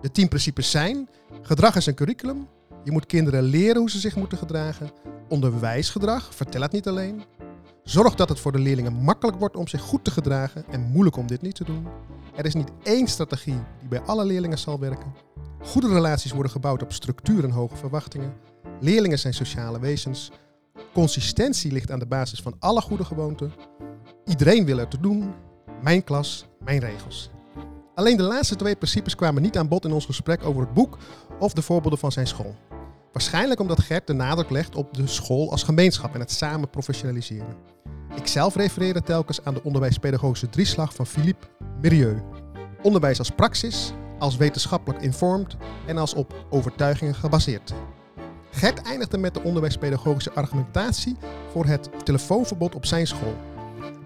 De 0.01 0.11
10 0.11 0.29
principes 0.29 0.71
zijn: 0.71 1.09
gedrag 1.43 1.77
is 1.77 1.87
een 1.87 1.95
curriculum, 1.95 2.49
je 2.85 2.93
moet 2.93 3.07
kinderen 3.07 3.43
leren 3.43 3.77
hoe 3.77 3.91
ze 3.91 3.99
zich 3.99 4.17
moeten 4.17 4.39
gedragen, 4.39 4.91
onderwijsgedrag, 5.29 6.35
vertel 6.35 6.63
het 6.63 6.73
niet 6.73 6.89
alleen, 6.89 7.23
zorg 7.83 8.15
dat 8.15 8.29
het 8.29 8.41
voor 8.41 8.53
de 8.53 8.59
leerlingen 8.59 8.93
makkelijk 8.93 9.39
wordt 9.39 9.57
om 9.57 9.69
zich 9.69 9.81
goed 9.81 10.05
te 10.05 10.11
gedragen 10.11 10.65
en 10.69 10.81
moeilijk 10.81 11.17
om 11.17 11.27
dit 11.27 11.43
niet 11.43 11.55
te 11.55 11.65
doen. 11.65 11.87
Er 12.37 12.47
is 12.47 12.55
niet 12.55 12.71
één 12.83 13.07
strategie 13.07 13.59
die 13.79 13.89
bij 13.89 14.01
alle 14.01 14.25
leerlingen 14.25 14.59
zal 14.59 14.79
werken. 14.79 15.15
Goede 15.63 15.89
relaties 15.89 16.33
worden 16.33 16.53
gebouwd 16.53 16.83
op 16.83 16.93
structuur 16.93 17.45
en 17.45 17.51
hoge 17.51 17.77
verwachtingen. 17.77 18.50
Leerlingen 18.81 19.19
zijn 19.19 19.35
sociale 19.35 19.81
wezens. 19.81 20.31
Consistentie 20.93 21.73
ligt 21.73 21.91
aan 21.91 21.99
de 21.99 22.07
basis 22.07 22.41
van 22.41 22.55
alle 22.59 22.81
goede 22.81 23.05
gewoonten. 23.05 23.53
Iedereen 24.25 24.65
wil 24.65 24.79
er 24.79 24.89
te 24.89 25.01
doen. 25.01 25.35
Mijn 25.83 26.05
klas, 26.05 26.47
mijn 26.65 26.79
regels. 26.79 27.31
Alleen 27.95 28.17
de 28.17 28.23
laatste 28.23 28.57
twee 28.57 28.77
principes 28.77 29.15
kwamen 29.15 29.43
niet 29.43 29.59
aan 29.59 29.69
bod 29.69 29.85
in 29.85 29.93
ons 29.93 30.05
gesprek 30.05 30.45
over 30.45 30.61
het 30.61 30.75
boek 30.75 30.99
of 31.39 31.53
de 31.53 31.63
voorbeelden 31.63 31.99
van 31.99 32.13
zijn 32.13 32.27
school. 32.27 32.55
Waarschijnlijk 33.13 33.61
omdat 33.61 33.81
Gert 33.81 34.07
de 34.07 34.13
nadruk 34.13 34.51
legt 34.51 34.75
op 34.75 34.95
de 34.95 35.07
school 35.07 35.51
als 35.51 35.63
gemeenschap 35.63 36.15
en 36.15 36.21
het 36.21 36.33
samen 36.33 36.71
professionaliseren. 36.71 37.57
Ik 38.17 38.27
zelf 38.27 38.55
refereerde 38.55 39.03
telkens 39.03 39.45
aan 39.45 39.55
de 39.55 39.63
onderwijspedagogische 39.63 40.49
drieslag 40.49 40.95
van 40.95 41.07
Philippe 41.07 41.47
Mérieux. 41.83 42.21
Onderwijs 42.83 43.19
als 43.19 43.31
praxis, 43.31 43.93
als 44.19 44.37
wetenschappelijk 44.37 45.03
informed 45.03 45.57
en 45.87 45.99
als 45.99 46.15
op 46.15 46.47
overtuigingen 46.51 47.15
gebaseerd. 47.15 47.73
Gert 48.51 48.83
eindigde 48.83 49.19
met 49.19 49.35
de 49.35 49.43
onderwijspedagogische 49.43 50.33
argumentatie 50.33 51.17
voor 51.53 51.65
het 51.65 51.91
telefoonverbod 52.05 52.75
op 52.75 52.87
zijn 52.87 53.07
school. 53.07 53.37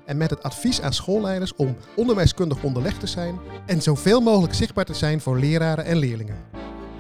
En 0.05 0.17
met 0.17 0.31
het 0.31 0.43
advies 0.43 0.81
aan 0.81 0.93
schoolleiders 0.93 1.55
om 1.57 1.77
onderwijskundig 1.97 2.63
onderlegd 2.63 3.01
te 3.01 3.07
zijn 3.07 3.39
en 3.67 3.83
zoveel 3.83 4.21
mogelijk 4.21 4.55
zichtbaar 4.55 4.85
te 4.85 4.95
zijn 4.95 5.21
voor 5.21 5.39
leraren 5.39 5.85
en 5.85 5.97
leerlingen. 5.97 6.37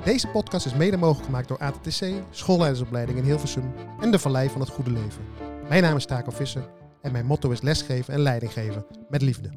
Deze 0.04 0.28
podcast 0.28 0.66
is 0.66 0.74
mede 0.74 0.96
mogelijk 0.96 1.24
gemaakt 1.24 1.48
door 1.48 1.58
ATTC, 1.58 2.04
schoolleidersopleiding 2.30 3.18
in 3.18 3.24
Hilversum 3.24 3.72
en 4.00 4.10
de 4.10 4.18
Vallei 4.18 4.48
van 4.48 4.60
het 4.60 4.70
Goede 4.70 4.90
Leven. 4.90 5.22
Mijn 5.68 5.82
naam 5.82 5.96
is 5.96 6.06
Taco 6.06 6.30
Visser 6.30 6.68
en 7.02 7.12
mijn 7.12 7.26
motto 7.26 7.50
is 7.50 7.60
lesgeven 7.60 8.14
en 8.14 8.20
leiding 8.20 8.52
geven 8.52 8.86
met 9.08 9.22
liefde. 9.22 9.50